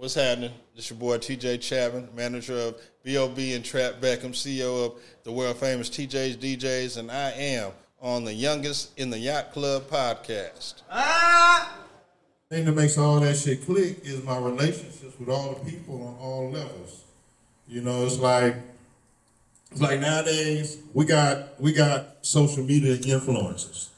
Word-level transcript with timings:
What's 0.00 0.14
happening? 0.14 0.52
This 0.74 0.88
your 0.88 0.98
boy 0.98 1.18
TJ 1.18 1.60
Chapman, 1.60 2.08
manager 2.16 2.58
of 2.58 2.80
B.O.B. 3.02 3.52
and 3.52 3.62
Trap 3.62 3.96
Beckham, 4.00 4.30
CEO 4.30 4.86
of 4.86 4.94
the 5.24 5.30
world 5.30 5.58
famous 5.58 5.90
TJ's 5.90 6.38
DJs, 6.38 6.96
and 6.96 7.10
I 7.10 7.32
am 7.32 7.72
on 8.00 8.24
the 8.24 8.32
Youngest 8.32 8.98
in 8.98 9.10
the 9.10 9.18
Yacht 9.18 9.52
Club 9.52 9.90
podcast. 9.90 10.76
Ah! 10.90 11.70
thing 12.48 12.64
that 12.64 12.72
makes 12.72 12.96
all 12.96 13.20
that 13.20 13.36
shit 13.36 13.66
click 13.66 14.00
is 14.02 14.24
my 14.24 14.38
relationships 14.38 15.18
with 15.20 15.28
all 15.28 15.52
the 15.52 15.70
people 15.70 16.02
on 16.02 16.14
all 16.14 16.50
levels. 16.50 17.04
You 17.68 17.82
know, 17.82 18.06
it's 18.06 18.18
like 18.18 18.56
it's 19.70 19.82
like 19.82 20.00
nowadays 20.00 20.78
we 20.94 21.04
got 21.04 21.60
we 21.60 21.74
got 21.74 22.24
social 22.24 22.64
media 22.64 22.96
influencers. 22.96 23.88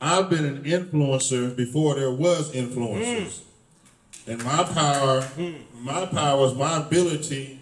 I've 0.00 0.28
been 0.28 0.44
an 0.44 0.64
influencer 0.64 1.54
before 1.54 1.94
there 1.94 2.10
was 2.10 2.50
influencers. 2.52 3.26
Mm. 3.26 3.44
And 4.28 4.44
my 4.44 4.62
power, 4.62 5.26
my 5.80 6.04
power 6.04 6.46
is 6.46 6.54
my 6.54 6.76
ability 6.76 7.60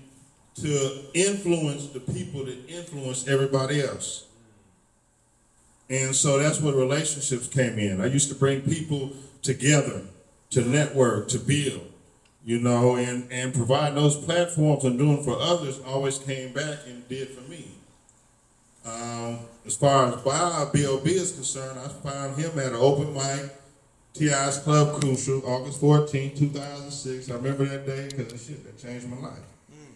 to 0.56 1.00
influence 1.14 1.86
the 1.88 2.00
people 2.00 2.44
that 2.44 2.68
influence 2.68 3.28
everybody 3.28 3.82
else. 3.82 4.26
And 5.88 6.16
so 6.16 6.38
that's 6.38 6.60
where 6.60 6.74
relationships 6.74 7.46
came 7.46 7.78
in. 7.78 8.00
I 8.00 8.06
used 8.06 8.28
to 8.30 8.34
bring 8.34 8.62
people 8.62 9.12
together 9.42 10.02
to 10.50 10.62
network, 10.62 11.28
to 11.28 11.38
build, 11.38 11.88
you 12.44 12.58
know, 12.58 12.96
and, 12.96 13.30
and 13.30 13.54
provide 13.54 13.94
those 13.94 14.16
platforms 14.16 14.82
and 14.82 14.98
doing 14.98 15.22
for 15.22 15.38
others 15.38 15.78
always 15.86 16.18
came 16.18 16.52
back 16.52 16.78
and 16.88 17.08
did 17.08 17.28
for 17.28 17.48
me. 17.48 17.68
Um, 18.84 19.38
as 19.64 19.76
far 19.76 20.08
as 20.08 20.20
Bob, 20.22 20.72
B.O.B. 20.72 21.10
is 21.10 21.32
concerned, 21.32 21.78
I 21.78 21.88
found 21.88 22.36
him 22.36 22.58
at 22.58 22.72
an 22.72 22.74
open 22.74 23.14
mic 23.14 23.52
T.I.'s 24.16 24.58
Club 24.60 24.98
Crucial, 24.98 25.42
August 25.46 25.78
14, 25.78 26.34
2006. 26.34 27.30
I 27.30 27.34
remember 27.34 27.66
that 27.66 27.84
day 27.84 28.08
because 28.08 28.32
that 28.32 28.40
shit 28.40 28.64
that 28.64 28.78
changed 28.78 29.06
my 29.08 29.18
life. 29.18 29.34
Mm. 29.70 29.92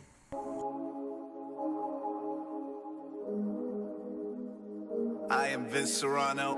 I 5.31 5.49
am 5.49 5.65
Vince 5.71 5.95
Serrano. 5.95 6.55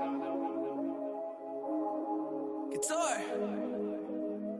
Guitar. 2.69 3.21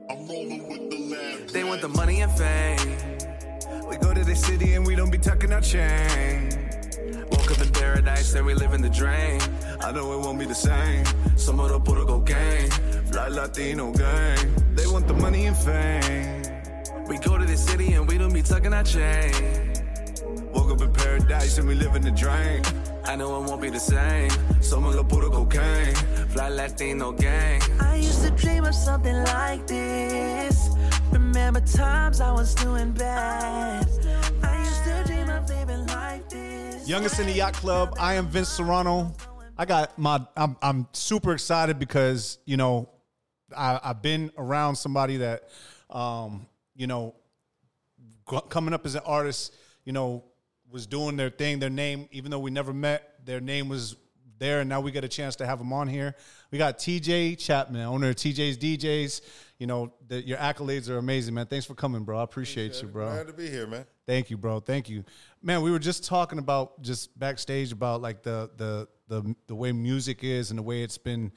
I'm 0.10 0.26
rolling 0.26 0.70
with 0.70 0.90
the 0.90 1.00
lab. 1.10 1.50
They 1.50 1.66
want 1.66 1.82
the 1.82 1.90
money 1.90 2.22
and 2.22 2.32
fame. 2.32 2.98
We 3.90 3.98
go 3.98 4.14
to 4.14 4.24
the 4.24 4.36
city 4.36 4.76
and 4.76 4.88
we 4.88 4.96
don't 4.96 5.12
be 5.12 5.18
tucking 5.18 5.52
our 5.52 5.60
chain. 5.60 6.63
Up 7.54 7.62
in 7.62 7.70
paradise, 7.70 8.34
then 8.34 8.46
we 8.46 8.56
live 8.56 8.74
in 8.74 8.82
the 8.82 8.90
drain. 8.90 9.40
I 9.82 9.92
know 9.92 10.12
it 10.14 10.26
won't 10.26 10.40
be 10.40 10.46
the 10.46 10.56
same. 10.56 11.06
Some 11.36 11.60
of 11.60 11.70
the 11.70 11.80
put 11.80 12.26
gang, 12.26 12.68
fly 13.12 13.28
Latino 13.28 13.92
gang. 13.92 14.56
They 14.74 14.88
want 14.88 15.08
the 15.08 15.14
money 15.14 15.46
and 15.46 15.56
fame. 15.56 16.42
We 17.06 17.20
go 17.20 17.38
to 17.38 17.46
the 17.46 17.56
city 17.56 17.94
and 17.94 18.08
we 18.08 18.18
don't 18.18 18.34
be 18.34 18.42
tucking 18.42 18.74
our 18.74 18.84
chain. 18.84 19.72
Woke 20.52 20.72
up 20.72 20.82
in 20.82 20.92
paradise 20.94 21.60
and 21.60 21.68
we 21.68 21.76
live 21.76 21.96
in 21.96 22.02
the 22.02 22.10
drain. 22.10 22.64
I 23.06 23.16
know 23.16 23.44
it 23.44 23.48
won't 23.48 23.62
be 23.62 23.70
the 23.70 23.80
same. 23.80 24.32
Some 24.60 24.86
of 24.86 24.96
the 24.96 25.04
put 25.04 25.32
cocaine, 25.32 25.94
fly 26.34 26.50
Latino 26.50 27.12
gang. 27.12 27.62
I 27.80 27.98
used 27.98 28.24
to 28.24 28.32
dream 28.32 28.64
of 28.66 28.74
something 28.74 29.24
like 29.26 29.68
this. 29.68 30.70
Remember 31.12 31.62
times 31.62 32.20
I 32.20 32.32
was 32.32 32.56
doing 32.56 32.94
bad. 32.94 33.83
Youngest 36.94 37.20
in 37.20 37.26
the 37.26 37.34
Yacht 37.34 37.54
Club. 37.54 37.96
I 38.00 38.14
am 38.14 38.28
Vince 38.28 38.50
Serrano. 38.50 39.16
I 39.58 39.66
got 39.66 39.98
my. 39.98 40.22
I'm 40.38 40.56
I'm 40.62 40.88
super 40.94 41.34
excited 41.34 41.80
because 41.80 42.38
you 42.46 42.56
know 42.56 42.88
I, 43.58 43.80
I've 43.84 44.04
been 44.04 44.32
around 44.38 44.76
somebody 44.76 45.18
that 45.18 45.50
um, 45.90 46.46
you 46.76 46.86
know 46.86 47.16
coming 48.50 48.76
up 48.76 48.86
as 48.86 48.94
an 48.94 49.02
artist. 49.08 49.56
You 49.86 49.94
know 49.94 50.24
was 50.70 50.86
doing 50.86 51.18
their 51.18 51.32
thing. 51.32 51.58
Their 51.58 51.72
name, 51.72 52.08
even 52.12 52.30
though 52.30 52.38
we 52.38 52.52
never 52.52 52.76
met, 52.76 53.26
their 53.26 53.42
name 53.42 53.70
was 53.70 53.96
there, 54.44 54.60
and 54.60 54.70
now 54.70 54.82
we 54.82 54.92
get 54.92 55.04
a 55.04 55.08
chance 55.08 55.38
to 55.38 55.46
have 55.46 55.58
them 55.58 55.72
on 55.72 55.88
here. 55.88 56.16
We 56.52 56.58
got 56.58 56.78
TJ 56.78 57.40
Chapman, 57.40 57.82
owner 57.82 58.10
of 58.10 58.16
TJ's 58.18 58.58
DJs. 58.58 59.22
You 59.58 59.68
know, 59.68 59.94
the, 60.08 60.22
your 60.22 60.38
accolades 60.38 60.90
are 60.90 60.98
amazing, 60.98 61.34
man. 61.34 61.46
Thanks 61.46 61.66
for 61.66 61.76
coming, 61.76 62.04
bro. 62.04 62.20
I 62.20 62.24
appreciate, 62.24 62.68
appreciate 62.68 62.88
you, 62.88 62.94
bro. 62.94 63.10
Glad 63.10 63.28
to 63.28 63.34
be 63.34 63.50
here, 63.50 63.66
man. 63.66 63.86
Thank 64.06 64.30
you, 64.30 64.38
bro. 64.38 64.60
Thank 64.60 64.90
you, 64.90 65.06
man. 65.42 65.62
We 65.62 65.72
were 65.72 65.80
just 65.80 66.04
talking 66.04 66.40
about 66.40 66.82
just 66.82 67.18
backstage 67.18 67.72
about 67.72 68.02
like 68.02 68.22
the 68.22 68.52
the 68.58 68.88
the 69.08 69.36
the 69.48 69.56
way 69.56 69.72
music 69.72 70.24
is 70.24 70.52
and 70.52 70.60
the 70.60 70.64
way 70.64 70.84
it's 70.84 70.98
been, 70.98 71.32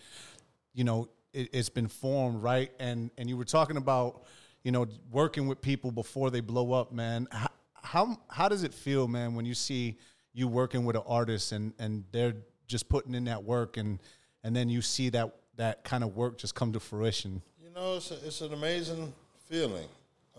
you 0.74 0.82
know, 0.82 1.08
it, 1.32 1.50
it's 1.52 1.68
been 1.68 1.88
formed, 1.88 2.42
right? 2.42 2.72
And 2.80 3.12
and 3.16 3.28
you 3.28 3.36
were 3.36 3.44
talking 3.44 3.76
about, 3.76 4.24
you 4.64 4.72
know, 4.72 4.86
working 5.12 5.46
with 5.46 5.60
people 5.60 5.92
before 5.92 6.30
they 6.30 6.40
blow 6.40 6.72
up, 6.72 6.92
man. 6.92 7.28
How 7.30 7.48
how, 7.74 8.18
how 8.28 8.48
does 8.48 8.64
it 8.64 8.74
feel, 8.74 9.06
man, 9.06 9.36
when 9.36 9.44
you 9.44 9.54
see 9.54 9.96
you 10.34 10.48
working 10.48 10.84
with 10.84 10.96
an 10.96 11.02
artist 11.06 11.52
and 11.52 11.72
and 11.78 12.02
they're 12.10 12.34
just 12.66 12.88
putting 12.88 13.14
in 13.14 13.24
that 13.24 13.44
work 13.44 13.76
and 13.76 13.98
and 14.42 14.54
then 14.54 14.68
you 14.68 14.82
see 14.82 15.08
that 15.10 15.34
that 15.56 15.84
kind 15.84 16.04
of 16.04 16.16
work 16.16 16.38
just 16.38 16.54
come 16.54 16.72
to 16.72 16.80
fruition? 16.80 17.42
You 17.62 17.70
know, 17.74 17.96
it's 17.96 18.10
a, 18.10 18.14
it's 18.26 18.40
an 18.40 18.52
amazing 18.52 19.12
feeling. 19.48 19.88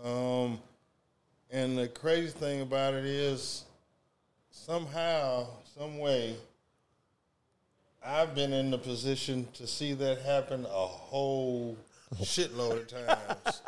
Um, 0.02 0.58
and 1.50 1.76
the 1.76 1.88
crazy 1.88 2.30
thing 2.30 2.60
about 2.60 2.94
it 2.94 3.04
is, 3.04 3.64
somehow, 4.50 5.46
some 5.76 5.98
way, 5.98 6.36
I've 8.04 8.34
been 8.34 8.52
in 8.52 8.70
the 8.70 8.78
position 8.78 9.48
to 9.54 9.66
see 9.66 9.92
that 9.94 10.20
happen 10.22 10.64
a 10.64 10.86
whole 10.86 11.76
shitload 12.16 12.82
of 12.82 12.88
times 12.88 13.62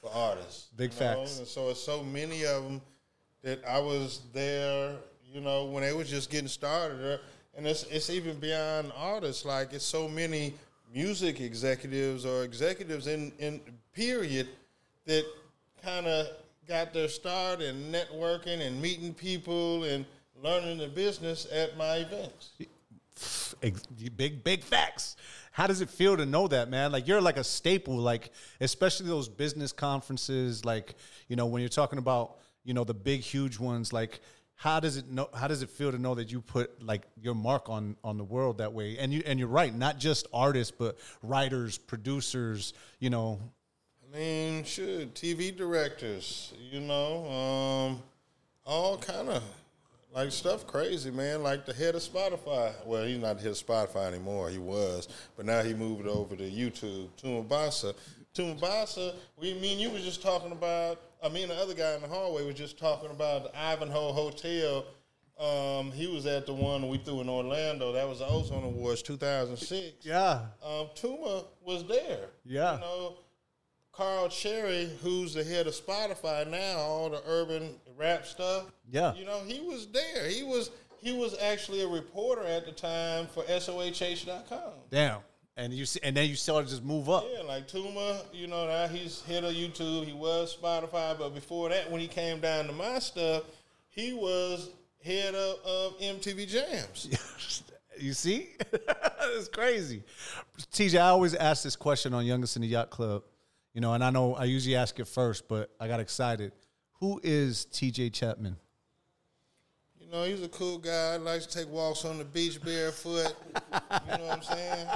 for 0.00 0.10
artists. 0.12 0.68
Big 0.76 0.92
facts. 0.92 1.38
And 1.38 1.48
so 1.48 1.70
it's 1.70 1.80
so 1.80 2.02
many 2.02 2.44
of 2.44 2.62
them 2.64 2.80
that 3.42 3.64
I 3.66 3.78
was 3.78 4.20
there, 4.32 4.96
you 5.32 5.40
know, 5.40 5.64
when 5.64 5.82
they 5.82 5.92
was 5.92 6.10
just 6.10 6.30
getting 6.30 6.48
started. 6.48 7.20
And 7.60 7.66
it's 7.66 7.82
it's 7.90 8.08
even 8.08 8.38
beyond 8.38 8.90
artists. 8.96 9.44
Like 9.44 9.74
it's 9.74 9.84
so 9.84 10.08
many 10.08 10.54
music 10.94 11.42
executives 11.42 12.24
or 12.24 12.42
executives 12.42 13.06
in 13.06 13.32
in 13.38 13.60
period 13.92 14.48
that 15.04 15.26
kind 15.84 16.06
of 16.06 16.28
got 16.66 16.94
their 16.94 17.06
start 17.06 17.60
in 17.60 17.92
networking 17.92 18.66
and 18.66 18.80
meeting 18.80 19.12
people 19.12 19.84
and 19.84 20.06
learning 20.42 20.78
the 20.78 20.88
business 20.88 21.46
at 21.52 21.76
my 21.76 21.96
events. 21.96 22.52
Big 24.16 24.42
big 24.42 24.62
facts. 24.62 25.16
How 25.52 25.66
does 25.66 25.82
it 25.82 25.90
feel 25.90 26.16
to 26.16 26.24
know 26.24 26.48
that 26.48 26.70
man? 26.70 26.92
Like 26.92 27.06
you're 27.06 27.20
like 27.20 27.36
a 27.36 27.44
staple 27.44 27.98
like 27.98 28.30
especially 28.62 29.08
those 29.08 29.28
business 29.28 29.70
conferences 29.70 30.64
like 30.64 30.94
you 31.28 31.36
know 31.36 31.44
when 31.44 31.60
you're 31.60 31.68
talking 31.68 31.98
about 31.98 32.38
you 32.64 32.72
know 32.72 32.84
the 32.84 32.94
big 32.94 33.20
huge 33.20 33.58
ones 33.58 33.92
like 33.92 34.20
how 34.60 34.78
does 34.78 34.98
it 34.98 35.10
know 35.10 35.26
how 35.32 35.48
does 35.48 35.62
it 35.62 35.70
feel 35.70 35.90
to 35.90 35.98
know 35.98 36.14
that 36.14 36.30
you 36.30 36.42
put 36.42 36.82
like 36.82 37.02
your 37.18 37.34
mark 37.34 37.70
on 37.70 37.96
on 38.04 38.18
the 38.18 38.24
world 38.24 38.58
that 38.58 38.70
way 38.74 38.98
and 38.98 39.10
you 39.10 39.22
and 39.24 39.38
you're 39.38 39.48
right 39.48 39.74
not 39.74 39.98
just 39.98 40.26
artists 40.34 40.70
but 40.76 40.98
writers 41.22 41.78
producers 41.78 42.74
you 42.98 43.08
know 43.08 43.40
i 44.04 44.14
mean 44.14 44.62
should 44.62 45.14
tv 45.14 45.56
directors 45.56 46.52
you 46.70 46.78
know 46.78 47.24
um 47.30 48.02
all 48.66 48.98
kind 48.98 49.30
of 49.30 49.42
like 50.12 50.32
stuff 50.32 50.66
crazy, 50.66 51.10
man. 51.10 51.42
Like 51.44 51.66
the 51.66 51.72
head 51.72 51.94
of 51.94 52.02
Spotify. 52.02 52.72
Well, 52.84 53.04
he's 53.04 53.18
not 53.18 53.36
the 53.36 53.42
head 53.42 53.52
of 53.52 53.58
Spotify 53.58 54.08
anymore. 54.08 54.50
He 54.50 54.58
was, 54.58 55.06
but 55.36 55.46
now 55.46 55.62
he 55.62 55.72
moved 55.72 56.08
over 56.08 56.34
to 56.34 56.42
YouTube. 56.42 57.08
Tuma 57.22 57.46
Basa. 57.46 57.94
Tumabasa. 58.34 59.14
We 59.40 59.54
mean 59.54 59.78
you 59.78 59.90
were 59.90 60.00
just 60.00 60.20
talking 60.20 60.50
about. 60.50 61.00
I 61.22 61.28
mean, 61.28 61.48
the 61.48 61.54
other 61.54 61.74
guy 61.74 61.94
in 61.94 62.02
the 62.02 62.08
hallway 62.08 62.44
was 62.44 62.54
just 62.54 62.78
talking 62.78 63.10
about 63.10 63.44
the 63.44 63.58
Ivanhoe 63.58 64.12
Hotel. 64.12 64.84
Um, 65.38 65.90
he 65.92 66.06
was 66.06 66.26
at 66.26 66.46
the 66.46 66.52
one 66.52 66.88
we 66.88 66.98
threw 66.98 67.20
in 67.20 67.28
Orlando. 67.28 67.92
That 67.92 68.08
was 68.08 68.18
the 68.18 68.26
Ozone 68.26 68.64
Awards 68.64 69.02
2006. 69.02 70.04
Yeah. 70.04 70.42
Um, 70.62 70.88
Tuma 70.94 71.44
was 71.62 71.86
there. 71.86 72.28
Yeah. 72.44 72.74
You 72.74 72.80
know, 72.80 73.18
Carl 73.92 74.28
Chery, 74.28 74.90
who's 75.02 75.34
the 75.34 75.44
head 75.44 75.66
of 75.66 75.74
Spotify 75.74 76.48
now, 76.48 76.78
all 76.78 77.10
the 77.10 77.22
urban 77.26 77.74
rap 77.96 78.26
stuff. 78.26 78.70
Yeah. 78.90 79.14
You 79.14 79.24
know, 79.24 79.40
he 79.46 79.60
was 79.60 79.88
there. 79.88 80.28
He 80.28 80.42
was 80.42 80.70
he 81.00 81.12
was 81.12 81.36
actually 81.40 81.82
a 81.82 81.88
reporter 81.88 82.44
at 82.44 82.66
the 82.66 82.72
time 82.72 83.26
for 83.26 83.42
SOHH.com. 83.44 84.72
Damn. 84.90 85.20
And 85.56 85.72
you 85.74 85.84
see, 85.84 86.00
and 86.02 86.16
then 86.16 86.28
you 86.28 86.36
saw 86.36 86.58
it 86.58 86.68
just 86.68 86.84
move 86.84 87.10
up. 87.10 87.26
Yeah, 87.34 87.42
like 87.42 87.68
Tuma, 87.68 88.22
you 88.32 88.46
know, 88.46 88.66
now 88.66 88.86
he's 88.86 89.22
head 89.22 89.44
of 89.44 89.52
YouTube. 89.52 90.04
He 90.04 90.12
was 90.12 90.56
Spotify, 90.56 91.18
but 91.18 91.34
before 91.34 91.68
that, 91.68 91.90
when 91.90 92.00
he 92.00 92.08
came 92.08 92.40
down 92.40 92.66
to 92.66 92.72
my 92.72 92.98
stuff, 92.98 93.42
he 93.88 94.12
was 94.12 94.70
head 95.04 95.34
of, 95.34 95.58
of 95.64 95.98
MTV 96.00 96.48
Jams. 96.48 97.62
you 97.98 98.12
see, 98.12 98.50
it's 98.72 99.48
crazy. 99.48 100.02
TJ, 100.72 100.98
I 100.98 101.08
always 101.08 101.34
ask 101.34 101.62
this 101.62 101.76
question 101.76 102.14
on 102.14 102.24
Youngest 102.24 102.56
in 102.56 102.62
the 102.62 102.68
Yacht 102.68 102.90
Club. 102.90 103.22
You 103.74 103.80
know, 103.80 103.92
and 103.92 104.02
I 104.02 104.10
know 104.10 104.34
I 104.34 104.44
usually 104.44 104.76
ask 104.76 104.98
it 104.98 105.06
first, 105.06 105.46
but 105.48 105.70
I 105.78 105.86
got 105.86 106.00
excited. 106.00 106.52
Who 107.00 107.20
is 107.22 107.66
TJ 107.72 108.12
Chapman? 108.12 108.56
You 110.10 110.16
know, 110.16 110.24
he's 110.24 110.42
a 110.42 110.48
cool 110.48 110.78
guy. 110.78 111.16
Likes 111.18 111.46
to 111.46 111.58
take 111.58 111.70
walks 111.70 112.04
on 112.04 112.18
the 112.18 112.24
beach 112.24 112.60
barefoot. 112.60 113.32
you 113.54 114.18
know 114.18 114.24
what 114.24 114.32
I'm 114.32 114.42
saying? 114.42 114.88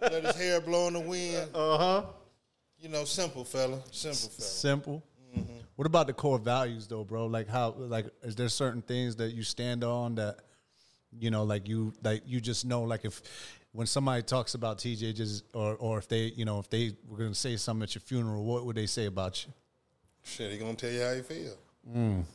Let 0.00 0.22
his 0.22 0.36
hair 0.36 0.60
blow 0.60 0.86
in 0.86 0.92
the 0.94 1.00
wind. 1.00 1.50
Uh 1.52 1.78
huh. 1.78 2.02
You 2.78 2.90
know, 2.90 3.04
simple 3.04 3.44
fella, 3.44 3.82
simple 3.90 4.28
fella. 4.28 4.48
Simple. 4.48 5.02
What 5.74 5.86
about 5.86 6.06
the 6.06 6.12
core 6.12 6.38
values 6.38 6.86
though, 6.86 7.02
bro? 7.02 7.26
Like 7.26 7.48
how 7.48 7.74
like 7.76 8.06
is 8.22 8.36
there 8.36 8.48
certain 8.48 8.82
things 8.82 9.16
that 9.16 9.34
you 9.34 9.42
stand 9.42 9.82
on 9.82 10.14
that 10.14 10.36
you 11.18 11.32
know 11.32 11.42
like 11.42 11.66
you 11.66 11.92
like 12.04 12.22
you 12.24 12.40
just 12.40 12.64
know 12.64 12.82
like 12.82 13.04
if 13.04 13.20
when 13.72 13.88
somebody 13.88 14.22
talks 14.22 14.54
about 14.54 14.78
TJ 14.78 15.16
just 15.16 15.42
or 15.54 15.74
or 15.74 15.98
if 15.98 16.06
they 16.06 16.32
you 16.36 16.44
know 16.44 16.60
if 16.60 16.70
they 16.70 16.92
were 17.08 17.18
gonna 17.18 17.34
say 17.34 17.56
something 17.56 17.82
at 17.82 17.96
your 17.96 18.02
funeral, 18.02 18.44
what 18.44 18.64
would 18.64 18.76
they 18.76 18.86
say 18.86 19.06
about 19.06 19.44
you? 19.44 19.52
Shit, 20.22 20.52
he 20.52 20.58
gonna 20.58 20.74
tell 20.74 20.90
you 20.90 21.02
how 21.02 21.14
he 21.14 21.22
feel. 21.22 21.58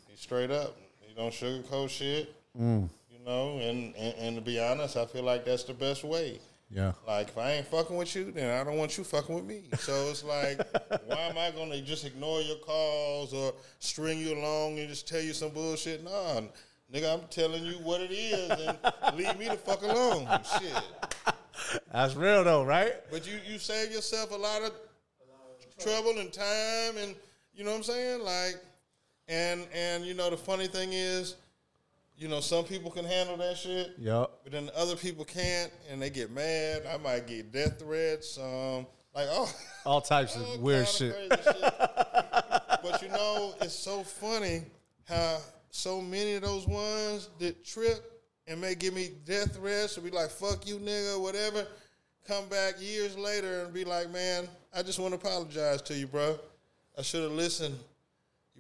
He 0.10 0.18
straight 0.18 0.52
up. 0.52 0.78
He 1.14 1.22
don't 1.22 1.32
sugarcoat 1.32 1.90
shit. 1.90 2.34
Mm. 2.60 2.90
You 3.12 3.26
know, 3.26 3.60
and, 3.60 3.96
and 3.96 4.16
and 4.18 4.36
to 4.36 4.42
be 4.42 4.60
honest, 4.60 4.98
I 4.98 5.06
feel 5.06 5.24
like 5.24 5.46
that's 5.46 5.64
the 5.64 5.74
best 5.74 6.04
way. 6.04 6.40
Yeah. 6.72 6.94
Like 7.06 7.30
if 7.30 7.38
I 7.38 7.52
ain't 7.52 7.68
fucking 7.68 7.96
with 7.96 8.16
you, 8.16 8.32
then 8.32 8.60
I 8.60 8.64
don't 8.64 8.78
want 8.78 8.98
you 8.98 9.04
fucking 9.04 9.36
with 9.36 9.46
me. 9.46 9.64
So 9.78 9.94
it's 10.10 10.24
like, 10.24 10.58
why 11.06 11.20
am 11.20 11.38
I 11.38 11.52
gonna 11.52 11.82
just 11.82 12.04
ignore 12.06 12.42
your 12.42 12.58
calls 12.58 13.32
or 13.32 13.54
string 13.78 14.20
you 14.20 14.34
along 14.34 14.80
and 14.80 14.90
just 14.90 15.08
tell 15.08 15.22
you 15.22 15.34
some 15.34 15.52
bullshit? 15.52 16.04
Nah, 16.04 16.42
nigga, 16.92 17.14
I'm 17.14 17.28
telling 17.30 17.64
you 17.64 17.74
what 17.74 18.02
it 18.02 18.12
is 18.12 18.50
and 18.50 18.78
leave 19.16 19.38
me 19.38 19.50
the 19.50 19.58
fuck 19.58 19.84
alone. 19.84 20.28
Shit. 20.60 21.80
That's 21.92 22.16
real 22.16 22.44
though, 22.44 22.64
right? 22.64 22.96
But 23.12 23.28
you 23.28 23.38
you 23.48 23.60
save 23.60 23.92
yourself 23.92 24.32
a 24.32 24.36
lot 24.36 24.64
of 24.64 24.72
trouble 25.78 26.18
and 26.18 26.34
time 26.34 26.98
and 26.98 27.16
you 27.54 27.64
know 27.64 27.70
what 27.72 27.78
I'm 27.78 27.84
saying? 27.84 28.24
Like 28.24 28.56
and 29.34 29.68
and 29.74 30.06
you 30.06 30.14
know 30.14 30.30
the 30.30 30.38
funny 30.38 30.68
thing 30.68 30.94
is, 30.94 31.36
you 32.18 32.28
know, 32.28 32.40
some 32.40 32.64
people 32.64 32.92
can 32.92 33.06
handle 33.06 33.38
that 33.38 33.58
shit. 33.58 33.94
Yup. 33.98 34.42
But 34.44 34.54
then 34.54 34.70
other 34.76 34.96
people 34.96 35.26
can't 35.26 35.72
and 35.90 36.02
they 36.02 36.10
get 36.10 36.32
mad. 36.32 36.84
I 36.92 36.98
might 36.98 37.28
get 37.28 37.52
death 37.52 37.80
threats, 37.80 38.38
um 38.38 38.86
like 39.16 39.28
oh 39.30 39.52
All 39.86 40.02
types 40.02 40.38
all 40.38 40.54
of 40.54 40.62
weird 40.62 40.88
shit. 40.88 41.16
shit. 41.30 41.40
But 41.40 43.02
you 43.02 43.10
know, 43.10 43.56
it's 43.62 43.74
so 43.74 44.04
funny 44.04 44.64
how 45.06 45.40
so 45.70 46.02
many 46.02 46.36
of 46.36 46.44
those 46.44 46.68
ones 46.68 47.30
that 47.40 47.66
trip 47.66 48.22
and 48.48 48.60
may 48.60 48.76
give 48.76 48.94
me 48.94 49.12
death 49.26 49.56
threats 49.56 49.98
or 49.98 50.02
be 50.02 50.12
like, 50.12 50.30
fuck 50.30 50.68
you, 50.68 50.78
nigga, 50.78 51.20
whatever, 51.20 51.66
come 52.28 52.48
back 52.50 52.76
years 52.80 53.18
later 53.18 53.64
and 53.64 53.74
be 53.74 53.86
like, 53.86 54.10
man, 54.12 54.48
I 54.76 54.84
just 54.84 55.00
want 55.00 55.14
to 55.14 55.20
apologize 55.20 55.82
to 55.84 55.94
you, 55.94 56.08
bro. 56.08 56.38
I 56.98 57.02
should 57.02 57.24
have 57.24 57.32
listened. 57.32 57.78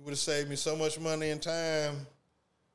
You 0.03 0.07
would 0.07 0.11
have 0.11 0.19
saved 0.19 0.49
me 0.49 0.57
so 0.57 0.75
much 0.75 0.99
money 0.99 1.29
and 1.29 1.41
time, 1.41 1.95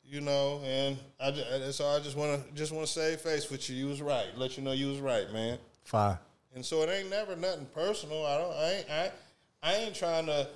you 0.02 0.22
know. 0.22 0.62
And 0.64 0.96
I 1.20 1.30
just, 1.30 1.76
so 1.76 1.86
I 1.86 1.98
just 1.98 2.16
want 2.16 2.42
to 2.42 2.54
just 2.54 2.72
want 2.72 2.86
to 2.86 2.90
save 2.90 3.20
face 3.20 3.50
with 3.50 3.68
you. 3.68 3.76
You 3.76 3.88
was 3.88 4.00
right. 4.00 4.28
Let 4.34 4.56
you 4.56 4.64
know 4.64 4.72
you 4.72 4.86
was 4.86 4.98
right, 5.00 5.30
man. 5.30 5.58
Fine. 5.84 6.16
And 6.54 6.64
so 6.64 6.80
it 6.80 6.88
ain't 6.88 7.10
never 7.10 7.36
nothing 7.36 7.66
personal. 7.74 8.24
I 8.24 8.38
don't. 8.38 8.52
I 8.54 8.72
ain't. 8.72 8.90
I, 8.90 9.10
I 9.62 9.74
ain't 9.74 9.94
trying 9.94 10.24
to 10.24 10.48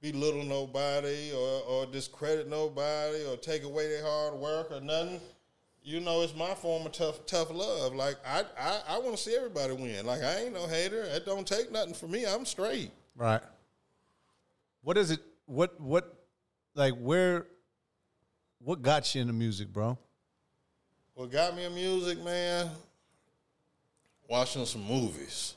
belittle 0.00 0.44
nobody 0.44 1.32
or, 1.32 1.62
or 1.62 1.86
discredit 1.86 2.48
nobody 2.48 3.24
or 3.24 3.36
take 3.36 3.64
away 3.64 3.88
their 3.88 4.04
hard 4.04 4.34
work 4.34 4.70
or 4.70 4.80
nothing. 4.80 5.20
You 5.82 5.98
know, 5.98 6.22
it's 6.22 6.36
my 6.36 6.54
form 6.54 6.86
of 6.86 6.92
tough 6.92 7.26
tough 7.26 7.50
love. 7.50 7.96
Like 7.96 8.18
I 8.24 8.44
I, 8.56 8.80
I 8.90 8.98
want 9.00 9.16
to 9.16 9.20
see 9.20 9.34
everybody 9.34 9.72
win. 9.72 10.06
Like 10.06 10.22
I 10.22 10.42
ain't 10.42 10.54
no 10.54 10.68
hater. 10.68 11.02
It 11.02 11.26
don't 11.26 11.48
take 11.48 11.72
nothing 11.72 11.94
from 11.94 12.12
me. 12.12 12.26
I'm 12.26 12.44
straight. 12.44 12.92
Right. 13.16 13.42
What 14.82 14.96
is 14.96 15.10
it? 15.10 15.18
What 15.46 15.80
what 15.80 16.14
like 16.74 16.94
where? 16.94 17.46
What 18.58 18.80
got 18.80 19.14
you 19.14 19.20
into 19.22 19.32
music, 19.32 19.72
bro? 19.72 19.98
What 21.14 21.30
got 21.30 21.56
me 21.56 21.64
in 21.64 21.74
music, 21.74 22.22
man? 22.22 22.70
Watching 24.28 24.64
some 24.64 24.84
movies. 24.84 25.54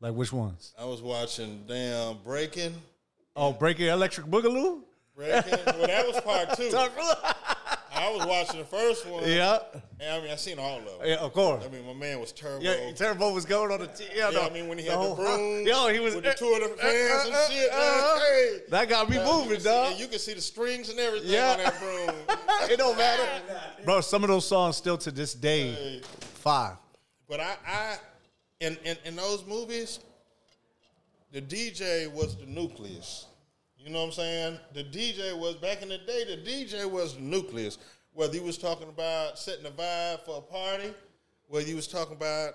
Like 0.00 0.14
which 0.14 0.32
ones? 0.32 0.72
I 0.78 0.84
was 0.84 1.02
watching 1.02 1.64
damn 1.66 2.18
Breaking. 2.18 2.74
Oh, 3.36 3.52
Breaking 3.52 3.86
Electric 3.86 4.26
Boogaloo. 4.26 4.80
Breaking. 5.16 5.58
well, 5.66 5.86
that 5.86 6.06
was 6.06 6.20
part 6.20 6.56
two. 6.56 6.70
I 7.96 8.10
was 8.12 8.26
watching 8.26 8.58
the 8.58 8.66
first 8.66 9.06
one. 9.06 9.22
yeah, 9.28 9.58
And 10.00 10.10
I 10.16 10.20
mean, 10.20 10.30
I 10.30 10.36
seen 10.36 10.58
all 10.58 10.78
of 10.78 10.84
them. 10.84 10.94
yeah, 11.04 11.16
of 11.16 11.32
course. 11.32 11.64
I 11.64 11.68
mean, 11.68 11.86
my 11.86 11.92
man 11.92 12.20
was 12.20 12.32
Turbo. 12.32 12.60
Yeah, 12.64 12.92
Turbo 12.92 13.32
was 13.32 13.44
going 13.44 13.70
on 13.72 13.80
the 13.80 13.86
t- 13.86 14.04
yeah, 14.14 14.30
Yeah, 14.30 14.40
no, 14.40 14.46
I 14.46 14.50
mean, 14.50 14.68
when 14.68 14.78
he 14.78 14.84
had 14.86 14.94
the 14.94 15.02
whole- 15.02 15.14
broom 15.16 15.66
yo, 15.66 15.88
he 15.88 16.00
was 16.00 16.14
with 16.14 16.24
the 16.24 16.34
two 16.34 16.52
of 16.52 16.60
the 16.60 16.76
fans 16.76 17.24
and 17.26 17.52
shit, 17.52 17.70
man, 17.70 17.80
uh, 18.04 18.18
hey. 18.20 18.58
That 18.68 18.88
got 18.88 19.08
me 19.08 19.18
Uh, 19.18 19.24
moving, 19.32 19.58
see- 19.60 19.64
dog. 19.64 19.92
and 19.92 20.00
you 20.00 20.08
can 20.08 20.18
see 20.18 20.34
the 20.34 20.40
strings 20.40 20.88
and 20.88 20.98
everything 20.98 21.30
Yeah. 21.30 21.52
on 21.52 21.58
that 21.58 21.78
broom. 21.80 22.10
it 22.70 22.76
don't 22.76 22.96
matter, 22.98 23.28
bro. 23.84 24.00
Some 24.00 24.24
of 24.24 24.28
those 24.28 24.46
songs 24.46 24.76
still 24.76 24.98
to 24.98 25.10
this 25.10 25.32
day, 25.34 26.00
fire. 26.42 26.76
But 27.28 27.40
I, 27.40 27.56
I 27.66 27.96
in, 28.60 28.76
in 28.84 28.96
in 29.04 29.16
those 29.16 29.44
movies, 29.46 30.00
the 31.32 31.40
DJ 31.40 32.10
was 32.12 32.36
the 32.36 32.46
nucleus. 32.46 33.26
You 33.84 33.90
know 33.90 33.98
what 34.00 34.06
I'm 34.06 34.12
saying? 34.12 34.58
The 34.72 34.82
DJ 34.82 35.38
was 35.38 35.56
back 35.56 35.82
in 35.82 35.90
the 35.90 35.98
day. 35.98 36.24
The 36.24 36.38
DJ 36.38 36.90
was 36.90 37.16
the 37.16 37.20
nucleus. 37.20 37.76
Whether 38.14 38.32
he 38.32 38.40
was 38.40 38.56
talking 38.56 38.88
about 38.88 39.38
setting 39.38 39.66
a 39.66 39.70
vibe 39.70 40.24
for 40.24 40.38
a 40.38 40.40
party, 40.40 40.94
whether 41.48 41.66
he 41.66 41.74
was 41.74 41.86
talking 41.86 42.16
about 42.16 42.54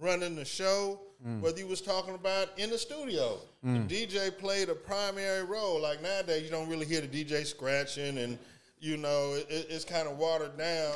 running 0.00 0.36
the 0.36 0.44
show, 0.44 0.98
mm. 1.26 1.40
whether 1.42 1.58
he 1.58 1.64
was 1.64 1.82
talking 1.82 2.14
about 2.14 2.58
in 2.58 2.70
the 2.70 2.78
studio, 2.78 3.40
the 3.62 3.68
mm. 3.68 3.88
DJ 3.88 4.36
played 4.38 4.70
a 4.70 4.74
primary 4.74 5.44
role. 5.44 5.82
Like 5.82 6.00
nowadays, 6.02 6.44
you 6.44 6.50
don't 6.50 6.68
really 6.68 6.86
hear 6.86 7.02
the 7.02 7.08
DJ 7.08 7.44
scratching, 7.44 8.16
and 8.16 8.38
you 8.78 8.96
know 8.96 9.34
it, 9.34 9.66
it's 9.68 9.84
kind 9.84 10.08
of 10.08 10.16
watered 10.16 10.56
down. 10.56 10.94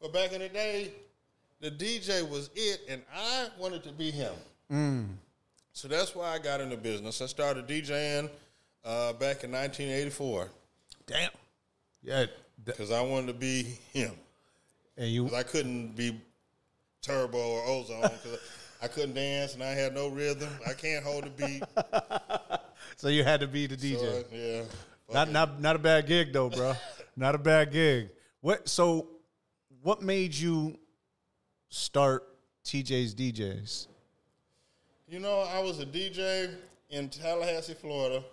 But 0.00 0.12
back 0.12 0.32
in 0.32 0.42
the 0.42 0.48
day, 0.48 0.92
the 1.60 1.72
DJ 1.72 2.28
was 2.28 2.50
it, 2.54 2.82
and 2.88 3.02
I 3.12 3.48
wanted 3.58 3.82
to 3.82 3.92
be 3.92 4.12
him. 4.12 4.34
Mm. 4.70 5.06
So 5.72 5.88
that's 5.88 6.14
why 6.14 6.28
I 6.28 6.38
got 6.38 6.60
into 6.60 6.76
business. 6.76 7.20
I 7.20 7.26
started 7.26 7.66
DJing 7.66 8.30
uh, 8.84 9.12
back 9.14 9.44
in 9.44 9.52
1984 9.52 10.50
Damn. 11.06 11.30
Yeah, 12.02 12.26
th- 12.26 12.30
because 12.64 12.90
I 12.90 13.00
wanted 13.02 13.28
to 13.28 13.34
be 13.34 13.78
him. 13.92 14.12
and 14.96 15.08
you? 15.08 15.34
I 15.34 15.42
couldn't 15.42 15.96
be 15.96 16.20
Turbo 17.02 17.38
or 17.38 17.66
Ozone 17.66 18.02
because 18.02 18.38
I 18.82 18.88
couldn't 18.88 19.14
dance 19.14 19.54
and 19.54 19.62
I 19.62 19.72
had 19.72 19.94
no 19.94 20.08
rhythm. 20.08 20.48
I 20.66 20.72
can't 20.72 21.04
hold 21.04 21.24
a 21.24 21.30
beat. 21.30 21.62
so 22.96 23.08
you 23.08 23.24
had 23.24 23.40
to 23.40 23.46
be 23.46 23.66
the 23.66 23.76
DJ. 23.76 23.98
So, 23.98 24.24
yeah. 24.32 24.62
Not 25.12 25.30
not 25.30 25.60
not 25.60 25.76
a 25.76 25.78
bad 25.78 26.06
gig 26.06 26.32
though, 26.32 26.48
bro. 26.50 26.74
not 27.16 27.34
a 27.34 27.38
bad 27.38 27.72
gig. 27.72 28.10
What 28.40 28.68
so 28.68 29.08
what 29.82 30.02
made 30.02 30.34
you 30.34 30.78
start 31.68 32.24
TJ's 32.64 33.14
DJs? 33.14 33.88
You 35.06 35.20
know, 35.20 35.40
I 35.40 35.60
was 35.60 35.80
a 35.80 35.86
DJ 35.86 36.54
in 36.88 37.10
Tallahassee, 37.10 37.74
Florida. 37.74 38.24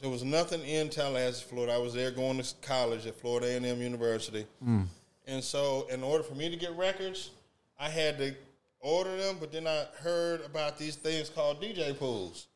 There 0.00 0.10
was 0.10 0.24
nothing 0.24 0.62
in 0.62 0.88
Tallahassee, 0.88 1.44
Florida. 1.48 1.74
I 1.74 1.78
was 1.78 1.92
there 1.94 2.10
going 2.10 2.40
to 2.40 2.54
college 2.62 3.06
at 3.06 3.20
Florida 3.20 3.48
A&M 3.48 3.80
University. 3.82 4.46
Mm. 4.66 4.86
And 5.26 5.44
so, 5.44 5.86
in 5.90 6.02
order 6.02 6.24
for 6.24 6.34
me 6.34 6.48
to 6.48 6.56
get 6.56 6.74
records, 6.76 7.30
I 7.78 7.88
had 7.88 8.18
to 8.18 8.34
order 8.80 9.16
them, 9.16 9.36
but 9.38 9.52
then 9.52 9.66
I 9.66 9.86
heard 10.00 10.44
about 10.44 10.78
these 10.78 10.96
things 10.96 11.28
called 11.28 11.62
DJ 11.62 11.96
pools. 11.98 12.46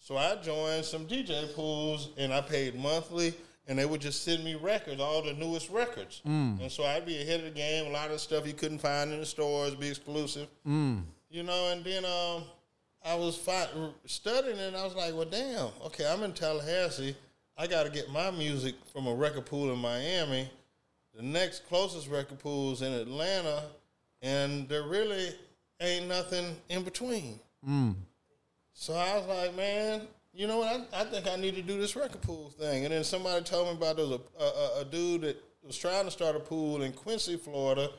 So 0.00 0.16
I 0.16 0.36
joined 0.36 0.84
some 0.84 1.06
DJ 1.06 1.54
pools 1.54 2.10
and 2.16 2.32
I 2.32 2.40
paid 2.40 2.74
monthly 2.74 3.34
and 3.66 3.78
they 3.78 3.84
would 3.84 4.00
just 4.00 4.24
send 4.24 4.42
me 4.42 4.54
records, 4.54 5.00
all 5.00 5.22
the 5.22 5.34
newest 5.34 5.68
records. 5.68 6.22
Mm. 6.26 6.60
And 6.60 6.72
so 6.72 6.84
I'd 6.84 7.04
be 7.04 7.20
ahead 7.20 7.40
of 7.40 7.46
the 7.46 7.50
game. 7.50 7.86
A 7.86 7.90
lot 7.90 8.10
of 8.10 8.20
stuff 8.20 8.46
you 8.46 8.54
couldn't 8.54 8.78
find 8.78 9.12
in 9.12 9.20
the 9.20 9.26
stores, 9.26 9.74
be 9.74 9.88
exclusive. 9.88 10.48
Mm. 10.66 11.02
You 11.30 11.42
know, 11.42 11.68
and 11.70 11.84
then 11.84 12.06
um, 12.06 12.44
I 13.04 13.14
was 13.14 13.40
studying 14.06 14.58
and 14.58 14.76
I 14.76 14.84
was 14.84 14.94
like, 14.94 15.14
well, 15.14 15.24
damn, 15.24 15.68
okay, 15.86 16.10
I'm 16.10 16.22
in 16.22 16.32
Tallahassee. 16.32 17.16
I 17.56 17.66
got 17.66 17.84
to 17.84 17.90
get 17.90 18.10
my 18.10 18.30
music 18.30 18.74
from 18.92 19.06
a 19.06 19.14
record 19.14 19.46
pool 19.46 19.72
in 19.72 19.78
Miami. 19.78 20.48
The 21.14 21.22
next 21.22 21.66
closest 21.66 22.08
record 22.08 22.38
pool 22.38 22.72
is 22.72 22.82
in 22.82 22.92
Atlanta, 22.92 23.64
and 24.22 24.68
there 24.68 24.84
really 24.84 25.30
ain't 25.80 26.06
nothing 26.06 26.56
in 26.68 26.84
between. 26.84 27.40
Mm. 27.68 27.94
So 28.72 28.94
I 28.94 29.16
was 29.16 29.26
like, 29.26 29.56
man, 29.56 30.02
you 30.32 30.46
know 30.46 30.58
what? 30.58 30.88
I, 30.92 31.00
I 31.00 31.04
think 31.04 31.26
I 31.26 31.34
need 31.36 31.56
to 31.56 31.62
do 31.62 31.80
this 31.80 31.96
record 31.96 32.22
pool 32.22 32.50
thing. 32.50 32.84
And 32.84 32.94
then 32.94 33.02
somebody 33.02 33.42
told 33.44 33.66
me 33.66 33.72
about 33.72 33.96
there 33.96 34.06
was 34.06 34.20
a, 34.38 34.42
a, 34.44 34.80
a 34.82 34.84
dude 34.84 35.22
that 35.22 35.42
was 35.64 35.76
trying 35.76 36.04
to 36.04 36.10
start 36.10 36.36
a 36.36 36.40
pool 36.40 36.82
in 36.82 36.92
Quincy, 36.92 37.36
Florida, 37.36 37.90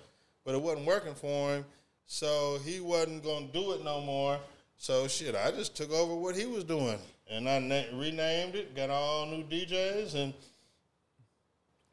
but 0.45 0.55
it 0.55 0.61
wasn't 0.61 0.85
working 0.85 1.15
for 1.15 1.55
him. 1.55 1.65
So 2.05 2.57
he 2.63 2.79
wasn't 2.79 3.23
going 3.23 3.47
to 3.47 3.53
do 3.53 3.73
it 3.73 3.83
no 3.83 3.99
more. 4.01 4.39
So 4.81 5.07
shit, 5.09 5.35
I 5.35 5.51
just 5.51 5.75
took 5.75 5.91
over 5.91 6.15
what 6.15 6.35
he 6.37 6.45
was 6.45 6.63
doing. 6.63 6.97
And 7.29 7.47
I 7.47 7.59
na- 7.59 7.83
renamed 7.99 8.55
it, 8.55 8.75
got 8.75 8.89
all 8.89 9.25
new 9.27 9.43
DJs, 9.43 10.15
and 10.15 10.33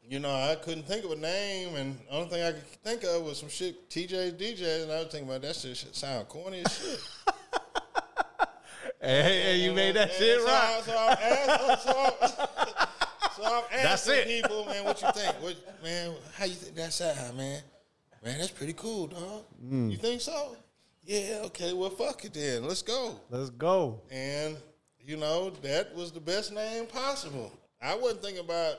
you 0.08 0.20
know, 0.20 0.30
I 0.30 0.54
couldn't 0.54 0.84
think 0.84 1.04
of 1.04 1.10
a 1.10 1.16
name, 1.16 1.74
and 1.74 1.98
the 2.08 2.14
only 2.14 2.28
thing 2.28 2.42
I 2.44 2.52
could 2.52 2.62
think 2.84 3.02
of 3.02 3.22
was 3.24 3.38
some 3.40 3.48
shit 3.48 3.90
TJ's 3.90 4.34
DJs, 4.34 4.84
and 4.84 4.92
I 4.92 4.98
was 5.00 5.08
thinking 5.08 5.28
about 5.28 5.42
that 5.42 5.56
shit, 5.56 5.76
shit 5.76 5.94
sound 5.96 6.28
corny 6.28 6.62
as 6.64 6.72
shit. 6.78 7.00
Hey, 8.98 9.42
hey, 9.42 9.56
you 9.58 9.72
made 9.74 9.94
that 9.94 10.08
And 10.08 10.18
shit 10.18 10.40
so 10.40 10.46
right. 10.46 10.80
I- 10.80 10.80
So 10.80 10.96
I'm 10.96 11.16
asking, 11.20 11.92
so 11.92 11.98
I'm, 11.98 12.30
so 13.36 13.44
I'm 13.44 13.64
asking 13.86 14.24
people, 14.24 14.64
man, 14.64 14.84
what 14.84 15.02
you 15.02 15.08
think? 15.12 15.34
What, 15.42 15.82
man, 15.82 16.14
how 16.36 16.44
you 16.46 16.54
think 16.54 16.74
that 16.76 16.92
sound, 16.94 17.36
man? 17.36 17.60
Man, 18.24 18.38
that's 18.38 18.50
pretty 18.50 18.72
cool, 18.72 19.08
dog. 19.08 19.44
Hmm. 19.60 19.90
You 19.90 19.98
think 19.98 20.22
so? 20.22 20.56
Yeah, 21.06 21.42
okay, 21.44 21.72
well, 21.72 21.90
fuck 21.90 22.24
it 22.24 22.34
then. 22.34 22.64
Let's 22.66 22.82
go. 22.82 23.14
Let's 23.30 23.50
go. 23.50 24.00
And 24.10 24.56
you 25.00 25.16
know, 25.16 25.50
that 25.62 25.94
was 25.94 26.10
the 26.10 26.20
best 26.20 26.52
name 26.52 26.86
possible. 26.86 27.52
I 27.80 27.94
wasn't 27.94 28.22
thinking 28.22 28.44
about 28.44 28.74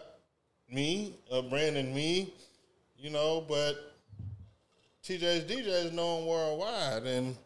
me 0.69 1.13
or 1.31 1.41
Brandon 1.41 1.93
me, 1.95 2.33
you 2.97 3.09
know, 3.09 3.45
but 3.47 3.93
TJ's 5.05 5.45
DJ 5.45 5.85
is 5.85 5.93
known 5.93 6.25
worldwide, 6.25 7.03
and 7.03 7.37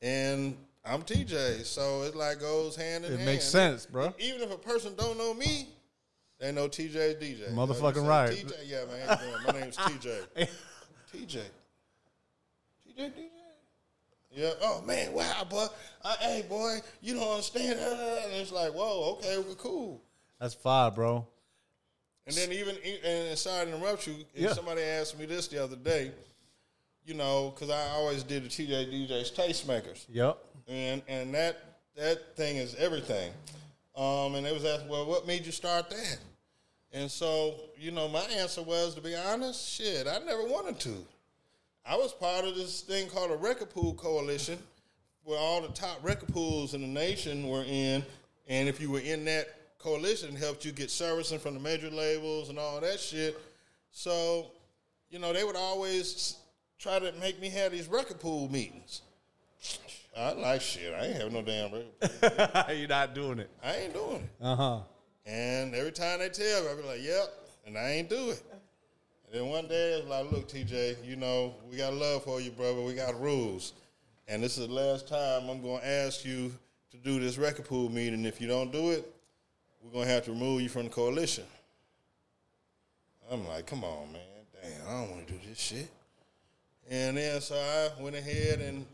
and 0.00 0.56
I'm 0.86 1.02
TJ, 1.02 1.64
so 1.66 2.02
it 2.04 2.16
like 2.16 2.40
goes 2.40 2.76
hand 2.76 3.04
in 3.04 3.12
It 3.12 3.16
hand. 3.16 3.26
makes 3.26 3.44
sense, 3.44 3.84
bro. 3.84 4.14
Even 4.18 4.40
if 4.40 4.50
a 4.50 4.56
person 4.56 4.94
don't 4.96 5.18
know 5.18 5.34
me, 5.34 5.68
they 6.40 6.50
know 6.50 6.66
TJ's 6.66 7.16
DJ. 7.22 7.52
Motherfucking 7.52 7.96
You 7.96 8.02
know 8.04 8.08
right. 8.08 8.30
TJ, 8.30 8.52
yeah, 8.64 8.84
man. 8.86 9.06
how 9.06 9.22
you 9.22 9.30
doing? 9.32 9.42
My 9.54 9.60
name's 9.60 9.76
TJ. 9.76 10.20
TJ. 11.14 11.40
TJ 12.88 12.96
DJ. 12.96 13.12
Yeah. 14.30 14.50
Oh 14.62 14.82
man, 14.82 15.12
wow, 15.12 15.44
boy. 15.48 15.66
Uh, 16.04 16.16
hey, 16.20 16.44
boy, 16.48 16.78
you 17.00 17.14
don't 17.14 17.28
understand. 17.30 17.78
And 17.78 18.32
it's 18.34 18.52
like, 18.52 18.72
whoa, 18.72 19.12
okay, 19.18 19.38
we're 19.38 19.54
cool. 19.54 20.00
That's 20.40 20.54
fire, 20.54 20.90
bro. 20.90 21.26
And 22.26 22.36
then 22.36 22.52
even 22.52 22.76
and 23.04 23.38
sorry 23.38 23.66
to 23.66 23.74
interrupt 23.76 24.06
you. 24.06 24.16
Yeah. 24.34 24.52
Somebody 24.52 24.82
asked 24.82 25.18
me 25.18 25.26
this 25.26 25.48
the 25.48 25.62
other 25.62 25.76
day. 25.76 26.12
You 27.06 27.14
know, 27.14 27.52
because 27.54 27.70
I 27.70 27.88
always 27.94 28.22
did 28.22 28.44
the 28.44 28.48
TJ 28.50 28.92
DJ's 29.08 29.30
tastemakers, 29.30 30.04
Yep. 30.10 30.36
and 30.68 31.00
and 31.08 31.34
that 31.34 31.56
that 31.96 32.36
thing 32.36 32.58
is 32.58 32.74
everything. 32.74 33.32
Um, 33.96 34.34
and 34.34 34.46
it 34.46 34.52
was 34.52 34.64
asked, 34.64 34.86
well, 34.86 35.06
what 35.06 35.26
made 35.26 35.44
you 35.46 35.50
start 35.50 35.88
that? 35.90 36.18
And 36.92 37.10
so, 37.10 37.54
you 37.76 37.90
know, 37.90 38.08
my 38.08 38.20
answer 38.38 38.62
was, 38.62 38.94
to 38.94 39.00
be 39.00 39.16
honest, 39.16 39.68
shit, 39.68 40.06
I 40.06 40.18
never 40.20 40.44
wanted 40.44 40.78
to. 40.80 41.04
I 41.86 41.96
was 41.96 42.12
part 42.12 42.44
of 42.44 42.54
this 42.54 42.82
thing 42.82 43.08
called 43.08 43.30
a 43.30 43.36
record 43.36 43.70
pool 43.70 43.94
coalition, 43.94 44.58
where 45.24 45.38
all 45.38 45.60
the 45.60 45.68
top 45.68 45.98
record 46.02 46.28
pools 46.28 46.74
in 46.74 46.80
the 46.80 46.86
nation 46.86 47.48
were 47.48 47.64
in, 47.64 48.04
and 48.46 48.68
if 48.68 48.80
you 48.80 48.90
were 48.90 49.00
in 49.00 49.24
that 49.26 49.78
coalition, 49.78 50.34
it 50.34 50.38
helped 50.38 50.64
you 50.64 50.72
get 50.72 50.90
servicing 50.90 51.38
from 51.38 51.54
the 51.54 51.60
major 51.60 51.90
labels 51.90 52.48
and 52.48 52.58
all 52.58 52.80
that 52.80 53.00
shit. 53.00 53.38
So, 53.90 54.46
you 55.10 55.18
know, 55.18 55.32
they 55.32 55.44
would 55.44 55.56
always 55.56 56.36
try 56.78 56.98
to 56.98 57.12
make 57.20 57.40
me 57.40 57.48
have 57.50 57.72
these 57.72 57.88
record 57.88 58.20
pool 58.20 58.50
meetings. 58.50 59.02
I 60.16 60.32
like 60.32 60.60
shit. 60.60 60.92
I 60.92 61.06
ain't 61.06 61.16
have 61.22 61.32
no 61.32 61.42
damn 61.42 61.72
record 61.72 62.66
pool. 62.66 62.74
You're 62.76 62.88
not 62.88 63.14
doing 63.14 63.38
it. 63.38 63.50
I 63.62 63.76
ain't 63.76 63.94
doing 63.94 64.22
it. 64.22 64.30
Uh 64.44 64.56
huh. 64.56 64.80
And 65.26 65.74
every 65.74 65.92
time 65.92 66.20
they 66.20 66.28
tell 66.30 66.62
me, 66.64 66.68
I 66.70 66.74
be 66.74 66.88
like, 66.88 67.02
yep, 67.02 67.28
and 67.66 67.76
I 67.76 67.90
ain't 67.90 68.08
do 68.08 68.30
it. 68.30 68.42
And 69.30 69.40
then 69.40 69.48
one 69.50 69.68
day 69.68 69.92
it's 69.92 70.08
like, 70.08 70.30
look, 70.32 70.48
TJ, 70.48 71.04
you 71.04 71.16
know, 71.16 71.54
we 71.70 71.76
got 71.76 71.92
love 71.92 72.24
for 72.24 72.40
you, 72.40 72.50
brother. 72.50 72.80
We 72.80 72.94
got 72.94 73.20
rules. 73.20 73.74
And 74.26 74.42
this 74.42 74.56
is 74.56 74.66
the 74.68 74.72
last 74.72 75.06
time 75.06 75.50
I'm 75.50 75.60
going 75.60 75.80
to 75.80 75.86
ask 75.86 76.24
you 76.24 76.54
to 76.90 76.96
do 76.96 77.20
this 77.20 77.36
record 77.36 77.66
pool 77.66 77.90
meeting. 77.90 78.24
If 78.24 78.40
you 78.40 78.48
don't 78.48 78.72
do 78.72 78.90
it, 78.90 79.06
we're 79.82 79.92
going 79.92 80.06
to 80.06 80.12
have 80.12 80.24
to 80.24 80.32
remove 80.32 80.62
you 80.62 80.70
from 80.70 80.84
the 80.84 80.90
coalition. 80.90 81.44
I'm 83.30 83.46
like, 83.46 83.66
come 83.66 83.84
on, 83.84 84.12
man. 84.12 84.22
Damn, 84.62 84.88
I 84.88 85.00
don't 85.00 85.10
want 85.10 85.26
to 85.26 85.32
do 85.34 85.38
this 85.46 85.58
shit. 85.58 85.88
And 86.90 87.18
then 87.18 87.40
so 87.42 87.54
I 87.54 88.02
went 88.02 88.16
ahead 88.16 88.60
and 88.60 88.86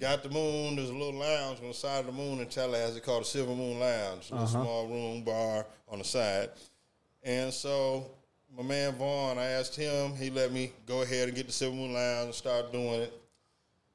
got 0.00 0.24
the 0.24 0.30
moon. 0.30 0.74
There's 0.74 0.90
a 0.90 0.92
little 0.92 1.14
lounge 1.14 1.60
on 1.60 1.68
the 1.68 1.74
side 1.74 2.00
of 2.00 2.06
the 2.06 2.12
moon 2.12 2.40
in 2.40 2.46
Tallahassee 2.48 2.98
called 2.98 3.22
the 3.22 3.26
Silver 3.26 3.54
Moon 3.54 3.78
Lounge. 3.78 4.30
A 4.30 4.34
little 4.34 4.48
small 4.48 4.88
room 4.88 5.22
bar 5.22 5.64
on 5.88 5.98
the 5.98 6.04
side. 6.04 6.50
And 7.22 7.54
so 7.54 8.10
my 8.56 8.62
man 8.62 8.94
Vaughn, 8.94 9.38
I 9.38 9.46
asked 9.46 9.74
him, 9.74 10.14
he 10.14 10.30
let 10.30 10.52
me 10.52 10.72
go 10.86 11.02
ahead 11.02 11.28
and 11.28 11.36
get 11.36 11.46
the 11.46 11.52
Silver 11.52 11.76
Moon 11.76 11.92
Lounge 11.92 12.26
and 12.26 12.34
start 12.34 12.72
doing 12.72 13.02
it. 13.02 13.20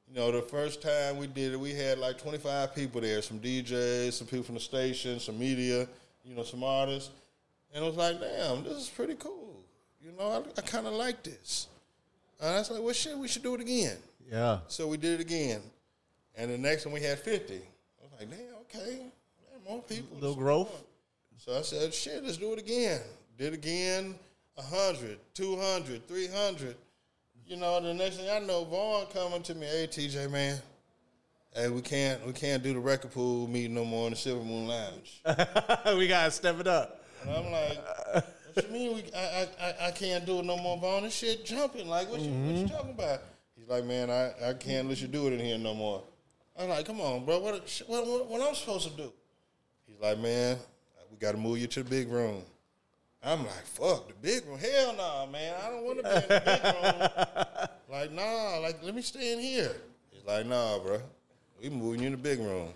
You 0.08 0.16
know, 0.16 0.32
the 0.32 0.42
first 0.42 0.82
time 0.82 1.18
we 1.18 1.26
did 1.26 1.52
it, 1.52 1.60
we 1.60 1.72
had 1.72 1.98
like 1.98 2.18
25 2.18 2.74
people 2.74 3.00
there, 3.00 3.22
some 3.22 3.38
DJs, 3.38 4.12
some 4.12 4.26
people 4.26 4.44
from 4.44 4.56
the 4.56 4.60
station, 4.60 5.20
some 5.20 5.38
media, 5.38 5.86
you 6.24 6.34
know, 6.34 6.42
some 6.42 6.64
artists. 6.64 7.10
And 7.72 7.84
it 7.84 7.86
was 7.86 7.96
like, 7.96 8.20
damn, 8.20 8.64
this 8.64 8.74
is 8.74 8.88
pretty 8.88 9.14
cool. 9.14 9.62
You 10.02 10.12
know, 10.18 10.30
I, 10.30 10.58
I 10.58 10.62
kind 10.62 10.86
of 10.86 10.94
like 10.94 11.22
this. 11.22 11.68
And 12.40 12.50
I 12.50 12.58
was 12.58 12.70
like, 12.70 12.82
well, 12.82 12.92
shit, 12.92 13.16
we 13.16 13.28
should 13.28 13.42
do 13.42 13.54
it 13.54 13.60
again. 13.60 13.96
Yeah. 14.30 14.58
So 14.66 14.88
we 14.88 14.96
did 14.96 15.20
it 15.20 15.22
again. 15.22 15.60
And 16.36 16.50
the 16.50 16.58
next 16.58 16.84
one 16.84 16.94
we 16.94 17.00
had 17.00 17.18
50. 17.18 17.54
I 17.54 17.58
was 18.02 18.12
like, 18.18 18.30
damn, 18.30 18.56
okay. 18.62 18.98
Damn, 18.98 19.72
more 19.72 19.82
people. 19.82 20.18
Little 20.18 20.36
growth. 20.36 20.84
So 21.36 21.56
I 21.56 21.62
said, 21.62 21.94
shit, 21.94 22.24
let's 22.24 22.36
do 22.36 22.52
it 22.52 22.58
again. 22.58 23.00
Did 23.38 23.52
it 23.52 23.54
again, 23.54 24.16
100, 24.54 25.18
200, 25.34 26.06
300. 26.06 26.76
You 27.46 27.56
know, 27.56 27.80
the 27.80 27.94
next 27.94 28.16
thing 28.16 28.30
I 28.30 28.38
know, 28.38 28.64
Vaughn 28.64 29.06
coming 29.12 29.42
to 29.42 29.54
me, 29.54 29.66
hey, 29.66 29.86
TJ, 29.86 30.30
man. 30.30 30.60
Hey, 31.52 31.68
we 31.68 31.82
can't 31.82 32.24
we 32.24 32.32
can't 32.32 32.62
do 32.62 32.72
the 32.72 32.78
record 32.78 33.10
pool 33.10 33.48
meeting 33.48 33.74
no 33.74 33.84
more 33.84 34.06
in 34.06 34.12
the 34.12 34.16
Silver 34.16 34.44
Moon 34.44 34.68
Lounge. 34.68 35.20
we 35.98 36.06
gotta 36.06 36.30
step 36.30 36.60
it 36.60 36.68
up. 36.68 37.04
And 37.22 37.30
I'm 37.32 37.50
like, 37.50 38.24
what 38.54 38.66
you 38.66 38.72
mean 38.72 38.94
we, 38.94 39.04
I, 39.16 39.48
I, 39.60 39.88
I- 39.88 39.90
can't 39.90 40.24
do 40.24 40.38
it 40.38 40.44
no 40.44 40.56
more, 40.56 40.78
Vaughn? 40.78 41.02
This 41.02 41.14
shit 41.14 41.44
jumping. 41.44 41.88
Like, 41.88 42.08
what 42.08 42.20
you, 42.20 42.30
what 42.30 42.54
you 42.54 42.64
mm-hmm. 42.64 42.74
talking 42.74 42.90
about? 42.90 43.20
He's 43.56 43.68
like, 43.68 43.84
man, 43.84 44.10
I, 44.10 44.50
I 44.50 44.54
can't 44.54 44.88
let 44.88 45.00
you 45.02 45.08
do 45.08 45.26
it 45.26 45.32
in 45.34 45.40
here 45.40 45.58
no 45.58 45.74
more. 45.74 46.04
I'm 46.58 46.68
like, 46.68 46.86
come 46.86 47.00
on, 47.00 47.24
bro. 47.24 47.40
What, 47.40 47.84
what, 47.86 48.06
what, 48.06 48.26
what 48.26 48.48
I'm 48.48 48.54
supposed 48.54 48.88
to 48.88 48.96
do? 48.96 49.12
He's 49.86 50.00
like, 50.00 50.18
man, 50.18 50.56
we 51.10 51.18
got 51.18 51.32
to 51.32 51.38
move 51.38 51.58
you 51.58 51.66
to 51.66 51.82
the 51.82 51.90
big 51.90 52.08
room. 52.08 52.42
I'm 53.22 53.40
like, 53.40 53.66
fuck, 53.66 54.08
the 54.08 54.14
big 54.22 54.46
room? 54.46 54.58
Hell 54.58 54.94
no, 54.96 55.28
man. 55.30 55.54
I 55.62 55.70
don't 55.70 55.84
want 55.84 55.98
to 55.98 56.02
be 56.04 56.08
in 56.08 56.14
the 56.14 56.42
big 56.44 56.64
room. 56.64 57.68
like, 58.00 58.12
nah, 58.12 58.58
like, 58.58 58.82
let 58.82 58.94
me 58.94 59.02
stay 59.02 59.32
in 59.34 59.38
here. 59.40 59.72
He's 60.10 60.24
like, 60.26 60.46
nah, 60.46 60.78
bro. 60.78 61.00
We 61.62 61.68
moving 61.68 62.00
you 62.00 62.06
in 62.06 62.12
the 62.12 62.18
big 62.18 62.38
room. 62.38 62.68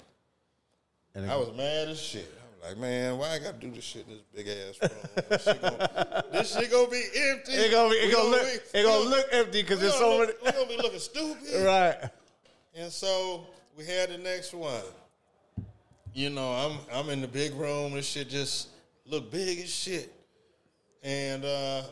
And 1.15 1.31
I 1.31 1.37
was 1.37 1.49
mad 1.57 1.89
as 1.89 1.99
shit. 1.99 2.31
I 2.37 2.67
was 2.67 2.71
like, 2.73 2.79
man, 2.81 3.17
why 3.17 3.31
I 3.31 3.39
gotta 3.39 3.57
do 3.59 3.71
this 3.71 3.85
shit 3.85 4.05
in 4.07 4.15
this 4.15 4.23
big 4.35 4.49
ass 4.49 4.79
room? 4.91 5.25
This 5.31 5.45
shit 5.45 5.63
gonna, 5.63 6.25
this 6.33 6.55
shit 6.57 6.71
gonna 6.71 6.91
be 6.91 7.03
empty. 7.31 7.53
it 7.53 7.71
gonna 7.71 7.89
be, 7.91 7.97
it 7.97 8.07
We 8.09 8.13
gonna 8.13 8.29
look, 8.29 8.43
be- 8.73 8.79
it 8.79 8.83
gonna 8.83 9.09
look 9.09 9.27
empty 9.33 9.63
because 9.63 9.81
there's 9.81 9.95
so 9.95 10.19
many. 10.19 10.33
look- 10.33 10.45
We 10.45 10.53
gonna 10.53 10.67
be 10.69 10.77
looking 10.77 10.99
stupid. 10.99 11.39
Right. 11.65 11.97
And 12.75 12.91
so 12.93 13.47
we 13.79 13.85
had 13.87 14.11
the 14.11 14.19
next 14.19 14.53
one. 14.53 14.83
You 16.13 16.31
know, 16.31 16.53
I'm 16.53 16.79
I'm 16.93 17.09
in 17.11 17.21
the 17.21 17.29
big 17.29 17.55
room. 17.55 17.93
This 17.95 18.07
shit 18.07 18.29
just 18.29 18.69
look 19.07 19.31
big 19.31 19.61
as 19.61 19.73
shit. 19.73 20.13
And 21.05 21.45
uh 21.45 21.83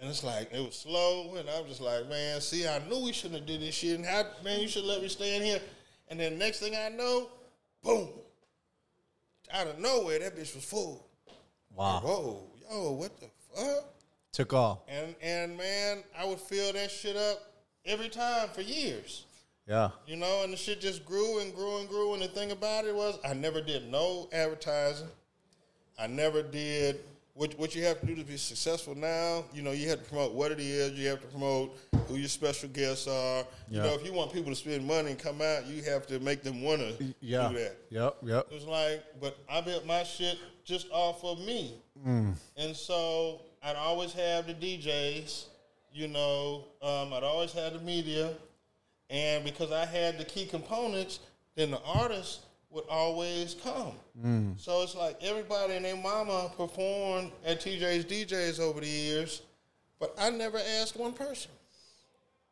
and 0.00 0.10
it's 0.10 0.24
like 0.24 0.52
it 0.52 0.60
was 0.60 0.74
slow, 0.76 1.36
and 1.36 1.48
I'm 1.48 1.66
just 1.66 1.80
like, 1.80 2.08
man, 2.08 2.40
see, 2.40 2.66
I 2.66 2.80
knew 2.88 3.04
we 3.04 3.12
shouldn't 3.12 3.40
have 3.40 3.46
did 3.46 3.62
this 3.62 3.74
shit. 3.74 3.96
And 3.96 4.04
how, 4.04 4.24
man, 4.44 4.60
you 4.60 4.68
should 4.68 4.84
let 4.84 5.00
me 5.00 5.08
stay 5.08 5.36
in 5.36 5.42
here. 5.42 5.60
And 6.08 6.20
then 6.20 6.38
next 6.38 6.60
thing 6.60 6.74
I 6.76 6.88
know, 6.90 7.28
boom, 7.82 8.08
out 9.52 9.66
of 9.68 9.78
nowhere, 9.78 10.18
that 10.18 10.36
bitch 10.36 10.54
was 10.54 10.64
full. 10.64 11.06
Wow. 11.74 12.00
Whoa, 12.00 12.42
yo, 12.70 12.92
what 12.92 13.18
the 13.20 13.26
fuck? 13.54 13.84
Took 14.32 14.52
off. 14.52 14.80
And 14.88 15.14
and 15.22 15.56
man, 15.56 16.02
I 16.18 16.26
would 16.26 16.40
fill 16.40 16.72
that 16.74 16.90
shit 16.90 17.16
up 17.16 17.40
every 17.84 18.08
time 18.08 18.48
for 18.48 18.60
years. 18.60 19.24
Yeah. 19.66 19.90
You 20.06 20.16
know, 20.16 20.42
and 20.44 20.52
the 20.52 20.56
shit 20.56 20.80
just 20.80 21.04
grew 21.04 21.40
and 21.40 21.54
grew 21.54 21.78
and 21.78 21.88
grew. 21.88 22.12
And 22.12 22.22
the 22.22 22.28
thing 22.28 22.52
about 22.52 22.84
it 22.84 22.94
was, 22.94 23.18
I 23.24 23.34
never 23.34 23.60
did 23.60 23.90
no 23.90 24.28
advertising. 24.32 25.08
I 25.98 26.06
never 26.06 26.42
did 26.42 27.00
what 27.36 27.56
what 27.58 27.74
you 27.74 27.84
have 27.84 28.00
to 28.00 28.06
do 28.06 28.14
to 28.16 28.24
be 28.24 28.36
successful 28.38 28.94
now. 28.94 29.44
You 29.52 29.62
know, 29.62 29.72
you 29.72 29.88
have 29.90 30.02
to 30.02 30.04
promote 30.08 30.32
what 30.32 30.50
it 30.52 30.58
is. 30.58 30.92
You 30.98 31.08
have 31.08 31.20
to 31.20 31.26
promote 31.28 31.76
who 32.08 32.16
your 32.16 32.28
special 32.28 32.68
guests 32.70 33.06
are. 33.06 33.44
You 33.70 33.80
know, 33.82 33.94
if 33.94 34.04
you 34.04 34.12
want 34.12 34.32
people 34.32 34.50
to 34.50 34.56
spend 34.56 34.86
money 34.86 35.10
and 35.10 35.18
come 35.18 35.40
out, 35.42 35.66
you 35.66 35.82
have 35.82 36.06
to 36.06 36.18
make 36.20 36.42
them 36.42 36.62
want 36.62 36.80
to 36.80 37.14
Yeah. 37.20 37.48
do 37.48 37.58
that. 37.58 37.76
Yep. 37.90 38.16
Yep. 38.22 38.46
It 38.50 38.54
was 38.54 38.64
like, 38.64 39.04
but 39.20 39.36
I 39.50 39.60
built 39.60 39.84
my 39.86 40.02
shit 40.02 40.38
just 40.64 40.86
off 40.90 41.22
of 41.24 41.38
me. 41.40 41.74
And 42.04 42.74
so 42.74 43.42
I'd 43.62 43.76
always 43.76 44.12
have 44.14 44.46
the 44.46 44.54
DJs, 44.54 45.44
you 45.92 46.08
know, 46.08 46.64
um, 46.82 47.12
I'd 47.12 47.22
always 47.24 47.52
have 47.52 47.72
the 47.74 47.80
media. 47.80 48.32
And 49.10 49.44
because 49.44 49.72
I 49.72 49.84
had 49.84 50.18
the 50.18 50.24
key 50.24 50.46
components, 50.46 51.20
then 51.54 51.70
the 51.70 51.80
artists 51.82 52.40
would 52.70 52.84
always 52.88 53.54
come. 53.54 53.92
Mm. 54.24 54.58
So 54.58 54.82
it's 54.82 54.94
like 54.94 55.22
everybody 55.22 55.74
and 55.74 55.84
their 55.84 55.96
mama 55.96 56.50
performed 56.56 57.32
at 57.44 57.60
TJ's 57.60 58.04
DJs 58.04 58.60
over 58.60 58.80
the 58.80 58.86
years, 58.86 59.42
but 60.00 60.14
I 60.18 60.30
never 60.30 60.58
asked 60.80 60.96
one 60.96 61.12
person. 61.12 61.50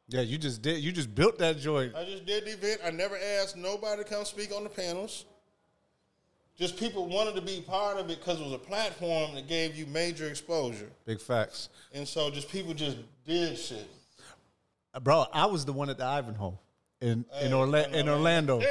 Yeah. 0.08 0.20
You 0.20 0.36
just 0.36 0.60
did. 0.60 0.82
You 0.82 0.92
just 0.92 1.14
built 1.14 1.38
that 1.38 1.58
joint. 1.58 1.94
I 1.94 2.04
just 2.04 2.26
did 2.26 2.44
the 2.44 2.52
event. 2.52 2.80
I 2.84 2.90
never 2.90 3.16
asked 3.40 3.56
nobody 3.56 4.02
to 4.02 4.08
come 4.08 4.24
speak 4.24 4.54
on 4.54 4.64
the 4.64 4.70
panels. 4.70 5.24
Just 6.56 6.76
people 6.76 7.06
wanted 7.08 7.34
to 7.34 7.40
be 7.40 7.64
part 7.66 7.96
of 7.96 8.08
it 8.10 8.18
because 8.20 8.40
it 8.40 8.44
was 8.44 8.52
a 8.52 8.58
platform 8.58 9.34
that 9.34 9.48
gave 9.48 9.74
you 9.74 9.86
major 9.86 10.28
exposure. 10.28 10.88
Big 11.04 11.20
facts. 11.20 11.68
And 11.92 12.06
so 12.06 12.30
just 12.30 12.48
people 12.48 12.74
just 12.74 12.98
did 13.26 13.58
shit. 13.58 13.88
Bro, 15.02 15.26
I 15.32 15.46
was 15.46 15.64
the 15.64 15.72
one 15.72 15.90
at 15.90 15.98
the 15.98 16.04
Ivanhoe 16.04 16.56
in 17.00 17.24
in, 17.42 17.52
Orla- 17.52 17.88
in. 17.88 18.08
Orlando. 18.08 18.62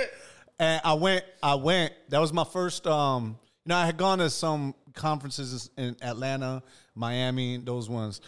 And 0.60 0.82
I 0.84 0.94
went. 0.94 1.26
I 1.42 1.56
went. 1.56 1.94
That 2.10 2.20
was 2.20 2.34
my 2.34 2.44
first. 2.44 2.88
Um, 2.88 3.38
you 3.66 3.70
know, 3.70 3.76
I 3.76 3.86
had 3.86 3.98
gone 3.98 4.20
to 4.20 4.30
some 4.30 4.76
conferences 4.94 5.70
in 5.78 5.96
Atlanta, 6.02 6.62
Miami, 6.96 7.58
those 7.58 7.90
ones, 7.90 8.22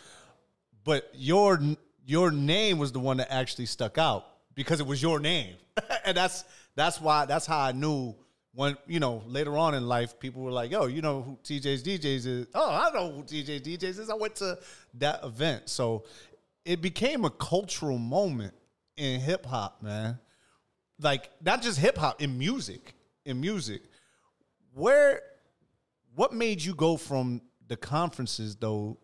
but 0.83 1.09
your 1.13 1.59
your 2.05 2.31
name 2.31 2.77
was 2.77 2.91
the 2.91 2.99
one 2.99 3.17
that 3.17 3.31
actually 3.31 3.65
stuck 3.65 3.97
out 3.97 4.25
because 4.55 4.79
it 4.79 4.87
was 4.87 5.01
your 5.01 5.19
name, 5.19 5.55
and 6.05 6.15
that's 6.15 6.45
that's 6.75 6.99
why 6.99 7.25
that's 7.25 7.45
how 7.45 7.59
I 7.59 7.71
knew 7.71 8.15
when 8.53 8.77
you 8.87 8.99
know 8.99 9.21
later 9.27 9.57
on 9.57 9.75
in 9.75 9.87
life, 9.87 10.19
people 10.19 10.41
were 10.41 10.51
like, 10.51 10.71
"Yo, 10.71 10.85
you 10.85 11.01
know 11.01 11.21
who 11.21 11.37
TJ's 11.43 11.83
DJs 11.83 12.25
is?" 12.25 12.47
Oh, 12.55 12.69
I 12.69 12.91
know 12.93 13.11
who 13.11 13.23
TJ's 13.23 13.61
DJs 13.61 13.99
is. 13.99 14.09
I 14.09 14.15
went 14.15 14.35
to 14.37 14.57
that 14.95 15.23
event, 15.23 15.69
so 15.69 16.05
it 16.63 16.81
became 16.81 17.25
a 17.25 17.29
cultural 17.29 17.97
moment 17.97 18.53
in 18.97 19.19
hip 19.19 19.45
hop, 19.45 19.83
man. 19.83 20.17
Like 20.99 21.29
not 21.43 21.61
just 21.61 21.79
hip 21.79 21.97
hop, 21.97 22.21
in 22.21 22.37
music, 22.37 22.93
in 23.25 23.39
music. 23.41 23.81
Where, 24.73 25.21
what 26.15 26.33
made 26.33 26.61
you 26.61 26.75
go 26.75 26.97
from 26.97 27.41
the 27.67 27.77
conferences 27.77 28.55
though 28.55 28.97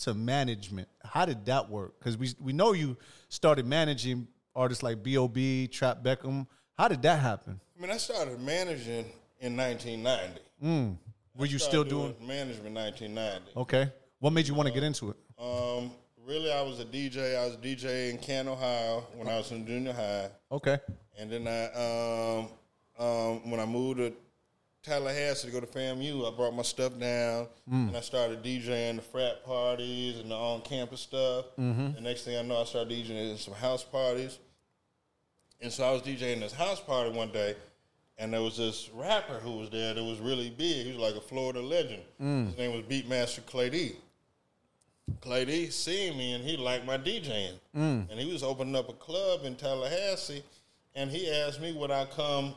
to 0.00 0.14
management? 0.14 0.88
How 1.04 1.24
did 1.24 1.46
that 1.46 1.70
work? 1.70 1.98
Because 1.98 2.16
we 2.16 2.34
we 2.40 2.52
know 2.52 2.72
you 2.72 2.96
started 3.28 3.66
managing 3.66 4.28
artists 4.54 4.82
like 4.82 5.02
B.O.B., 5.02 5.68
Trap 5.68 6.02
Beckham. 6.02 6.46
How 6.76 6.88
did 6.88 7.02
that 7.02 7.20
happen? 7.20 7.60
I 7.76 7.80
mean, 7.80 7.90
I 7.90 7.96
started 7.96 8.40
managing 8.40 9.06
in 9.40 9.56
1990. 9.56 10.40
Mm. 10.62 10.96
Were 11.36 11.46
you 11.46 11.58
still 11.58 11.84
doing, 11.84 12.12
doing 12.12 12.26
management 12.26 12.74
1990? 12.74 13.52
Okay. 13.56 13.92
What 14.18 14.32
made 14.32 14.48
you 14.48 14.54
want 14.54 14.66
to 14.66 14.74
get 14.74 14.82
into 14.82 15.10
it? 15.10 15.16
Um, 15.38 15.92
really, 16.26 16.52
I 16.52 16.62
was 16.62 16.80
a 16.80 16.84
DJ. 16.84 17.38
I 17.38 17.46
was 17.46 17.54
a 17.54 17.58
DJ 17.58 18.10
in 18.10 18.18
Canton, 18.18 18.52
Ohio 18.52 19.06
when 19.14 19.28
I 19.28 19.38
was 19.38 19.52
in 19.52 19.64
junior 19.64 19.92
high. 19.92 20.30
Okay. 20.50 20.78
And 21.18 21.30
then 21.30 21.46
I, 21.48 22.38
um, 22.38 22.48
um, 23.04 23.50
when 23.50 23.60
I 23.60 23.66
moved 23.66 23.98
to 23.98 24.12
Tallahassee 24.82 25.48
to 25.48 25.52
go 25.52 25.60
to 25.60 25.66
FAMU, 25.66 26.32
I 26.32 26.36
brought 26.36 26.54
my 26.54 26.62
stuff 26.62 26.92
down 26.98 27.48
Mm. 27.68 27.88
and 27.88 27.96
I 27.96 28.00
started 28.00 28.42
DJing 28.42 28.96
the 28.96 29.02
frat 29.02 29.44
parties 29.44 30.18
and 30.18 30.30
the 30.30 30.34
on-campus 30.36 31.00
stuff. 31.00 31.46
Mhm. 31.58 31.96
The 31.96 32.00
next 32.00 32.22
thing 32.22 32.36
I 32.36 32.42
know, 32.42 32.60
I 32.60 32.64
started 32.64 32.90
DJing 32.90 33.30
in 33.30 33.36
some 33.36 33.54
house 33.54 33.82
parties. 33.84 34.38
And 35.60 35.72
so 35.72 35.84
I 35.84 35.90
was 35.92 36.02
DJing 36.02 36.40
this 36.40 36.52
house 36.52 36.80
party 36.80 37.10
one 37.10 37.32
day, 37.32 37.56
and 38.16 38.32
there 38.32 38.40
was 38.42 38.56
this 38.56 38.88
rapper 38.94 39.40
who 39.40 39.56
was 39.58 39.70
there 39.70 39.92
that 39.94 40.02
was 40.04 40.20
really 40.20 40.50
big. 40.50 40.86
He 40.86 40.92
was 40.92 41.00
like 41.00 41.16
a 41.16 41.20
Florida 41.20 41.60
legend. 41.60 42.02
Mm. 42.20 42.46
His 42.46 42.56
name 42.56 42.72
was 42.72 42.84
Beatmaster 42.84 43.44
Clay 43.44 43.68
D. 43.70 43.96
Clay 45.20 45.44
D 45.44 45.70
seen 45.70 46.16
me 46.16 46.32
and 46.34 46.44
he 46.44 46.56
liked 46.56 46.84
my 46.86 46.96
DJing. 46.96 47.54
Mm. 47.76 48.08
And 48.10 48.20
he 48.20 48.32
was 48.32 48.42
opening 48.44 48.76
up 48.76 48.88
a 48.88 48.92
club 48.92 49.44
in 49.44 49.56
Tallahassee, 49.56 50.42
and 50.94 51.10
he 51.10 51.30
asked 51.30 51.60
me 51.60 51.72
would 51.72 51.90
I 51.90 52.04
come 52.06 52.54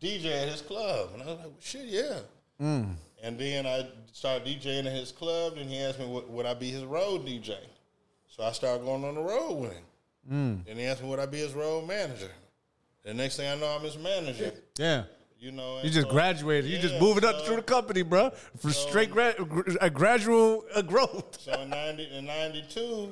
DJ 0.00 0.42
at 0.42 0.48
his 0.48 0.62
club, 0.62 1.10
and 1.14 1.22
I 1.22 1.26
was 1.26 1.36
like, 1.36 1.46
well, 1.46 1.54
shit, 1.60 1.84
yeah. 1.86 2.18
Mm. 2.60 2.94
And 3.22 3.38
then 3.38 3.66
I 3.66 3.86
started 4.12 4.46
DJing 4.46 4.86
at 4.86 4.92
his 4.92 5.12
club, 5.12 5.54
and 5.58 5.68
he 5.68 5.78
asked 5.78 5.98
me 5.98 6.06
would, 6.06 6.28
would 6.30 6.46
I 6.46 6.54
be 6.54 6.70
his 6.70 6.84
road 6.84 7.26
DJ. 7.26 7.54
So 8.28 8.42
I 8.44 8.52
started 8.52 8.84
going 8.84 9.04
on 9.04 9.14
the 9.14 9.20
road 9.22 9.54
with 9.60 9.72
him. 9.72 9.82
Mm. 10.30 10.64
Then 10.66 10.76
he 10.76 10.84
asked 10.84 11.02
me 11.02 11.08
would 11.10 11.18
I 11.18 11.26
be 11.26 11.38
his 11.38 11.52
road 11.52 11.86
manager. 11.86 12.30
The 13.04 13.14
next 13.14 13.36
thing 13.36 13.50
I 13.50 13.56
know, 13.56 13.66
I'm 13.66 13.82
his 13.82 13.98
manager. 13.98 14.52
Yeah. 14.78 15.04
You 15.38 15.52
know, 15.52 15.80
You 15.82 15.88
just 15.90 16.06
so- 16.06 16.12
graduated. 16.12 16.70
You 16.70 16.78
just 16.78 16.94
Yeah, 16.94 17.00
moving 17.00 17.24
up 17.24 17.42
through 17.46 17.56
the 17.56 17.62
company, 17.62 18.02
bro. 18.02 18.30
For 18.58 18.70
straight 18.70 19.10
gra- 19.10 19.34
gr- 19.42 19.70
a 19.80 19.88
gradual 19.88 20.64
uh, 20.74 20.82
growth. 20.82 21.38
So 21.40 21.52
in 21.60 21.70
ninety 21.70 22.08
in 22.14 22.26
ninety 22.26 22.62
two, 22.68 23.10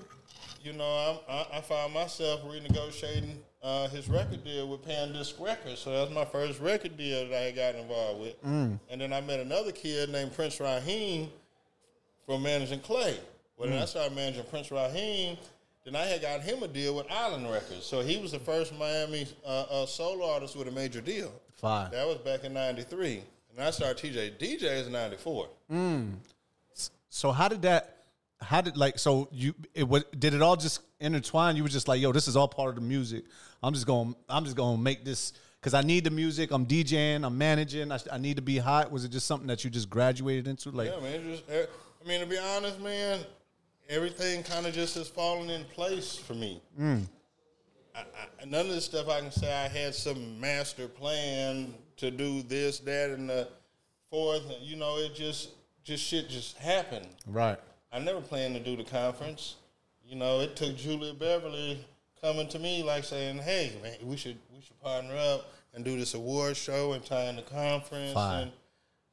you 0.62 0.74
know, 0.74 1.20
I'm, 1.28 1.34
I, 1.52 1.58
I 1.58 1.60
found 1.62 1.94
myself 1.94 2.42
renegotiating 2.44 3.36
uh, 3.62 3.88
his 3.88 4.08
record 4.08 4.44
deal 4.44 4.68
with 4.68 4.86
Pandisc 4.86 5.38
Records. 5.40 5.80
So 5.80 5.90
that's 5.92 6.10
my 6.12 6.24
first 6.24 6.60
record 6.60 6.96
deal 6.96 7.28
that 7.28 7.42
I 7.42 7.50
got 7.50 7.74
involved 7.74 8.20
with. 8.20 8.42
Mm. 8.44 8.78
And 8.90 9.00
then 9.00 9.12
I 9.12 9.20
met 9.20 9.40
another 9.40 9.72
kid 9.72 10.10
named 10.10 10.34
Prince 10.34 10.60
Raheem 10.60 11.30
from 12.26 12.42
managing 12.42 12.80
Clay. 12.80 13.18
Well, 13.56 13.68
then 13.68 13.78
Mm. 13.78 13.82
I 13.82 13.86
started 13.86 14.14
managing 14.14 14.44
Prince 14.44 14.70
Raheem. 14.70 15.36
Then 15.84 15.96
I 15.96 16.04
had 16.04 16.20
got 16.20 16.42
him 16.42 16.62
a 16.62 16.68
deal 16.68 16.94
with 16.94 17.10
Island 17.10 17.50
Records. 17.50 17.84
So 17.84 18.00
he 18.00 18.18
was 18.18 18.32
the 18.32 18.38
first 18.38 18.72
Miami 18.78 19.26
uh, 19.44 19.48
uh, 19.70 19.86
solo 19.86 20.30
artist 20.32 20.54
with 20.54 20.68
a 20.68 20.70
major 20.70 21.00
deal. 21.00 21.32
Fine. 21.56 21.90
That 21.90 22.06
was 22.06 22.18
back 22.18 22.44
in 22.44 22.52
'93, 22.52 23.22
and 23.56 23.64
I 23.66 23.70
started 23.70 23.96
TJ 23.96 24.38
DJs 24.38 24.86
in 24.86 24.92
'94. 24.92 25.48
Mm. 25.72 26.12
So 27.08 27.32
how 27.32 27.48
did 27.48 27.62
that? 27.62 27.97
How 28.40 28.60
did 28.60 28.76
like 28.76 28.98
so 28.98 29.28
you 29.32 29.54
it 29.74 29.88
was 29.88 30.04
did 30.16 30.34
it 30.34 30.42
all 30.42 30.56
just 30.56 30.80
intertwine? 31.00 31.56
You 31.56 31.62
were 31.64 31.68
just 31.68 31.88
like, 31.88 32.00
yo, 32.00 32.12
this 32.12 32.28
is 32.28 32.36
all 32.36 32.48
part 32.48 32.70
of 32.70 32.74
the 32.76 32.80
music. 32.80 33.24
I'm 33.62 33.74
just 33.74 33.86
going. 33.86 34.14
I'm 34.28 34.44
just 34.44 34.56
going 34.56 34.76
to 34.76 34.82
make 34.82 35.04
this 35.04 35.32
because 35.60 35.74
I 35.74 35.82
need 35.82 36.04
the 36.04 36.10
music. 36.10 36.52
I'm 36.52 36.66
DJing. 36.66 37.24
I'm 37.24 37.36
managing. 37.36 37.90
I, 37.90 37.98
I 38.12 38.18
need 38.18 38.36
to 38.36 38.42
be 38.42 38.58
hot. 38.58 38.92
Was 38.92 39.04
it 39.04 39.10
just 39.10 39.26
something 39.26 39.48
that 39.48 39.64
you 39.64 39.70
just 39.70 39.90
graduated 39.90 40.46
into? 40.46 40.70
Like, 40.70 40.90
yeah, 40.90 41.00
man. 41.00 41.22
Just, 41.24 41.44
I 41.50 42.08
mean, 42.08 42.20
to 42.20 42.26
be 42.26 42.38
honest, 42.38 42.80
man, 42.80 43.20
everything 43.88 44.44
kind 44.44 44.66
of 44.66 44.74
just 44.74 44.94
has 44.94 45.08
fallen 45.08 45.50
in 45.50 45.64
place 45.64 46.14
for 46.16 46.34
me. 46.34 46.62
mm, 46.80 47.02
I, 47.94 48.00
I, 48.00 48.44
none 48.44 48.66
of 48.66 48.72
this 48.72 48.84
stuff 48.84 49.08
I 49.08 49.20
can 49.20 49.32
say 49.32 49.52
I 49.52 49.66
had 49.66 49.94
some 49.94 50.40
master 50.40 50.86
plan 50.86 51.74
to 51.96 52.10
do 52.12 52.42
this, 52.42 52.78
that, 52.80 53.10
and 53.10 53.28
the 53.28 53.48
fourth. 54.10 54.44
You 54.60 54.76
know, 54.76 54.96
it 54.98 55.14
just 55.14 55.50
just 55.82 56.04
shit 56.04 56.28
just 56.28 56.56
happened. 56.58 57.08
right. 57.26 57.58
I 57.92 57.98
never 57.98 58.20
planned 58.20 58.54
to 58.54 58.60
do 58.60 58.76
the 58.76 58.84
conference. 58.84 59.56
You 60.06 60.16
know, 60.16 60.40
it 60.40 60.56
took 60.56 60.76
Julia 60.76 61.14
Beverly 61.14 61.84
coming 62.20 62.48
to 62.48 62.58
me 62.58 62.82
like 62.82 63.04
saying, 63.04 63.38
"Hey, 63.38 63.76
man, 63.82 63.96
we 64.02 64.16
should 64.16 64.38
we 64.54 64.60
should 64.62 64.80
partner 64.80 65.14
up 65.16 65.46
and 65.74 65.84
do 65.84 65.96
this 65.98 66.14
award 66.14 66.56
show 66.56 66.92
and 66.92 67.04
tie 67.04 67.24
in 67.24 67.36
the 67.36 67.42
conference." 67.42 68.12
Fine. 68.12 68.42
And 68.42 68.52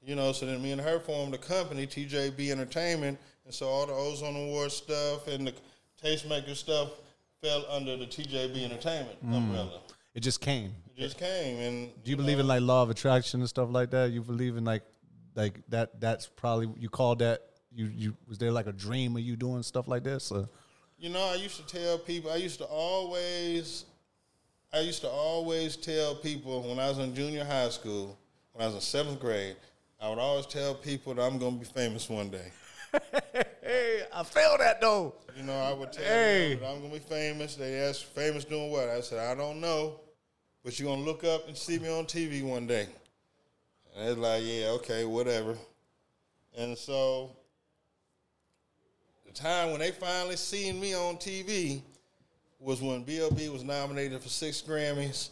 you 0.01 0.15
know, 0.15 0.31
so 0.31 0.45
then 0.45 0.61
me 0.61 0.71
and 0.71 0.81
her 0.81 0.99
formed 0.99 1.33
a 1.33 1.37
company, 1.37 1.87
TJB 1.87 2.51
Entertainment, 2.51 3.17
and 3.45 3.53
so 3.53 3.67
all 3.67 3.85
the 3.85 3.93
Ozone 3.93 4.35
Award 4.35 4.71
stuff 4.71 5.27
and 5.27 5.47
the 5.47 5.53
tastemaker 6.01 6.55
stuff 6.55 6.89
fell 7.41 7.65
under 7.69 7.97
the 7.97 8.05
TJB 8.05 8.63
Entertainment 8.63 9.23
Mm. 9.25 9.35
umbrella. 9.35 9.81
It 10.13 10.21
just 10.21 10.39
came. 10.41 10.73
It 10.95 10.99
just 10.99 11.17
came, 11.17 11.57
and 11.59 12.03
Do 12.03 12.11
you 12.11 12.17
believe 12.17 12.39
in 12.39 12.47
like 12.47 12.61
law 12.61 12.83
of 12.83 12.89
attraction 12.89 13.41
and 13.41 13.49
stuff 13.49 13.69
like 13.71 13.89
that? 13.91 14.11
You 14.11 14.21
believe 14.21 14.55
in 14.57 14.63
like 14.65 14.83
like 15.35 15.59
that? 15.69 15.99
That's 15.99 16.27
probably 16.27 16.69
you 16.79 16.89
call 16.89 17.15
that. 17.17 17.41
You 17.75 17.91
you 17.93 18.15
was 18.27 18.37
there 18.37 18.51
like 18.51 18.67
a 18.67 18.71
dream 18.73 19.15
of 19.15 19.21
you 19.21 19.35
doing 19.35 19.61
stuff 19.63 19.87
like 19.87 20.03
this? 20.03 20.31
Or? 20.31 20.47
You 20.97 21.09
know, 21.09 21.23
I 21.25 21.35
used 21.35 21.57
to 21.57 21.65
tell 21.65 21.97
people. 21.97 22.31
I 22.31 22.37
used 22.37 22.59
to 22.59 22.65
always, 22.65 23.83
I 24.73 24.79
used 24.79 25.01
to 25.01 25.09
always 25.09 25.75
tell 25.75 26.15
people 26.15 26.61
when 26.63 26.79
I 26.79 26.87
was 26.87 26.99
in 26.99 27.13
junior 27.13 27.43
high 27.43 27.69
school, 27.69 28.17
when 28.53 28.63
I 28.63 28.67
was 28.67 28.75
in 28.75 28.81
seventh 28.81 29.19
grade, 29.19 29.57
I 30.01 30.07
would 30.09 30.19
always 30.19 30.45
tell 30.45 30.73
people 30.73 31.13
that 31.15 31.21
I'm 31.21 31.37
going 31.37 31.55
to 31.55 31.59
be 31.59 31.65
famous 31.65 32.09
one 32.09 32.29
day. 32.29 32.51
hey, 33.61 34.03
I 34.13 34.23
feel 34.23 34.55
that 34.57 34.79
though. 34.79 35.15
You 35.35 35.43
know, 35.43 35.53
I 35.59 35.73
would 35.73 35.91
tell 35.91 36.05
Hey. 36.05 36.51
them 36.55 36.61
that 36.61 36.69
I'm 36.69 36.79
going 36.79 36.93
to 36.93 36.99
be 36.99 37.05
famous. 37.05 37.55
They 37.55 37.75
asked, 37.79 38.05
famous 38.05 38.45
doing 38.45 38.71
what? 38.71 38.87
I 38.87 39.01
said, 39.01 39.19
I 39.19 39.35
don't 39.35 39.59
know, 39.59 39.99
but 40.63 40.79
you're 40.79 40.87
going 40.87 41.03
to 41.03 41.05
look 41.05 41.25
up 41.25 41.49
and 41.49 41.57
see 41.57 41.77
me 41.77 41.89
on 41.89 42.05
TV 42.05 42.41
one 42.41 42.67
day. 42.67 42.87
And 43.97 44.07
they're 44.07 44.15
like, 44.15 44.43
yeah, 44.45 44.67
okay, 44.79 45.03
whatever. 45.03 45.57
And 46.57 46.77
so 46.77 47.31
time 49.35 49.71
when 49.71 49.79
they 49.79 49.91
finally 49.91 50.35
seen 50.35 50.79
me 50.79 50.93
on 50.95 51.17
TV 51.17 51.81
was 52.59 52.81
when 52.81 53.03
B.O.B. 53.03 53.49
was 53.49 53.63
nominated 53.63 54.21
for 54.21 54.29
six 54.29 54.61
Grammys, 54.61 55.29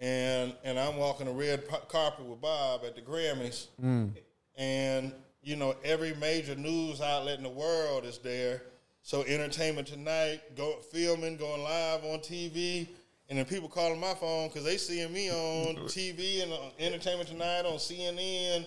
and 0.00 0.54
and 0.64 0.78
I'm 0.78 0.96
walking 0.96 1.26
the 1.26 1.32
red 1.32 1.62
carpet 1.88 2.24
with 2.26 2.40
Bob 2.40 2.82
at 2.84 2.94
the 2.94 3.00
Grammys, 3.02 3.68
Mm. 3.82 4.10
and 4.56 5.12
you 5.42 5.56
know 5.56 5.74
every 5.84 6.14
major 6.14 6.54
news 6.54 7.00
outlet 7.00 7.38
in 7.38 7.44
the 7.44 7.48
world 7.50 8.04
is 8.04 8.18
there. 8.18 8.62
So 9.02 9.22
Entertainment 9.22 9.86
Tonight, 9.88 10.40
go 10.56 10.78
filming, 10.90 11.36
going 11.36 11.62
live 11.62 12.04
on 12.04 12.20
TV, 12.20 12.88
and 13.28 13.38
then 13.38 13.44
people 13.44 13.68
calling 13.68 14.00
my 14.00 14.14
phone 14.14 14.48
because 14.48 14.64
they 14.64 14.76
seeing 14.78 15.12
me 15.12 15.30
on 15.30 15.76
TV 15.86 16.42
and 16.42 16.52
on 16.52 16.70
Entertainment 16.78 17.28
Tonight 17.28 17.66
on 17.66 17.74
CNN, 17.78 18.66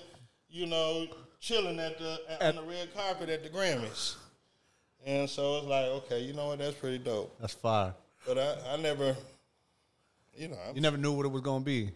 you 0.49 0.65
know, 0.67 1.07
chilling 1.39 1.79
at 1.79 1.97
the 1.99 2.19
on 2.47 2.55
the 2.55 2.63
red 2.63 2.93
carpet 2.95 3.29
at 3.29 3.43
the 3.43 3.49
Grammys. 3.49 4.15
And 5.07 5.29
so 5.29 5.57
it's 5.59 5.67
like, 5.67 5.85
okay, 5.85 6.19
you 6.19 6.33
know 6.33 6.47
what? 6.47 6.59
That's 6.59 6.75
pretty 6.75 6.97
dope. 6.97 7.33
That's 7.39 7.53
fire. 7.53 7.93
But 8.27 8.37
I, 8.37 8.73
I 8.73 8.77
never, 8.77 9.15
you 10.35 10.49
know, 10.49 10.57
I'm, 10.67 10.75
You 10.75 10.81
never 10.81 10.97
knew 10.97 11.13
what 11.13 11.25
it 11.25 11.29
was 11.31 11.41
going 11.41 11.61
to 11.61 11.65
be. 11.65 11.91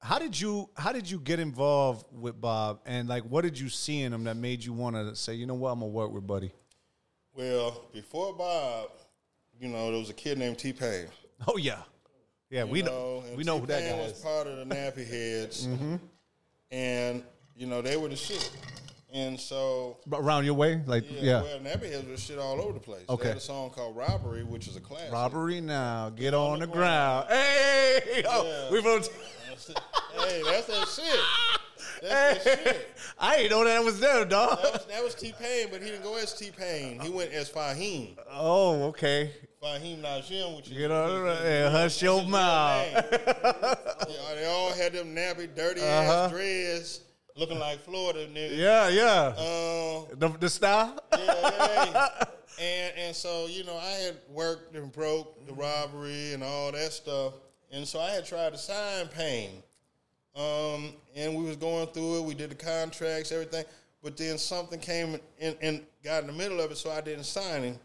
How 0.00 0.18
did 0.18 0.38
you 0.38 0.68
How 0.76 0.92
did 0.92 1.08
you 1.08 1.18
get 1.20 1.38
involved 1.40 2.04
with 2.12 2.38
Bob, 2.38 2.80
and 2.84 3.08
like 3.08 3.22
what 3.22 3.40
did 3.42 3.58
you 3.58 3.70
see 3.70 4.02
in 4.02 4.12
him 4.12 4.24
that 4.24 4.36
made 4.36 4.62
you 4.62 4.74
want 4.74 4.96
to 4.96 5.16
say, 5.16 5.32
you 5.32 5.46
know 5.46 5.54
what, 5.54 5.70
I'm 5.70 5.78
gonna 5.80 5.92
work 5.92 6.12
with 6.12 6.26
Buddy? 6.26 6.50
well 7.34 7.84
before 7.90 8.34
Bob, 8.34 8.90
you 9.58 9.68
know, 9.68 9.90
there 9.90 9.98
was 9.98 10.10
a 10.10 10.14
kid 10.14 10.36
named 10.36 10.58
T 10.58 10.74
Pain. 10.74 11.06
Oh 11.48 11.56
yeah, 11.56 11.78
yeah, 12.50 12.64
You 12.64 12.70
we 12.70 12.82
know, 12.82 13.22
and 13.26 13.34
we 13.34 13.44
know 13.44 13.58
who 13.58 13.66
that 13.66 13.82
guy 13.90 13.96
was 13.96 14.12
part 14.20 14.46
of 14.46 14.58
the 14.58 14.74
Nappy 14.74 15.08
Headz, 15.10 15.66
Mhm. 15.66 15.98
and 16.70 17.22
you 17.56 17.66
know 17.66 17.80
they 17.80 17.96
were 17.96 18.08
the 18.08 18.16
shit. 18.16 18.50
And 19.14 19.38
so, 19.38 19.96
But 20.08 20.18
around 20.22 20.44
your 20.44 20.54
way, 20.54 20.80
like 20.86 21.04
yeah, 21.08 21.20
yeah, 21.22 21.42
well, 21.42 21.58
Nappy 21.60 22.10
was 22.10 22.20
shit 22.20 22.36
all 22.36 22.60
over 22.60 22.72
the 22.72 22.80
place. 22.80 23.04
Okay. 23.08 23.22
They 23.22 23.28
had 23.28 23.36
a 23.38 23.40
song 23.40 23.70
called 23.70 23.96
"Robbery," 23.96 24.42
which 24.42 24.66
is 24.66 24.74
a 24.76 24.80
classic. 24.80 25.12
robbery 25.12 25.60
now, 25.60 26.10
get 26.10 26.34
on 26.34 26.58
the 26.58 26.66
ground. 26.66 27.28
Hey, 27.28 28.24
oh, 28.28 28.44
Yeah. 28.44 28.70
we 28.72 28.82
from. 28.82 29.02
hey, 30.18 30.42
that's 30.44 30.66
that 30.66 30.88
shit. 30.88 31.20
That's 32.02 32.44
that 32.44 32.58
shit. 32.64 32.88
I 33.16 33.36
didn't 33.36 33.50
know 33.52 33.64
that 33.64 33.84
was 33.84 34.00
there, 34.00 34.24
dog. 34.24 34.60
That 34.60 34.72
was, 34.72 34.84
that 34.86 35.04
was 35.04 35.14
T 35.14 35.32
Pain, 35.40 35.68
but 35.70 35.80
he 35.80 35.90
didn't 35.90 36.02
go 36.02 36.16
as 36.16 36.34
T 36.34 36.50
Pain. 36.50 36.98
He 36.98 37.08
went 37.08 37.32
as 37.32 37.48
Faheem. 37.48 38.16
Oh, 38.32 38.82
okay. 38.88 39.30
Faheem 39.62 40.02
Najm, 40.02 40.56
which 40.56 40.66
is 40.66 40.72
You 40.72 40.88
know, 40.88 41.24
his- 41.26 41.40
yeah, 41.44 41.70
hush 41.70 42.02
your 42.02 42.22
mouth. 42.24 42.88
Yeah, 44.08 44.34
they 44.34 44.46
all 44.46 44.72
had 44.72 44.92
them 44.92 45.14
nappy, 45.14 45.54
dirty 45.54 45.80
Uh-huh. 45.80 46.24
ass 46.24 46.30
dreads, 46.32 47.00
looking 47.36 47.58
like 47.58 47.80
Florida 47.84 48.26
niggas. 48.28 48.56
Yeah, 48.56 48.88
yeah. 48.88 49.26
Um, 49.36 50.06
The, 50.18 50.28
the 50.40 50.48
style. 50.48 50.98
yeah, 51.12 51.18
yeah. 51.92 52.08
And 52.60 52.98
and 52.98 53.16
so 53.16 53.46
you 53.46 53.64
know, 53.64 53.76
I 53.76 53.90
had 54.04 54.16
worked 54.30 54.76
and 54.76 54.92
broke 54.92 55.44
the 55.46 55.52
robbery 55.54 56.34
and 56.34 56.42
all 56.44 56.70
that 56.72 56.92
stuff, 56.92 57.34
and 57.72 57.86
so 57.86 57.98
I 58.00 58.10
had 58.10 58.24
tried 58.24 58.52
to 58.52 58.58
sign 58.58 59.08
Pain. 59.08 59.62
Um, 60.36 60.94
and 61.16 61.34
we 61.36 61.44
was 61.44 61.56
going 61.56 61.86
through 61.88 62.18
it. 62.18 62.24
We 62.24 62.34
did 62.34 62.50
the 62.50 62.54
contracts, 62.56 63.30
everything. 63.32 63.64
But 64.02 64.16
then 64.16 64.36
something 64.36 64.78
came 64.80 65.18
and, 65.40 65.56
and 65.62 65.80
got 66.02 66.22
in 66.22 66.26
the 66.26 66.32
middle 66.32 66.60
of 66.60 66.70
it, 66.70 66.76
so 66.76 66.90
I 66.90 67.00
didn't 67.00 67.24
sign 67.24 67.62
him. 67.62 67.78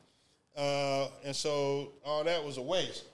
Uh, 0.58 1.08
and 1.24 1.36
so 1.36 1.92
all 2.04 2.24
that 2.24 2.44
was 2.44 2.58
a 2.58 2.62
waste. 2.62 3.06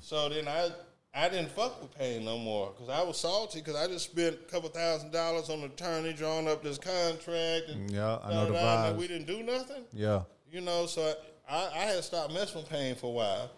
So 0.00 0.28
then 0.28 0.46
I 0.48 0.70
I 1.12 1.28
didn't 1.28 1.50
fuck 1.50 1.82
with 1.82 1.96
Pain 1.98 2.24
no 2.24 2.38
more 2.38 2.72
because 2.72 2.88
I 2.88 3.02
was 3.02 3.18
salty 3.18 3.60
because 3.60 3.74
I 3.74 3.88
just 3.88 4.10
spent 4.10 4.34
a 4.34 4.50
couple 4.50 4.68
thousand 4.68 5.10
dollars 5.10 5.50
on 5.50 5.58
an 5.58 5.64
attorney 5.64 6.12
drawing 6.12 6.46
up 6.46 6.62
this 6.62 6.78
contract. 6.78 7.68
And 7.68 7.90
Yeah, 7.90 8.18
I 8.22 8.32
know 8.32 8.46
the 8.46 8.52
vibes. 8.52 8.96
We 8.96 9.08
didn't 9.08 9.26
do 9.26 9.42
nothing. 9.42 9.82
Yeah. 9.92 10.22
You 10.52 10.60
know, 10.60 10.86
so 10.86 11.14
I, 11.48 11.68
I 11.74 11.78
had 11.78 12.04
stopped 12.04 12.32
messing 12.32 12.60
with 12.60 12.70
Pain 12.70 12.94
for 12.94 13.06
a 13.06 13.10
while. 13.10 13.50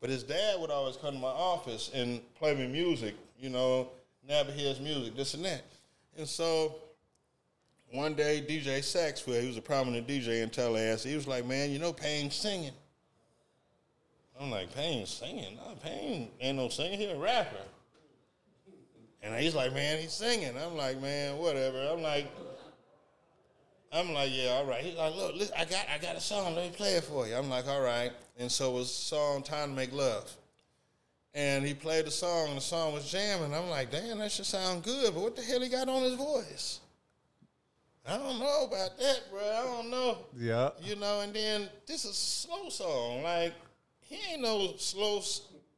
But 0.00 0.10
his 0.10 0.24
dad 0.24 0.60
would 0.60 0.70
always 0.70 0.96
come 0.96 1.14
to 1.14 1.20
my 1.20 1.28
office 1.28 1.90
and 1.94 2.20
play 2.34 2.54
me 2.54 2.66
music, 2.66 3.14
you 3.40 3.48
know, 3.48 3.88
never 4.28 4.52
hears 4.52 4.78
music, 4.78 5.16
this 5.16 5.34
and 5.34 5.44
that. 5.44 5.64
And 6.18 6.28
so 6.28 6.76
one 7.92 8.14
day, 8.14 8.44
DJ 8.46 8.84
Saxwell, 8.84 9.40
he 9.40 9.46
was 9.46 9.56
a 9.56 9.62
prominent 9.62 10.06
DJ 10.06 10.42
in 10.42 10.50
Tallahassee, 10.50 11.10
he 11.10 11.16
was 11.16 11.26
like, 11.26 11.46
man, 11.46 11.70
you 11.70 11.78
know 11.78 11.92
Pain's 11.92 12.34
singing. 12.34 12.72
I'm 14.40 14.50
like, 14.50 14.74
Pain's 14.74 15.10
singing? 15.10 15.56
No, 15.56 15.74
Pain 15.82 16.30
ain't 16.40 16.58
no 16.58 16.68
singer, 16.68 16.96
he 16.96 17.06
a 17.06 17.16
rapper. 17.16 17.56
And 19.22 19.34
he's 19.34 19.54
like, 19.54 19.72
man, 19.72 19.98
he's 19.98 20.12
singing. 20.12 20.52
I'm 20.56 20.76
like, 20.76 21.00
man, 21.00 21.38
whatever. 21.38 21.88
I'm 21.90 22.02
like, 22.02 22.30
I'm 23.92 24.12
like, 24.12 24.30
yeah, 24.32 24.50
all 24.50 24.66
right. 24.66 24.84
He's 24.84 24.96
like, 24.96 25.16
look, 25.16 25.34
listen, 25.34 25.54
I 25.58 25.64
got, 25.64 25.86
I 25.92 25.98
got 25.98 26.16
a 26.16 26.20
song. 26.20 26.54
Let 26.54 26.70
me 26.70 26.76
play 26.76 26.94
it 26.94 27.04
for 27.04 27.26
you. 27.26 27.34
I'm 27.34 27.48
like, 27.48 27.66
all 27.66 27.80
right. 27.80 28.12
And 28.38 28.52
so 28.52 28.70
it 28.70 28.74
was 28.74 28.94
song 28.94 29.42
"Time 29.42 29.70
to 29.70 29.76
Make 29.76 29.92
Love," 29.94 30.30
and 31.32 31.64
he 31.64 31.72
played 31.72 32.06
the 32.06 32.10
song, 32.10 32.48
and 32.48 32.58
the 32.58 32.60
song 32.60 32.92
was 32.92 33.10
jamming. 33.10 33.54
I'm 33.54 33.70
like, 33.70 33.90
damn, 33.90 34.18
that 34.18 34.30
should 34.30 34.44
sound 34.44 34.82
good, 34.82 35.14
but 35.14 35.22
what 35.22 35.36
the 35.36 35.42
hell 35.42 35.60
he 35.62 35.70
got 35.70 35.88
on 35.88 36.02
his 36.02 36.14
voice? 36.14 36.80
I 38.06 38.18
don't 38.18 38.38
know 38.38 38.64
about 38.68 38.98
that, 38.98 39.22
bro. 39.30 39.40
I 39.40 39.62
don't 39.64 39.90
know. 39.90 40.18
Yeah. 40.36 40.70
You 40.82 40.96
know, 40.96 41.22
and 41.22 41.32
then 41.32 41.68
this 41.86 42.04
is 42.04 42.10
a 42.10 42.14
slow 42.14 42.68
song. 42.68 43.22
Like 43.22 43.54
he 44.08 44.32
ain't 44.32 44.42
no 44.42 44.74
slow 44.76 45.20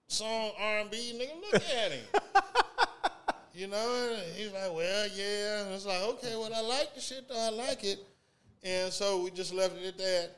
song 0.06 0.50
R 0.58 0.78
and 0.80 0.90
B 0.90 0.96
nigga. 1.14 1.52
Look 1.52 1.62
at 1.62 1.92
him. 1.92 2.04
you 3.54 3.66
know, 3.66 4.10
and 4.12 4.36
he's 4.36 4.52
like, 4.52 4.74
well, 4.74 5.08
yeah. 5.14 5.64
And 5.64 5.74
it's 5.74 5.86
like, 5.86 6.02
okay, 6.02 6.36
well, 6.36 6.50
I 6.54 6.60
like 6.60 6.94
the 6.94 7.00
shit 7.00 7.28
though. 7.28 7.38
I 7.38 7.50
like 7.50 7.84
it. 7.84 8.04
And 8.62 8.92
so 8.92 9.22
we 9.22 9.30
just 9.30 9.54
left 9.54 9.76
it 9.78 9.86
at 9.86 9.98
that. 9.98 10.30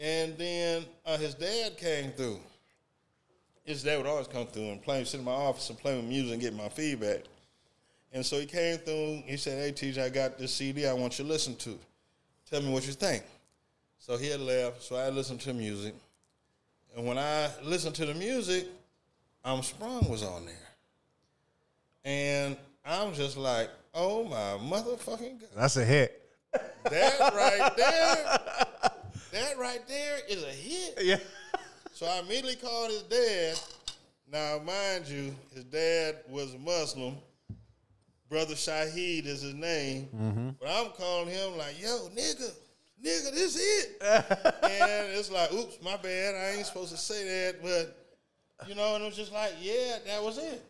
And 0.00 0.38
then 0.38 0.84
uh, 1.04 1.16
his 1.16 1.34
dad 1.34 1.76
came 1.76 2.12
through. 2.12 2.38
His 3.64 3.82
dad 3.82 3.98
would 3.98 4.06
always 4.06 4.28
come 4.28 4.46
through 4.46 4.70
and 4.70 4.82
play, 4.82 5.04
sit 5.04 5.18
in 5.18 5.24
my 5.24 5.32
office 5.32 5.68
and 5.68 5.78
play 5.78 5.94
with 5.96 6.06
music 6.06 6.32
and 6.32 6.40
get 6.40 6.54
my 6.54 6.68
feedback. 6.68 7.24
And 8.12 8.24
so 8.24 8.38
he 8.40 8.46
came 8.46 8.78
through. 8.78 9.22
He 9.26 9.36
said, 9.36 9.58
"Hey, 9.58 9.72
TJ, 9.72 10.02
I 10.02 10.08
got 10.08 10.38
this 10.38 10.54
CD. 10.54 10.86
I 10.86 10.94
want 10.94 11.18
you 11.18 11.24
to 11.24 11.30
listen 11.30 11.54
to. 11.56 11.78
Tell 12.50 12.62
me 12.62 12.72
what 12.72 12.86
you 12.86 12.94
think." 12.94 13.22
So 13.98 14.16
he 14.16 14.28
had 14.28 14.40
left. 14.40 14.82
So 14.82 14.96
I 14.96 15.10
listened 15.10 15.40
to 15.42 15.52
music. 15.52 15.94
And 16.96 17.06
when 17.06 17.18
I 17.18 17.50
listened 17.62 17.94
to 17.96 18.06
the 18.06 18.14
music, 18.14 18.66
I'm 19.44 19.62
Sprung 19.62 20.08
was 20.08 20.22
on 20.22 20.46
there. 20.46 20.54
And 22.04 22.56
I'm 22.84 23.12
just 23.14 23.36
like, 23.36 23.70
oh 23.94 24.24
my 24.24 24.58
motherfucking 24.64 25.40
God. 25.40 25.48
That's 25.56 25.76
a 25.76 25.84
hit. 25.84 26.22
That 26.52 27.18
right 27.20 27.76
there, 27.76 28.92
that 29.32 29.58
right 29.58 29.86
there 29.86 30.18
is 30.28 30.42
a 30.42 30.46
hit. 30.46 30.98
Yeah. 31.02 31.18
So 31.92 32.06
I 32.06 32.20
immediately 32.20 32.56
called 32.56 32.90
his 32.90 33.02
dad. 33.02 33.58
Now, 34.30 34.60
mind 34.64 35.08
you, 35.08 35.34
his 35.54 35.64
dad 35.64 36.16
was 36.28 36.54
a 36.54 36.58
Muslim. 36.58 37.16
Brother 38.28 38.54
Shahid 38.54 39.26
is 39.26 39.40
his 39.42 39.54
name. 39.54 40.08
Mm-hmm. 40.14 40.50
But 40.60 40.68
I'm 40.68 40.90
calling 40.92 41.28
him 41.28 41.56
like, 41.56 41.80
yo, 41.80 42.08
nigga, 42.14 42.52
nigga, 43.04 43.32
this 43.32 43.56
it. 43.56 44.02
and 44.02 45.18
it's 45.18 45.30
like, 45.30 45.52
oops, 45.52 45.78
my 45.82 45.96
bad. 45.96 46.34
I 46.34 46.56
ain't 46.56 46.66
supposed 46.66 46.90
to 46.90 46.96
say 46.96 47.24
that. 47.24 47.62
But, 47.62 48.68
you 48.68 48.74
know, 48.74 48.94
and 48.94 49.04
it 49.04 49.06
was 49.06 49.16
just 49.16 49.32
like, 49.32 49.52
yeah, 49.60 49.98
that 50.06 50.22
was 50.22 50.38
it. 50.38 50.64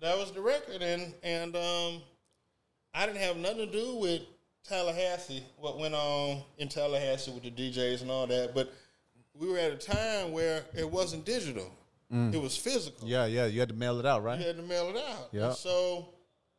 That 0.00 0.16
was 0.16 0.32
the 0.32 0.40
record. 0.40 0.82
And, 0.82 1.14
and 1.22 1.56
um, 1.56 2.02
I 2.94 3.06
didn't 3.06 3.20
have 3.20 3.36
nothing 3.36 3.58
to 3.58 3.66
do 3.66 3.96
with 3.96 4.22
Tallahassee, 4.68 5.42
what 5.56 5.78
went 5.78 5.94
on 5.94 6.42
in 6.58 6.68
Tallahassee 6.68 7.30
with 7.30 7.42
the 7.42 7.50
DJs 7.50 8.02
and 8.02 8.10
all 8.10 8.26
that. 8.26 8.54
But 8.54 8.72
we 9.34 9.48
were 9.48 9.58
at 9.58 9.72
a 9.72 9.76
time 9.76 10.32
where 10.32 10.62
it 10.76 10.88
wasn't 10.88 11.24
digital; 11.24 11.70
it 12.10 12.40
was 12.40 12.56
physical. 12.56 13.08
Yeah, 13.08 13.26
yeah. 13.26 13.46
You 13.46 13.60
had 13.60 13.68
to 13.70 13.74
mail 13.74 13.98
it 13.98 14.06
out, 14.06 14.22
right? 14.22 14.38
You 14.38 14.46
had 14.46 14.56
to 14.56 14.62
mail 14.62 14.90
it 14.90 14.96
out. 14.96 15.28
Yeah. 15.32 15.46
And 15.48 15.56
so 15.56 16.08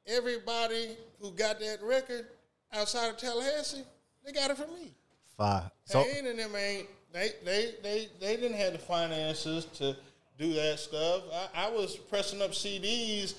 everybody 0.08 0.98
who 1.20 1.32
got 1.32 1.60
that 1.60 1.80
record 1.84 2.28
outside 2.74 3.10
of 3.10 3.18
Tallahassee, 3.18 3.84
they 4.26 4.32
got 4.32 4.52
it 4.52 4.58
from 4.58 4.74
me. 4.74 4.94
Five. 5.40 5.72
So 5.86 6.04
Pain 6.04 6.28
and 6.28 6.38
them 6.38 6.54
ain't 6.54 6.88
they 7.14 7.32
they 7.46 7.72
they 7.82 8.10
they 8.20 8.36
didn't 8.36 8.58
have 8.58 8.74
the 8.74 8.80
finances 8.80 9.66
to 9.76 9.96
do 10.38 10.54
that 10.54 10.80
stuff. 10.80 11.24
I, 11.56 11.68
I 11.68 11.70
was 11.70 11.96
pressing 11.96 12.42
up 12.42 12.52
CDs. 12.52 13.36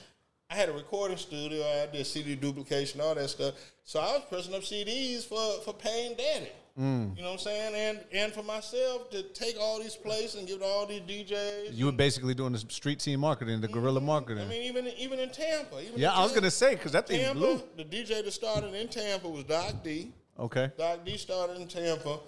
I 0.50 0.54
had 0.54 0.70
a 0.70 0.72
recording 0.72 1.18
studio. 1.18 1.62
I 1.62 1.86
did 1.92 2.06
CD 2.06 2.36
duplication, 2.36 3.02
all 3.02 3.14
that 3.14 3.28
stuff. 3.28 3.54
So 3.84 4.00
I 4.00 4.12
was 4.12 4.22
pressing 4.30 4.54
up 4.54 4.62
CDs 4.62 5.26
for 5.26 5.60
for 5.60 5.74
Pain 5.74 6.16
Daddy. 6.16 6.48
Mm. 6.78 7.16
You 7.16 7.22
know 7.22 7.28
what 7.28 7.34
I'm 7.34 7.38
saying? 7.38 7.74
And 7.74 8.00
and 8.14 8.32
for 8.32 8.42
myself 8.44 9.10
to 9.10 9.22
take 9.22 9.56
all 9.60 9.78
these 9.78 9.96
places 9.96 10.36
and 10.36 10.48
give 10.48 10.60
to 10.60 10.64
all 10.64 10.86
these 10.86 11.02
DJs. 11.02 11.74
you 11.76 11.84
were 11.84 11.92
basically 11.92 12.32
doing 12.32 12.52
the 12.52 12.58
street 12.58 13.00
team 13.00 13.20
marketing, 13.20 13.60
the 13.60 13.68
guerrilla 13.68 14.00
marketing. 14.00 14.44
I 14.44 14.48
mean, 14.48 14.62
even 14.62 14.88
even 14.96 15.18
in 15.18 15.28
Tampa. 15.28 15.82
Even 15.82 15.98
yeah, 16.00 16.12
in 16.12 16.18
I 16.18 16.22
was 16.22 16.32
gonna 16.32 16.50
say 16.50 16.76
because 16.76 16.92
that 16.92 17.06
thing 17.06 17.20
Tampa. 17.20 17.38
blew. 17.38 17.62
The 17.76 17.84
DJ 17.84 18.24
that 18.24 18.32
started 18.32 18.72
in 18.72 18.88
Tampa 18.88 19.28
was 19.28 19.44
Doc 19.44 19.84
D. 19.84 20.12
Okay. 20.40 20.70
Doc 20.78 21.04
D 21.04 21.16
started 21.18 21.58
in 21.60 21.68
Tampa, 21.68 22.18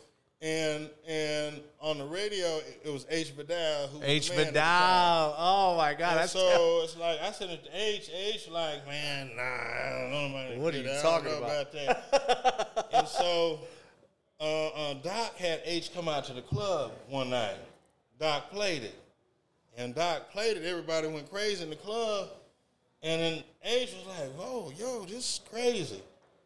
and 0.42 0.90
and 1.08 1.60
on 1.80 1.96
the 1.98 2.04
radio 2.04 2.58
it- 2.84 2.92
was 2.92 3.06
H 3.08 3.30
Vidal 3.30 3.86
who 3.88 4.00
H 4.02 4.28
the 4.28 4.36
man 4.36 4.46
at 4.48 4.52
the 4.54 4.60
time. 4.60 5.30
Vidal. 5.30 5.34
Oh 5.38 5.76
my 5.78 5.94
God, 5.94 6.18
And 6.18 6.28
so 6.30 6.80
it's 6.84 6.96
like 6.98 7.20
I 7.22 7.32
said 7.32 7.48
it 7.50 7.64
to 7.64 7.70
H. 7.74 8.10
H 8.14 8.48
like, 8.50 8.86
man, 8.86 9.30
nah, 9.34 9.42
I 9.42 9.98
don't 10.00 10.10
know 10.10 10.26
about 10.38 10.58
What 10.58 10.74
are 10.74 10.78
you 10.78 11.00
talking 11.00 11.30
know 11.30 11.38
about?" 11.38 11.72
that. 11.72 12.88
and 12.92 13.08
so 13.08 13.60
uh, 14.40 14.66
uh, 14.68 14.94
Doc 14.94 15.36
had 15.36 15.62
H 15.64 15.94
come 15.94 16.08
out 16.08 16.24
to 16.26 16.34
the 16.34 16.42
club 16.42 16.92
one 17.08 17.30
night. 17.30 17.56
Doc 18.20 18.50
played 18.50 18.82
it, 18.82 18.94
and 19.78 19.94
Doc 19.94 20.30
played 20.32 20.58
it. 20.58 20.64
Everybody 20.64 21.08
went 21.08 21.30
crazy 21.30 21.64
in 21.64 21.70
the 21.70 21.76
club, 21.76 22.28
and 23.02 23.20
then 23.22 23.42
H 23.64 23.94
was 23.94 24.06
like, 24.18 24.30
"Whoa, 24.32 24.70
yo, 24.76 25.04
this 25.06 25.16
is 25.16 25.40
crazy." 25.50 26.02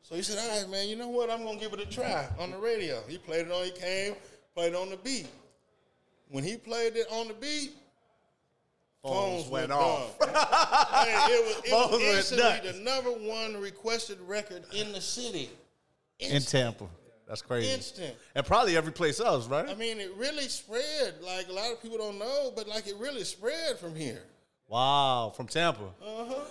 So 0.08 0.14
he 0.14 0.22
said, 0.22 0.38
"All 0.38 0.60
right, 0.60 0.70
man, 0.70 0.88
you 0.88 0.94
know 0.94 1.08
what? 1.08 1.30
I'm 1.30 1.42
gonna 1.42 1.58
give 1.58 1.72
it 1.72 1.80
a 1.80 1.86
try 1.86 2.28
on 2.38 2.52
the 2.52 2.58
radio." 2.58 3.02
He 3.08 3.18
played 3.18 3.46
it 3.46 3.50
on. 3.50 3.64
He 3.64 3.72
came, 3.72 4.14
played 4.54 4.72
it 4.72 4.76
on 4.76 4.88
the 4.88 4.96
beat. 4.96 5.26
When 6.28 6.44
he 6.44 6.56
played 6.56 6.94
it 6.94 7.08
on 7.10 7.26
the 7.26 7.34
beat, 7.34 7.72
phones, 9.02 9.48
went 9.48 9.70
went, 9.70 9.72
off. 9.72 10.16
hey, 10.20 11.34
it 11.34 11.44
was, 11.44 11.64
it 11.64 11.70
Phones 11.70 11.92
was 11.92 12.32
instantly 12.32 12.70
the 12.70 12.78
number 12.84 13.10
one 13.10 13.60
requested 13.60 14.20
record 14.20 14.64
in 14.72 14.92
the 14.92 15.00
city. 15.00 15.50
in 16.20 16.40
Tampa. 16.40 16.86
That's 17.26 17.42
crazy. 17.42 17.72
Instant. 17.72 18.14
And 18.36 18.46
probably 18.46 18.76
every 18.76 18.92
place 18.92 19.18
else, 19.18 19.48
right? 19.48 19.68
I 19.68 19.74
mean, 19.74 19.98
it 19.98 20.14
really 20.16 20.46
spread. 20.46 21.14
Like 21.20 21.48
a 21.48 21.52
lot 21.52 21.72
of 21.72 21.82
people 21.82 21.98
don't 21.98 22.20
know, 22.20 22.52
but 22.54 22.68
like 22.68 22.86
it 22.86 22.94
really 23.00 23.24
spread 23.24 23.76
from 23.80 23.96
here. 23.96 24.22
wow, 24.68 25.32
from 25.36 25.48
Tampa. 25.48 25.82
Uh 26.00 26.24
huh. 26.28 26.44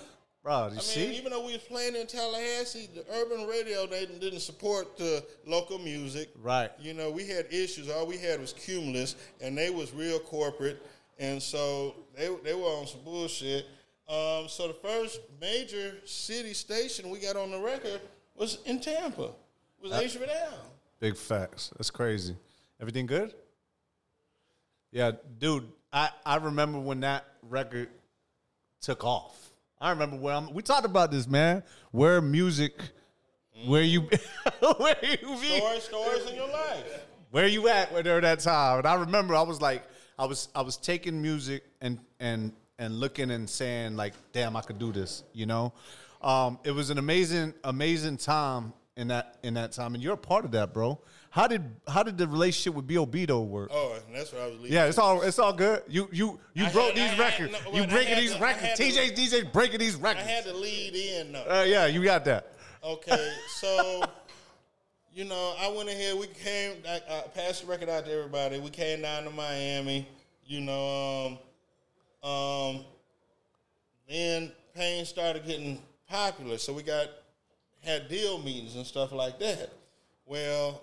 Bro, 0.46 0.58
you 0.58 0.64
I 0.66 0.70
mean, 0.70 0.80
see? 0.80 1.18
even 1.18 1.32
though 1.32 1.44
we 1.44 1.54
was 1.54 1.64
playing 1.64 1.96
in 1.96 2.06
Tallahassee, 2.06 2.88
the 2.94 3.04
urban 3.16 3.48
radio 3.48 3.88
they 3.88 4.06
didn't 4.06 4.42
support 4.42 4.96
the 4.96 5.26
local 5.48 5.80
music. 5.80 6.30
Right. 6.40 6.70
You 6.80 6.94
know, 6.94 7.10
we 7.10 7.28
had 7.28 7.48
issues. 7.52 7.90
All 7.90 8.06
we 8.06 8.20
had 8.20 8.40
was 8.40 8.54
Cumulus, 8.54 9.16
and 9.42 9.58
they 9.58 9.72
was 9.72 9.92
real 9.92 10.20
corporate, 10.20 10.86
and 11.18 11.42
so 11.42 11.96
they 12.16 12.30
they 12.44 12.54
were 12.54 12.62
on 12.62 12.86
some 12.86 13.00
bullshit. 13.04 13.66
Um, 14.08 14.48
so 14.48 14.68
the 14.68 14.76
first 14.84 15.20
major 15.42 15.96
city 16.06 16.54
station 16.54 17.10
we 17.10 17.18
got 17.18 17.36
on 17.36 17.50
the 17.50 17.60
record 17.60 18.02
was 18.36 18.60
in 18.66 18.80
Tampa. 18.80 19.32
Was 19.82 19.94
H 19.94 20.14
Vidal. 20.14 20.60
Big 21.00 21.18
facts. 21.18 21.72
That's 21.76 21.90
crazy. 21.90 22.36
Everything 22.80 23.08
good? 23.08 23.34
Yeah, 24.92 25.14
dude. 25.40 25.68
I, 25.92 26.12
I 26.24 26.36
remember 26.36 26.78
when 26.78 27.00
that 27.00 27.26
record 27.42 27.90
took 28.80 29.04
off. 29.04 29.45
I 29.80 29.90
remember 29.92 30.18
where 30.18 30.36
I'm. 30.36 30.54
We 30.54 30.62
talked 30.62 30.86
about 30.86 31.12
this, 31.12 31.28
man. 31.28 31.64
Where 31.92 32.22
music 32.22 32.74
Where 33.66 33.82
you 33.82 34.02
where 34.78 34.98
you 35.02 35.28
be? 35.40 35.58
Stories, 35.58 35.84
stories 35.84 36.26
in 36.30 36.36
your 36.36 36.50
life. 36.50 37.06
Where 37.32 37.48
you 37.48 37.68
at 37.70 37.92
where 37.92 38.04
during 38.04 38.22
that 38.22 38.40
time? 38.40 38.80
And 38.80 38.88
I 38.88 38.96
remember 38.96 39.34
I 39.36 39.42
was 39.42 39.62
like, 39.62 39.84
I 40.20 40.26
was 40.26 40.50
I 40.54 40.62
was 40.62 40.78
taking 40.78 41.22
music 41.22 41.64
and 41.82 42.00
and 42.20 42.52
and 42.78 43.00
looking 43.00 43.32
and 43.32 43.50
saying 43.50 43.96
like, 43.96 44.14
damn, 44.34 44.56
I 44.56 44.62
could 44.62 44.78
do 44.78 44.92
this. 44.92 45.24
You 45.34 45.46
know, 45.46 45.74
um, 46.22 46.60
it 46.64 46.72
was 46.72 46.90
an 46.90 46.98
amazing 46.98 47.54
amazing 47.64 48.18
time 48.18 48.74
in 48.98 49.08
that 49.08 49.38
in 49.44 49.54
that 49.56 49.72
time, 49.72 49.94
and 49.96 50.04
you're 50.04 50.14
a 50.14 50.18
part 50.18 50.46
of 50.46 50.52
that, 50.52 50.74
bro. 50.74 51.00
How 51.36 51.48
did 51.48 51.64
how 51.86 52.02
did 52.02 52.18
the 52.18 52.30
relationship 52.30 52.76
with 52.76 52.88
Bob 52.88 53.12
though 53.28 53.42
work? 53.42 53.70
Oh, 53.74 54.00
that's 54.14 54.32
what 54.32 54.42
I 54.42 54.46
was 54.48 54.56
leaving. 54.56 54.72
Yeah, 54.72 54.86
it's 54.86 54.98
all 54.98 55.22
it's 55.22 55.38
all 55.38 55.52
good. 55.52 55.84
You 55.90 56.08
you 56.14 56.40
you 56.54 56.66
I 56.66 56.72
broke 56.72 56.94
had- 56.94 56.96
these 56.96 57.04
I 57.04 57.08
had- 57.08 57.20
records. 57.42 57.66
no, 57.66 57.74
you 57.74 57.88
breaking 57.88 58.16
these 58.16 58.34
to- 58.36 58.40
records. 58.42 58.66
had 58.68 58.78
to- 58.78 58.84
DJ's 59.22 59.44
breaking 59.52 59.80
these 59.80 59.98
records. 59.98 60.26
I 60.26 60.32
had 60.32 60.46
to 60.46 60.54
lead 60.54 60.96
in 60.96 61.34
though. 61.34 61.44
Uh, 61.60 61.64
yeah, 61.64 61.88
you 61.88 62.02
got 62.06 62.24
that. 62.24 62.54
Okay, 62.82 63.34
so 63.58 64.02
you 65.14 65.26
know, 65.26 65.56
I 65.60 65.68
went 65.68 65.90
ahead. 65.90 66.18
We 66.18 66.28
came, 66.28 66.78
I, 66.88 67.02
I 67.10 67.22
passed 67.36 67.64
the 67.64 67.68
record 67.68 67.90
out 67.90 68.06
to 68.06 68.12
everybody. 68.14 68.58
We 68.60 68.70
came 68.70 69.02
down 69.02 69.26
to 69.26 69.30
Miami. 69.30 70.08
You 70.46 70.62
know, 70.62 71.38
um, 72.24 72.30
um, 72.32 72.86
then 74.08 74.54
Pain 74.74 75.04
started 75.04 75.46
getting 75.46 75.82
popular, 76.08 76.58
so 76.58 76.72
we 76.72 76.82
got 76.82 77.10
had 77.82 78.08
deal 78.08 78.38
meetings 78.42 78.76
and 78.78 78.86
stuff 78.88 79.12
like 79.12 79.38
that. 79.40 79.74
Well, 80.26 80.82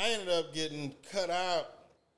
I 0.00 0.10
ended 0.12 0.30
up 0.30 0.54
getting 0.54 0.94
cut 1.12 1.28
out 1.30 1.66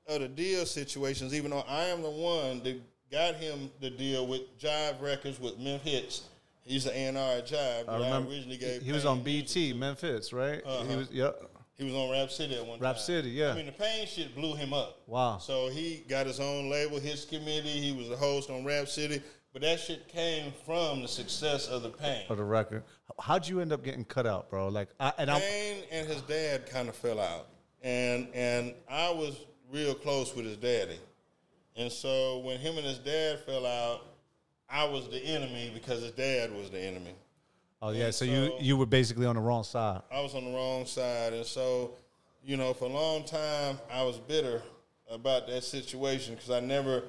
of 0.07 0.21
the 0.21 0.27
deal 0.29 0.65
situations, 0.65 1.33
even 1.33 1.51
though 1.51 1.65
I 1.67 1.83
am 1.85 2.01
the 2.01 2.09
one 2.09 2.63
that 2.63 2.81
got 3.11 3.35
him 3.35 3.69
the 3.81 3.89
deal 3.89 4.25
with 4.25 4.57
Jive 4.57 5.01
Records 5.01 5.39
with 5.39 5.59
Memphis. 5.59 6.23
He's 6.65 6.85
the 6.85 6.97
A&R 6.97 7.37
at 7.39 7.47
Jive. 7.47 7.89
I 7.89 7.95
remember 7.95 8.31
originally 8.31 8.55
gave 8.57 8.81
he 8.81 8.93
was 8.93 9.05
on 9.05 9.21
BET. 9.21 9.53
Memphis, 9.75 10.31
right? 10.31 10.61
He 10.65 10.69
Uh-huh. 10.71 10.97
was 10.97 11.11
yep. 11.11 11.41
He 11.75 11.83
was 11.83 11.93
on 11.93 12.09
Rap 12.11 12.29
City 12.29 12.55
at 12.55 12.65
one 12.65 12.79
Rap 12.79 12.95
time. 12.95 13.03
City, 13.03 13.31
yeah. 13.31 13.51
I 13.51 13.55
mean, 13.55 13.65
the 13.65 13.71
Pain 13.73 14.07
shit 14.07 14.33
blew 14.35 14.55
him 14.55 14.73
up. 14.73 15.01
Wow. 15.07 15.39
So 15.39 15.69
he 15.69 16.05
got 16.07 16.25
his 16.27 16.39
own 16.39 16.69
label, 16.69 16.99
his 16.99 17.25
committee. 17.25 17.67
He 17.67 17.91
was 17.91 18.09
a 18.11 18.15
host 18.15 18.49
on 18.49 18.63
Rap 18.63 18.87
City. 18.87 19.21
But 19.51 19.63
that 19.63 19.79
shit 19.79 20.07
came 20.07 20.53
from 20.65 21.01
the 21.01 21.07
success 21.07 21.67
of 21.67 21.83
the 21.83 21.89
Pain. 21.89 22.23
For 22.27 22.35
the 22.35 22.43
record, 22.43 22.83
how'd 23.19 23.47
you 23.47 23.59
end 23.59 23.73
up 23.73 23.83
getting 23.83 24.05
cut 24.05 24.25
out, 24.25 24.49
bro? 24.49 24.69
Like, 24.69 24.89
I, 24.99 25.13
and 25.17 25.29
I 25.29 25.39
Pain 25.39 25.83
and 25.91 26.07
his 26.07 26.21
dad 26.21 26.65
kind 26.67 26.89
of 26.89 26.95
fell 26.95 27.19
out. 27.19 27.47
And 27.83 28.27
and 28.33 28.73
I 28.89 29.11
was 29.11 29.45
real 29.71 29.93
close 29.93 30.35
with 30.35 30.45
his 30.45 30.57
daddy. 30.57 30.99
And 31.75 31.91
so 31.91 32.39
when 32.39 32.59
him 32.59 32.77
and 32.77 32.85
his 32.85 32.99
dad 32.99 33.39
fell 33.39 33.65
out, 33.65 34.05
I 34.69 34.85
was 34.85 35.09
the 35.09 35.19
enemy 35.19 35.71
because 35.73 36.01
his 36.01 36.11
dad 36.11 36.51
was 36.53 36.69
the 36.69 36.79
enemy. 36.79 37.15
oh 37.81 37.91
yeah, 37.91 38.05
and 38.05 38.15
so, 38.15 38.25
you 38.25 38.53
you 38.59 38.77
were 38.77 38.85
basically 38.85 39.25
on 39.25 39.35
the 39.35 39.41
wrong 39.41 39.63
side. 39.63 40.01
I 40.11 40.21
was 40.21 40.35
on 40.35 40.45
the 40.45 40.51
wrong 40.51 40.85
side, 40.85 41.33
and 41.33 41.45
so, 41.45 41.91
you 42.43 42.57
know, 42.57 42.73
for 42.73 42.85
a 42.85 42.93
long 42.93 43.23
time, 43.25 43.79
I 43.91 44.03
was 44.03 44.17
bitter 44.17 44.61
about 45.09 45.47
that 45.47 45.63
situation 45.63 46.35
because 46.35 46.51
I 46.51 46.59
never 46.59 47.03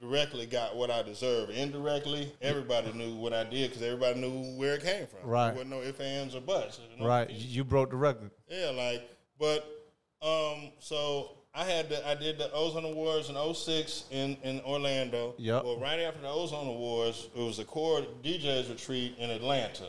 directly 0.00 0.46
got 0.46 0.76
what 0.76 0.90
I 0.90 1.02
deserved. 1.02 1.52
Indirectly, 1.52 2.32
everybody 2.42 2.92
knew 2.92 3.14
what 3.14 3.32
I 3.32 3.44
did 3.44 3.70
because 3.70 3.82
everybody 3.82 4.20
knew 4.20 4.56
where 4.58 4.74
it 4.74 4.82
came 4.82 5.06
from. 5.06 5.28
Right. 5.28 5.46
There 5.46 5.64
wasn't 5.64 5.70
no 5.70 5.82
ifs, 5.82 6.00
ands, 6.00 6.34
or 6.34 6.40
buts. 6.40 6.80
You 6.92 7.00
know? 7.00 7.08
Right, 7.08 7.30
you 7.30 7.64
broke 7.64 7.90
the 7.90 7.96
record. 7.96 8.30
Yeah, 8.48 8.70
like, 8.70 9.08
but, 9.38 9.75
um, 10.26 10.72
so 10.78 11.30
I 11.54 11.64
had 11.64 11.88
the, 11.88 12.06
I 12.06 12.14
did 12.14 12.36
the 12.36 12.52
Ozone 12.52 12.84
Awards 12.84 13.30
in 13.30 13.54
06 13.54 14.04
in, 14.10 14.36
in 14.42 14.60
Orlando. 14.60 15.34
Yep. 15.38 15.64
Well, 15.64 15.78
right 15.78 16.00
after 16.00 16.20
the 16.20 16.28
Ozone 16.28 16.66
Awards, 16.66 17.28
it 17.34 17.40
was 17.40 17.56
the 17.56 17.64
core 17.64 18.02
DJs 18.22 18.68
retreat 18.68 19.14
in 19.18 19.30
Atlanta. 19.30 19.88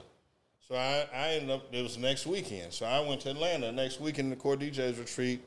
So 0.68 0.76
I, 0.76 1.08
I 1.14 1.28
ended 1.34 1.52
up, 1.52 1.64
it 1.74 1.82
was 1.82 1.98
next 1.98 2.26
weekend. 2.26 2.72
So 2.72 2.86
I 2.86 3.00
went 3.00 3.22
to 3.22 3.32
Atlanta 3.32 3.72
next 3.72 4.00
weekend, 4.00 4.32
the 4.32 4.36
core 4.36 4.56
DJs 4.56 5.00
retreat. 5.00 5.42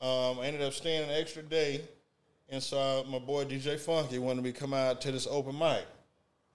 Um, 0.00 0.38
I 0.40 0.46
ended 0.46 0.62
up 0.62 0.72
staying 0.72 1.04
an 1.04 1.14
extra 1.14 1.42
day. 1.42 1.82
And 2.50 2.62
so 2.62 3.04
my 3.08 3.18
boy 3.18 3.44
DJ 3.44 3.78
Funky 3.78 4.18
wanted 4.18 4.44
me 4.44 4.52
to 4.52 4.58
come 4.58 4.74
out 4.74 5.00
to 5.02 5.12
this 5.12 5.26
open 5.30 5.58
mic. 5.58 5.86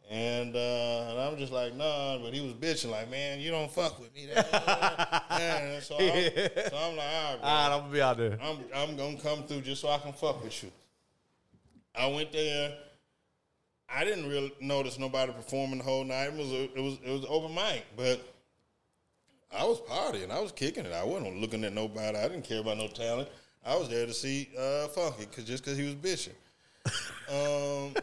And, 0.10 0.56
uh, 0.56 1.08
and 1.12 1.20
I'm 1.20 1.38
just 1.38 1.54
like, 1.54 1.76
nah, 1.76 2.18
but 2.18 2.34
he 2.34 2.42
was 2.42 2.54
bitching, 2.54 2.90
like, 2.90 3.12
man, 3.12 3.40
you 3.40 3.52
don't 3.52 3.72
fuck 3.72 4.00
with 4.00 4.14
me. 4.16 4.26
Man, 5.30 5.82
so, 5.82 5.98
I'm, 6.00 6.32
so 6.72 6.78
I'm 6.78 6.98
like, 6.98 7.08
all 7.08 7.32
right, 7.32 7.38
bro. 7.40 7.50
All 7.50 7.70
right, 7.70 7.76
I'm 7.76 7.80
gonna 7.82 7.94
be 7.94 8.02
out 8.02 8.18
there. 8.18 8.38
I'm 8.42 8.58
I'm 8.74 8.96
gonna 8.96 9.18
come 9.18 9.44
through 9.44 9.62
just 9.62 9.82
so 9.82 9.90
I 9.90 10.00
can 10.00 10.14
fuck 10.14 10.44
with 10.44 10.64
you. 10.64 10.72
I 11.96 12.08
went 12.08 12.32
there. 12.32 12.76
I 13.88 14.04
didn't 14.04 14.28
really 14.28 14.52
notice 14.60 14.98
nobody 14.98 15.32
performing 15.32 15.78
the 15.78 15.84
whole 15.84 16.04
night. 16.04 16.26
It 16.26 16.34
was 16.34 16.52
a, 16.52 16.64
it 16.64 16.82
was 16.82 16.98
it 17.06 17.12
was 17.12 17.26
open 17.30 17.54
mic, 17.54 17.86
but 17.96 18.20
I 19.56 19.64
was 19.64 19.80
partying. 19.82 20.32
I 20.32 20.40
was 20.40 20.52
kicking 20.52 20.86
it. 20.86 20.94
I 20.94 21.04
wasn't 21.04 21.40
looking 21.40 21.64
at 21.64 21.74
nobody. 21.74 22.18
I 22.18 22.28
didn't 22.28 22.46
care 22.46 22.62
about 22.62 22.78
no 22.78 22.88
talent. 22.88 23.30
I 23.66 23.76
was 23.76 23.90
there 23.90 24.06
to 24.06 24.14
see 24.14 24.50
uh, 24.58 24.88
Funky 24.88 25.26
cause 25.28 25.44
just 25.44 25.64
because 25.64 25.78
he 25.78 25.86
was 25.86 25.96
bitching. 25.96 26.34
um, 27.88 27.94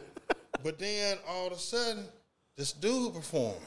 but 0.63 0.79
then 0.79 1.17
all 1.27 1.47
of 1.47 1.53
a 1.53 1.57
sudden, 1.57 2.05
this 2.55 2.71
dude 2.73 3.13
performed, 3.13 3.61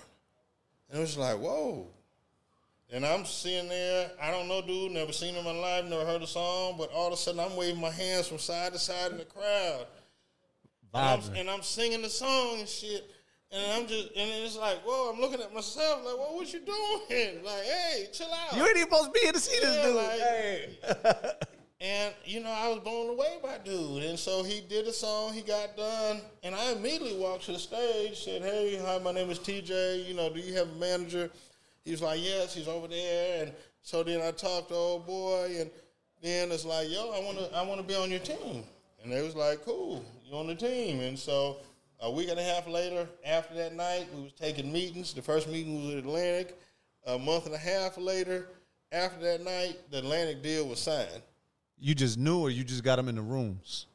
and 0.90 0.98
it 0.98 1.00
was 1.02 1.16
like, 1.16 1.38
whoa. 1.38 1.86
And 2.92 3.06
I'm 3.06 3.24
sitting 3.24 3.68
there, 3.68 4.10
I 4.20 4.32
don't 4.32 4.48
know, 4.48 4.62
dude, 4.62 4.90
never 4.92 5.12
seen 5.12 5.34
him 5.34 5.46
in 5.46 5.54
my 5.54 5.60
life, 5.60 5.84
never 5.84 6.04
heard 6.04 6.22
a 6.22 6.26
song, 6.26 6.74
but 6.76 6.90
all 6.92 7.06
of 7.06 7.12
a 7.12 7.16
sudden 7.16 7.38
I'm 7.38 7.54
waving 7.56 7.80
my 7.80 7.90
hands 7.90 8.26
from 8.26 8.38
side 8.38 8.72
to 8.72 8.80
side 8.80 9.12
in 9.12 9.18
the 9.18 9.24
crowd. 9.24 9.86
And 10.92 11.00
I'm, 11.06 11.20
Vibing. 11.20 11.40
and 11.40 11.50
I'm 11.50 11.62
singing 11.62 12.02
the 12.02 12.08
song 12.10 12.58
and 12.58 12.68
shit. 12.68 13.08
And 13.52 13.72
I'm 13.72 13.86
just, 13.86 14.08
and 14.16 14.30
it's 14.44 14.56
like, 14.56 14.78
whoa, 14.84 15.12
I'm 15.12 15.20
looking 15.20 15.40
at 15.40 15.54
myself 15.54 16.04
like, 16.04 16.18
well, 16.18 16.34
what 16.34 16.52
you 16.52 16.60
doing? 16.60 17.42
Like, 17.44 17.62
hey, 17.62 18.06
chill 18.12 18.26
out. 18.32 18.56
You 18.56 18.66
ain't 18.66 18.76
even 18.76 18.90
supposed 18.90 19.04
to 19.14 19.20
be 19.20 19.26
in 19.28 19.34
to 19.34 19.40
see 19.40 19.56
Yeah, 19.62 19.68
this 19.68 19.84
dude. 19.86 19.96
like- 19.96 20.20
hey. 20.20 21.30
And 21.80 22.12
you 22.26 22.40
know, 22.40 22.50
I 22.50 22.68
was 22.68 22.80
blown 22.80 23.08
away 23.10 23.38
by 23.42 23.56
dude. 23.64 24.02
And 24.02 24.18
so 24.18 24.42
he 24.42 24.60
did 24.60 24.86
a 24.86 24.92
song, 24.92 25.32
he 25.32 25.40
got 25.40 25.76
done, 25.76 26.20
and 26.42 26.54
I 26.54 26.72
immediately 26.72 27.16
walked 27.16 27.44
to 27.44 27.52
the 27.52 27.58
stage, 27.58 28.22
said, 28.22 28.42
Hey, 28.42 28.78
hi, 28.84 28.98
my 28.98 29.12
name 29.12 29.30
is 29.30 29.38
TJ. 29.38 30.06
You 30.06 30.14
know, 30.14 30.30
do 30.30 30.40
you 30.40 30.54
have 30.54 30.68
a 30.68 30.74
manager? 30.74 31.30
He 31.84 31.92
was 31.92 32.02
like, 32.02 32.20
Yes, 32.22 32.54
he's 32.54 32.68
over 32.68 32.86
there. 32.86 33.44
And 33.44 33.52
so 33.82 34.02
then 34.02 34.20
I 34.20 34.30
talked 34.30 34.68
to 34.68 34.74
old 34.74 35.06
boy, 35.06 35.56
and 35.58 35.70
then 36.22 36.52
it's 36.52 36.66
like, 36.66 36.90
Yo, 36.90 37.12
I 37.12 37.24
wanna 37.24 37.48
I 37.54 37.62
wanna 37.62 37.82
be 37.82 37.94
on 37.94 38.10
your 38.10 38.20
team. 38.20 38.62
And 39.02 39.10
they 39.10 39.22
was 39.22 39.34
like, 39.34 39.64
Cool, 39.64 40.04
you 40.24 40.36
on 40.36 40.48
the 40.48 40.54
team. 40.54 41.00
And 41.00 41.18
so 41.18 41.56
a 42.00 42.10
week 42.10 42.28
and 42.28 42.38
a 42.38 42.44
half 42.44 42.66
later, 42.66 43.08
after 43.24 43.54
that 43.54 43.74
night, 43.74 44.06
we 44.14 44.24
was 44.24 44.32
taking 44.34 44.70
meetings. 44.70 45.14
The 45.14 45.22
first 45.22 45.48
meeting 45.48 45.82
was 45.82 45.94
at 45.94 46.00
Atlantic. 46.00 46.58
A 47.06 47.18
month 47.18 47.46
and 47.46 47.54
a 47.54 47.58
half 47.58 47.96
later, 47.96 48.48
after 48.92 49.22
that 49.24 49.42
night, 49.42 49.78
the 49.90 49.98
Atlantic 49.98 50.42
deal 50.42 50.68
was 50.68 50.78
signed. 50.78 51.22
You 51.80 51.94
just 51.94 52.18
knew, 52.18 52.40
or 52.40 52.50
you 52.50 52.62
just 52.62 52.84
got 52.84 52.98
him 52.98 53.08
in 53.08 53.14
the 53.16 53.22
rooms. 53.22 53.86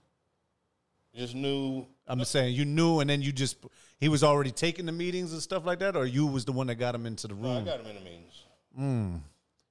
Just 1.15 1.35
knew 1.35 1.85
I'm 2.07 2.19
just 2.19 2.31
saying, 2.31 2.55
you 2.55 2.65
knew, 2.65 2.99
and 2.99 3.09
then 3.09 3.21
you 3.21 3.31
just 3.31 3.57
he 3.99 4.09
was 4.09 4.23
already 4.23 4.51
taking 4.51 4.85
the 4.85 4.91
meetings 4.91 5.31
and 5.31 5.41
stuff 5.41 5.65
like 5.65 5.79
that, 5.79 5.95
or 5.95 6.05
you 6.05 6.25
was 6.27 6.45
the 6.45 6.51
one 6.51 6.67
that 6.67 6.75
got 6.75 6.93
him 6.93 7.05
into 7.05 7.27
the 7.27 7.35
No, 7.35 7.51
I 7.51 7.55
room. 7.55 7.65
got 7.65 7.79
him 7.79 7.87
in 7.87 7.95
the 7.95 8.01
meetings. 8.01 8.43
Hmm. 8.75 9.15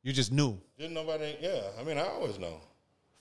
You 0.03 0.13
just 0.13 0.33
knew. 0.33 0.59
Didn't 0.79 0.95
nobody? 0.95 1.37
Yeah, 1.41 1.61
I 1.79 1.83
mean, 1.85 1.99
I 1.99 2.07
always 2.07 2.39
know. 2.39 2.61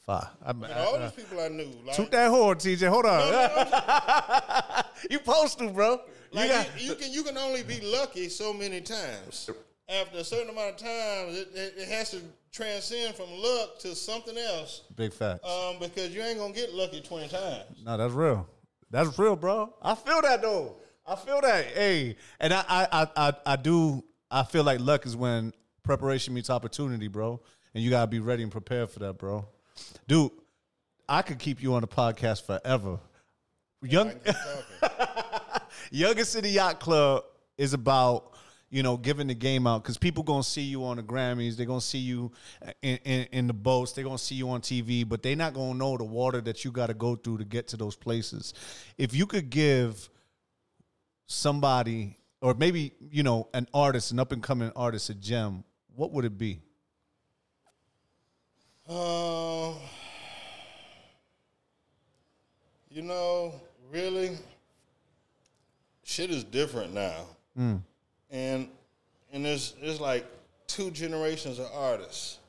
Fuck. 0.05 0.35
I, 0.45 0.49
I 0.49 0.53
mean, 0.53 0.69
all 0.71 0.93
these 0.99 1.07
uh, 1.07 1.11
people 1.11 1.39
I 1.39 1.47
knew, 1.47 1.67
like, 1.85 1.95
Toot 1.95 2.11
that 2.11 2.29
horn, 2.29 2.57
TJ. 2.57 2.89
Hold 2.89 3.05
on. 3.05 3.31
No, 3.31 3.67
no, 3.71 4.81
you 5.09 5.17
supposed 5.17 5.59
to, 5.59 5.69
bro. 5.69 6.01
like 6.31 6.47
you 6.49 6.53
got, 6.55 6.81
you, 6.81 6.87
you 6.89 6.95
can 6.95 7.11
you 7.13 7.23
can 7.23 7.37
only 7.37 7.63
be 7.63 7.79
lucky 7.81 8.29
so 8.29 8.53
many 8.53 8.81
times. 8.81 9.49
After 9.89 10.17
a 10.19 10.23
certain 10.23 10.49
amount 10.49 10.71
of 10.71 10.77
times, 10.77 11.37
it, 11.37 11.49
it, 11.53 11.73
it 11.77 11.87
has 11.89 12.11
to 12.11 12.21
transcend 12.53 13.15
from 13.15 13.29
luck 13.31 13.79
to 13.79 13.95
something 13.95 14.37
else. 14.37 14.83
big 14.95 15.11
facts. 15.11 15.45
Um, 15.45 15.77
because 15.79 16.15
you 16.15 16.21
ain't 16.21 16.37
gonna 16.37 16.53
get 16.53 16.73
lucky 16.73 17.01
twenty 17.01 17.27
times. 17.27 17.83
no, 17.83 17.97
that's 17.97 18.13
real. 18.13 18.47
That's 18.89 19.17
real, 19.17 19.35
bro. 19.35 19.73
I 19.81 19.95
feel 19.95 20.21
that 20.21 20.41
though. 20.41 20.75
I 21.05 21.15
feel 21.15 21.41
that. 21.41 21.65
Hey, 21.65 22.15
and 22.39 22.53
I, 22.53 22.63
I, 22.69 23.07
I, 23.15 23.33
I, 23.45 23.55
do. 23.55 24.03
I 24.31 24.43
feel 24.43 24.63
like 24.63 24.79
luck 24.79 25.05
is 25.05 25.17
when 25.17 25.51
preparation 25.81 26.33
meets 26.33 26.49
opportunity, 26.49 27.07
bro. 27.07 27.41
And 27.73 27.83
you 27.83 27.89
gotta 27.89 28.07
be 28.07 28.19
ready 28.19 28.43
and 28.43 28.51
prepared 28.51 28.91
for 28.91 28.99
that, 28.99 29.17
bro. 29.17 29.47
Dude, 30.07 30.31
I 31.09 31.23
could 31.23 31.39
keep 31.39 31.61
you 31.61 31.73
on 31.73 31.81
the 31.81 31.87
podcast 31.87 32.45
forever. 32.45 32.99
Young, 33.81 34.13
keep 35.91 36.19
City 36.25 36.51
Yacht 36.51 36.79
Club 36.79 37.23
is 37.57 37.73
about 37.73 38.32
you 38.73 38.81
know 38.81 38.97
giving 38.97 39.27
the 39.27 39.35
game 39.35 39.67
out 39.67 39.83
because 39.83 39.99
people 39.99 40.23
gonna 40.23 40.41
see 40.41 40.63
you 40.63 40.83
on 40.83 40.97
the 40.97 41.03
Grammys, 41.03 41.55
they're 41.55 41.67
gonna 41.67 41.79
see 41.79 41.99
you 41.99 42.31
in, 42.81 42.97
in, 43.05 43.27
in 43.31 43.47
the 43.47 43.53
boats, 43.53 43.91
they're 43.91 44.03
gonna 44.03 44.17
see 44.17 44.33
you 44.33 44.49
on 44.49 44.61
TV, 44.61 45.07
but 45.07 45.21
they're 45.21 45.35
not 45.35 45.53
gonna 45.53 45.75
know 45.75 45.95
the 45.95 46.03
water 46.03 46.41
that 46.41 46.65
you 46.65 46.71
got 46.71 46.87
to 46.87 46.95
go 46.95 47.15
through 47.15 47.37
to 47.37 47.45
get 47.45 47.67
to 47.67 47.77
those 47.77 47.95
places. 47.95 48.55
If 48.97 49.13
you 49.13 49.27
could 49.27 49.51
give 49.51 50.09
somebody, 51.27 52.17
or 52.41 52.55
maybe 52.55 52.93
you 53.11 53.21
know 53.21 53.47
an 53.53 53.67
artist, 53.75 54.11
an 54.11 54.19
up 54.19 54.31
and 54.31 54.41
coming 54.41 54.71
artist, 54.75 55.07
a 55.11 55.13
gem, 55.13 55.63
what 55.95 56.11
would 56.11 56.25
it 56.25 56.35
be? 56.35 56.59
Um, 58.89 59.75
you 62.89 63.03
know, 63.03 63.53
really, 63.91 64.35
shit 66.03 66.31
is 66.31 66.43
different 66.43 66.91
now, 66.91 67.27
and 68.33 68.67
and 69.31 69.45
it's 69.45 69.75
it's 69.81 70.01
like 70.01 70.25
two 70.67 70.91
generations 70.91 71.59
of 71.59 71.67
artists. 71.73 72.39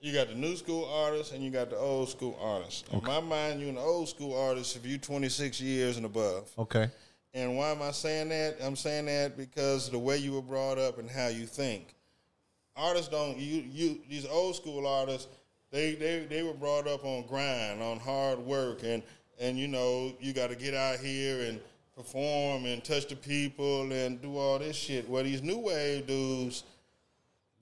You 0.00 0.12
got 0.12 0.28
the 0.28 0.34
new 0.34 0.56
school 0.56 0.86
artists 0.92 1.32
and 1.32 1.44
you 1.44 1.50
got 1.50 1.70
the 1.70 1.76
old 1.76 2.08
school 2.08 2.36
artists. 2.40 2.84
In 2.90 3.02
my 3.02 3.20
mind, 3.20 3.60
you're 3.60 3.68
an 3.68 3.78
old 3.78 4.08
school 4.08 4.34
artist 4.34 4.74
if 4.76 4.86
you're 4.86 4.98
26 4.98 5.60
years 5.60 5.98
and 5.98 6.06
above. 6.06 6.50
Okay. 6.58 6.90
And 7.34 7.56
why 7.56 7.70
am 7.70 7.82
I 7.82 7.90
saying 7.90 8.30
that? 8.30 8.56
I'm 8.62 8.76
saying 8.76 9.06
that 9.06 9.36
because 9.36 9.86
of 9.86 9.92
the 9.92 9.98
way 9.98 10.16
you 10.16 10.32
were 10.32 10.42
brought 10.42 10.78
up 10.78 10.98
and 10.98 11.08
how 11.08 11.28
you 11.28 11.44
think. 11.46 11.94
Artists 12.76 13.08
don't 13.08 13.36
you 13.38 13.62
you 13.70 14.00
these 14.08 14.26
old 14.26 14.56
school 14.56 14.86
artists 14.86 15.28
they 15.70 15.94
they 15.94 16.26
they 16.28 16.42
were 16.42 16.54
brought 16.54 16.88
up 16.88 17.04
on 17.04 17.26
grind, 17.26 17.82
on 17.82 18.00
hard 18.00 18.38
work 18.38 18.82
and 18.82 19.02
and 19.38 19.58
you 19.58 19.68
know, 19.68 20.12
you 20.20 20.32
got 20.32 20.50
to 20.50 20.56
get 20.56 20.74
out 20.74 20.98
here 20.98 21.40
and 21.42 21.60
perform 22.02 22.66
and 22.66 22.82
touch 22.82 23.08
the 23.08 23.16
people 23.16 23.90
and 23.92 24.20
do 24.22 24.36
all 24.36 24.58
this 24.58 24.76
shit. 24.76 25.08
Well, 25.08 25.24
these 25.24 25.42
new 25.42 25.58
wave 25.58 26.06
dudes 26.06 26.64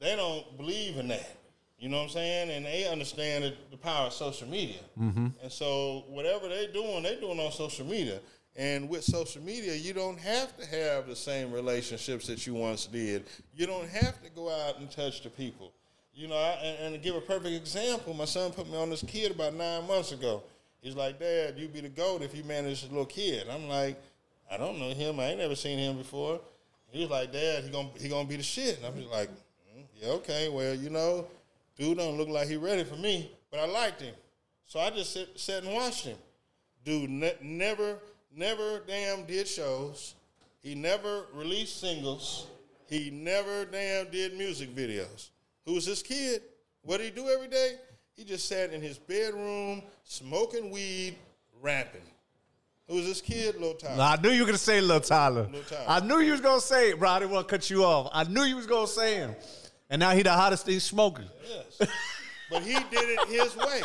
they 0.01 0.15
don't 0.17 0.57
believe 0.57 0.97
in 0.97 1.09
that. 1.09 1.37
You 1.79 1.89
know 1.89 1.99
what 1.99 2.05
I'm 2.05 2.11
saying? 2.11 2.51
And 2.51 2.65
they 2.65 2.89
understand 2.89 3.53
the, 3.71 3.77
power 3.77 4.09
of 4.09 4.13
social 4.13 4.49
media. 4.49 4.81
Mm-hmm. 5.01 5.29
And 5.41 5.53
so 5.53 6.05
whatever 6.09 6.49
they're 6.49 6.73
doing, 6.73 7.05
they're 7.05 7.21
doing 7.21 7.39
on 7.39 7.53
social 7.53 7.87
media. 7.87 8.19
And 8.57 8.89
with 8.89 9.05
social 9.05 9.41
media, 9.41 9.75
you 9.77 9.93
don't 9.93 10.19
have 10.19 10.57
to 10.57 10.67
have 10.67 11.07
the 11.07 11.15
same 11.15 11.53
relationships 11.53 12.27
that 12.27 12.45
you 12.45 12.55
once 12.55 12.87
did. 12.87 13.27
You 13.55 13.67
don't 13.67 13.89
have 13.89 14.21
to 14.25 14.31
go 14.31 14.51
out 14.51 14.81
and 14.81 14.91
touch 14.91 15.23
the 15.23 15.31
people. 15.31 15.73
You 16.13 16.27
know, 16.27 16.37
I, 16.37 16.59
and, 16.65 16.79
and 16.87 16.95
to 16.95 17.01
give 17.01 17.15
a 17.15 17.21
perfect 17.21 17.55
example, 17.55 18.15
my 18.15 18.25
son 18.25 18.51
put 18.51 18.69
me 18.69 18.77
on 18.77 18.91
this 18.91 19.05
kid 19.07 19.31
about 19.31 19.55
nine 19.55 19.87
months 19.87 20.11
ago. 20.11 20.43
He's 20.81 20.97
like, 20.97 21.21
Dad, 21.21 21.55
you'd 21.57 21.73
be 21.73 21.81
the 21.81 21.89
goat 21.89 22.23
if 22.23 22.35
you 22.35 22.43
manage 22.43 22.83
a 22.83 22.89
little 22.89 23.07
kid. 23.07 23.47
I'm 23.49 23.69
like, 23.69 24.03
I 24.51 24.57
don't 24.57 24.79
know 24.79 24.91
him. 24.91 25.21
I 25.21 25.27
ain't 25.27 25.39
never 25.39 25.55
seen 25.55 25.79
him 25.79 25.97
before. 25.97 26.41
He 26.91 27.03
was 27.03 27.11
like, 27.11 27.33
Dad, 27.33 27.65
he 27.65 27.71
gonna 27.71 27.89
he 27.99 28.09
gonna 28.09 28.29
be 28.29 28.37
the 28.37 28.43
shit. 28.43 28.79
And 28.79 28.87
I'm 28.87 28.97
just 28.97 29.11
like, 29.11 29.29
mm, 29.29 29.85
yeah, 30.01 30.09
okay. 30.11 30.49
Well, 30.49 30.75
you 30.75 30.91
know, 30.91 31.27
dude 31.77 31.99
don't 31.99 32.17
look 32.17 32.29
like 32.29 32.49
he 32.49 32.57
ready 32.57 32.85
for 32.85 32.97
me, 32.97 33.31
but 33.51 33.61
I 33.61 33.67
liked 33.67 34.01
him, 34.01 34.15
so 34.67 34.81
I 34.81 34.91
just 34.91 35.13
sit, 35.13 35.39
sat 35.39 35.65
and 35.65 35.75
watched 35.75 36.05
him. 36.05 36.17
Dude 36.85 37.11
ne- 37.11 37.37
never 37.43 37.99
never 38.35 38.81
damn 38.87 39.25
did 39.25 39.47
shows. 39.47 40.15
He 40.63 40.75
never 40.75 41.27
released 41.35 41.81
singles. 41.81 42.47
He 42.89 43.11
never 43.11 43.67
damn 43.67 44.11
did 44.11 44.37
music 44.37 44.75
videos. 44.75 45.29
Who's 45.67 45.85
this 45.85 46.03
kid? 46.03 46.43
What 46.83 46.99
did 46.99 47.05
he 47.05 47.11
do 47.11 47.29
every 47.29 47.49
day? 47.49 47.75
He 48.17 48.25
just 48.25 48.49
sat 48.49 48.73
in 48.73 48.81
his 48.81 48.99
bedroom 48.99 49.83
smoking 50.05 50.71
weed, 50.71 51.17
rapping. 51.61 52.01
Who's 52.89 53.05
this 53.05 53.21
kid? 53.21 53.61
Lil 53.61 53.75
Tyler. 53.75 54.03
I 54.03 54.21
knew 54.21 54.31
you 54.31 54.41
were 54.41 54.47
gonna 54.47 54.59
say 54.59 54.81
Lil 54.81 55.01
Tyler. 55.01 55.49
Lil 55.53 55.63
Tyler. 55.63 55.85
I 55.87 56.01
knew 56.01 56.21
you 56.21 56.33
was 56.33 56.41
gonna 56.41 56.61
say 56.61 56.91
it, 56.91 56.99
bro. 56.99 57.11
I 57.11 57.19
didn't 57.19 57.33
want 57.33 57.47
to 57.47 57.55
cut 57.55 57.69
you 57.69 57.85
off. 57.85 58.11
I 58.13 58.25
knew 58.25 58.43
you 58.43 58.57
was 58.57 58.67
gonna 58.67 58.87
say 58.87 59.17
him. 59.17 59.37
And 59.91 60.01
now 60.01 60.11
he 60.11 60.23
the 60.23 60.33
hottest 60.33 60.67
thing 60.67 60.81
smoking. 60.81 61.29
Yes. 61.47 61.91
but 62.51 62.63
he 62.63 62.75
did 62.75 62.85
it 62.93 63.29
his 63.29 63.57
way. 63.57 63.83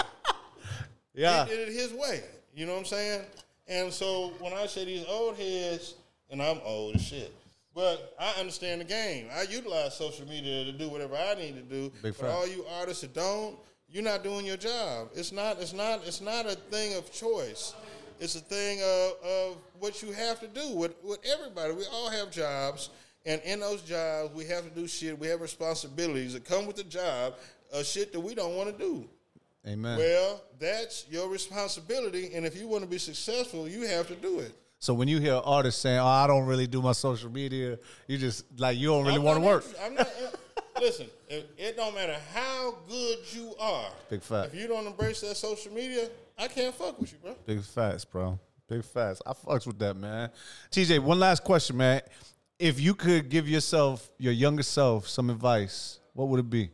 Yeah. 1.13 1.45
He 1.45 1.51
did 1.51 1.69
it 1.69 1.73
his 1.73 1.93
way. 1.93 2.23
You 2.55 2.65
know 2.65 2.73
what 2.73 2.79
I'm 2.79 2.85
saying? 2.85 3.21
And 3.67 3.91
so 3.93 4.33
when 4.39 4.53
I 4.53 4.67
say 4.67 4.85
these 4.85 5.05
old 5.07 5.35
heads, 5.35 5.95
and 6.29 6.41
I'm 6.41 6.59
old 6.63 6.95
as 6.95 7.01
shit, 7.01 7.33
but 7.75 8.15
I 8.19 8.39
understand 8.39 8.81
the 8.81 8.85
game. 8.85 9.27
I 9.33 9.43
utilize 9.43 9.95
social 9.95 10.27
media 10.27 10.65
to 10.65 10.71
do 10.71 10.89
whatever 10.89 11.15
I 11.15 11.35
need 11.35 11.55
to 11.55 11.61
do. 11.61 11.91
Big 12.01 12.15
but 12.17 12.27
fact. 12.27 12.33
all 12.33 12.47
you 12.47 12.65
artists 12.79 13.01
that 13.01 13.13
don't, 13.13 13.57
you're 13.87 14.03
not 14.03 14.23
doing 14.23 14.45
your 14.45 14.57
job. 14.57 15.09
It's 15.13 15.31
not. 15.31 15.59
It's 15.59 15.73
not. 15.73 16.01
It's 16.05 16.21
not 16.21 16.45
a 16.45 16.55
thing 16.55 16.95
of 16.95 17.11
choice. 17.11 17.73
It's 18.19 18.35
a 18.35 18.39
thing 18.39 18.79
of, 18.81 19.11
of 19.25 19.57
what 19.79 20.01
you 20.01 20.11
have 20.11 20.39
to 20.39 20.47
do 20.47 20.75
with, 20.75 20.95
with 21.03 21.19
everybody. 21.25 21.73
We 21.73 21.85
all 21.91 22.09
have 22.09 22.31
jobs, 22.31 22.89
and 23.25 23.41
in 23.43 23.59
those 23.59 23.81
jobs, 23.81 24.33
we 24.33 24.45
have 24.45 24.63
to 24.63 24.69
do 24.69 24.87
shit. 24.87 25.17
We 25.17 25.27
have 25.27 25.41
responsibilities 25.41 26.33
that 26.33 26.45
come 26.45 26.65
with 26.65 26.75
the 26.75 26.83
job 26.83 27.35
of 27.73 27.85
shit 27.85 28.13
that 28.13 28.19
we 28.19 28.35
don't 28.35 28.55
want 28.55 28.69
to 28.71 28.77
do. 28.77 29.07
Amen. 29.67 29.97
Well, 29.97 30.41
that's 30.59 31.05
your 31.09 31.29
responsibility, 31.29 32.31
and 32.33 32.45
if 32.45 32.57
you 32.57 32.67
want 32.67 32.83
to 32.83 32.89
be 32.89 32.97
successful, 32.97 33.67
you 33.67 33.87
have 33.87 34.07
to 34.07 34.15
do 34.15 34.39
it. 34.39 34.53
so 34.79 34.93
when 34.93 35.07
you 35.07 35.19
hear 35.19 35.35
artists 35.35 35.81
saying, 35.81 35.99
"Oh, 35.99 36.05
I 36.05 36.27
don't 36.27 36.45
really 36.45 36.67
do 36.67 36.81
my 36.81 36.91
social 36.91 37.31
media," 37.31 37.79
you 38.07 38.17
just 38.17 38.43
like 38.59 38.77
you 38.77 38.87
don't 38.87 39.05
really 39.05 39.19
want 39.19 39.39
to 39.39 39.45
work. 39.45 39.63
I'm 39.81 39.95
not. 39.95 40.09
listen, 40.81 41.07
it, 41.29 41.49
it 41.57 41.77
don't 41.77 41.95
matter 41.95 42.17
how 42.33 42.75
good 42.89 43.19
you 43.31 43.55
are. 43.57 43.89
Big 44.09 44.21
fact. 44.21 44.53
If 44.53 44.59
you 44.59 44.67
don't 44.67 44.85
embrace 44.85 45.21
that 45.21 45.37
social 45.37 45.71
media, 45.71 46.09
I 46.37 46.47
can't 46.47 46.73
fuck 46.73 46.99
with 46.99 47.11
you, 47.11 47.19
bro. 47.19 47.35
Big 47.45 47.61
facts, 47.63 48.05
bro. 48.05 48.39
Big 48.67 48.83
facts. 48.83 49.21
I 49.25 49.33
fucks 49.33 49.67
with 49.67 49.77
that, 49.79 49.95
man. 49.95 50.29
TJ, 50.71 50.99
one 50.99 51.19
last 51.19 51.43
question, 51.43 51.77
man. 51.77 52.01
If 52.59 52.79
you 52.79 52.93
could 52.93 53.29
give 53.29 53.47
yourself, 53.47 54.09
your 54.17 54.33
younger 54.33 54.63
self, 54.63 55.07
some 55.07 55.29
advice, 55.29 55.99
what 56.13 56.29
would 56.29 56.39
it 56.39 56.49
be? 56.49 56.69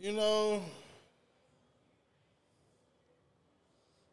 You 0.00 0.12
know, 0.12 0.62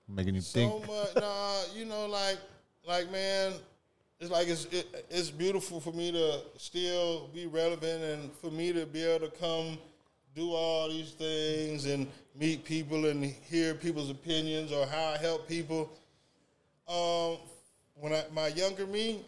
Making 0.08 0.36
you 0.36 0.42
so 0.42 0.60
think. 0.60 0.88
much. 0.88 1.16
Nah, 1.16 1.62
you 1.76 1.86
know, 1.86 2.08
like, 2.08 2.38
like 2.88 3.12
man, 3.12 3.54
it's 4.20 4.32
like 4.32 4.48
it's 4.48 4.66
it, 4.66 5.06
it's 5.10 5.30
beautiful 5.30 5.80
for 5.80 5.92
me 5.92 6.12
to 6.12 6.42
still 6.58 7.28
be 7.34 7.46
relevant 7.46 8.04
and 8.04 8.32
for 8.34 8.50
me 8.50 8.74
to 8.74 8.86
be 8.86 9.04
able 9.04 9.28
to 9.30 9.38
come 9.38 9.78
do 10.36 10.52
all 10.52 10.90
these 10.90 11.12
things 11.12 11.86
and 11.86 12.08
meet 12.40 12.64
people 12.64 13.06
and 13.06 13.24
hear 13.24 13.74
people's 13.74 14.10
opinions 14.10 14.72
or 14.72 14.86
how 14.86 15.14
I 15.14 15.18
help 15.18 15.48
people. 15.48 15.90
Um, 16.88 17.38
when 17.96 18.14
I, 18.14 18.24
my 18.34 18.48
younger 18.48 18.88
me, 18.88 19.26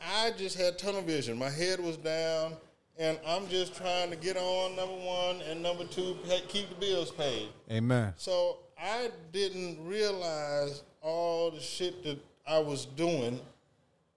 I 0.00 0.32
just 0.36 0.58
had 0.58 0.78
tunnel 0.78 1.02
vision. 1.02 1.38
My 1.38 1.50
head 1.50 1.78
was 1.78 1.96
down, 1.98 2.54
and 2.98 3.18
I'm 3.26 3.46
just 3.48 3.76
trying 3.76 4.10
to 4.10 4.16
get 4.16 4.36
on 4.36 4.74
number 4.74 4.94
one 4.94 5.42
and 5.42 5.62
number 5.62 5.84
two, 5.84 6.16
keep 6.48 6.68
the 6.70 6.74
bills 6.74 7.10
paid. 7.10 7.48
Amen. 7.70 8.14
So 8.16 8.58
I 8.80 9.10
didn't 9.32 9.86
realize 9.86 10.82
all 11.02 11.50
the 11.50 11.60
shit 11.60 12.02
that 12.04 12.18
I 12.46 12.58
was 12.58 12.86
doing. 12.86 13.38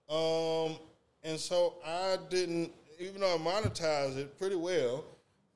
Um, 0.08 0.78
and 1.22 1.38
so 1.38 1.74
I 1.84 2.16
didn't, 2.30 2.72
even 2.98 3.20
though 3.20 3.34
I 3.34 3.38
monetized 3.38 4.16
it 4.16 4.38
pretty 4.38 4.56
well, 4.56 5.04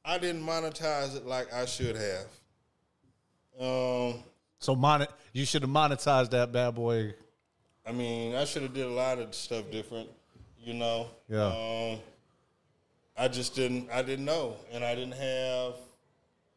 I 0.05 0.19
didn't 0.19 0.43
monetize 0.43 1.17
it 1.17 1.27
like 1.27 1.53
I 1.53 1.67
should 1.67 1.97
have. 1.97 2.27
Um, 3.61 4.23
So 4.59 4.75
mon- 4.75 5.07
you 5.33 5.45
should 5.45 5.63
have 5.63 5.71
monetized 5.71 6.31
that 6.31 6.53
bad 6.53 6.75
boy. 6.75 7.15
I 7.87 7.93
mean, 7.93 8.35
I 8.35 8.45
should 8.45 8.63
have 8.63 8.75
did 8.75 8.87
a 8.87 8.91
lot 8.91 9.19
of 9.19 9.35
stuff 9.35 9.71
different, 9.71 10.09
you 10.59 10.75
know. 10.75 11.09
Yeah. 11.29 11.47
Um, 11.47 11.99
I 13.17 13.29
just 13.29 13.55
didn't. 13.55 13.91
I 13.91 14.03
didn't 14.03 14.25
know, 14.25 14.57
and 14.73 14.83
I 14.85 14.95
didn't 14.95 15.15
have 15.15 15.75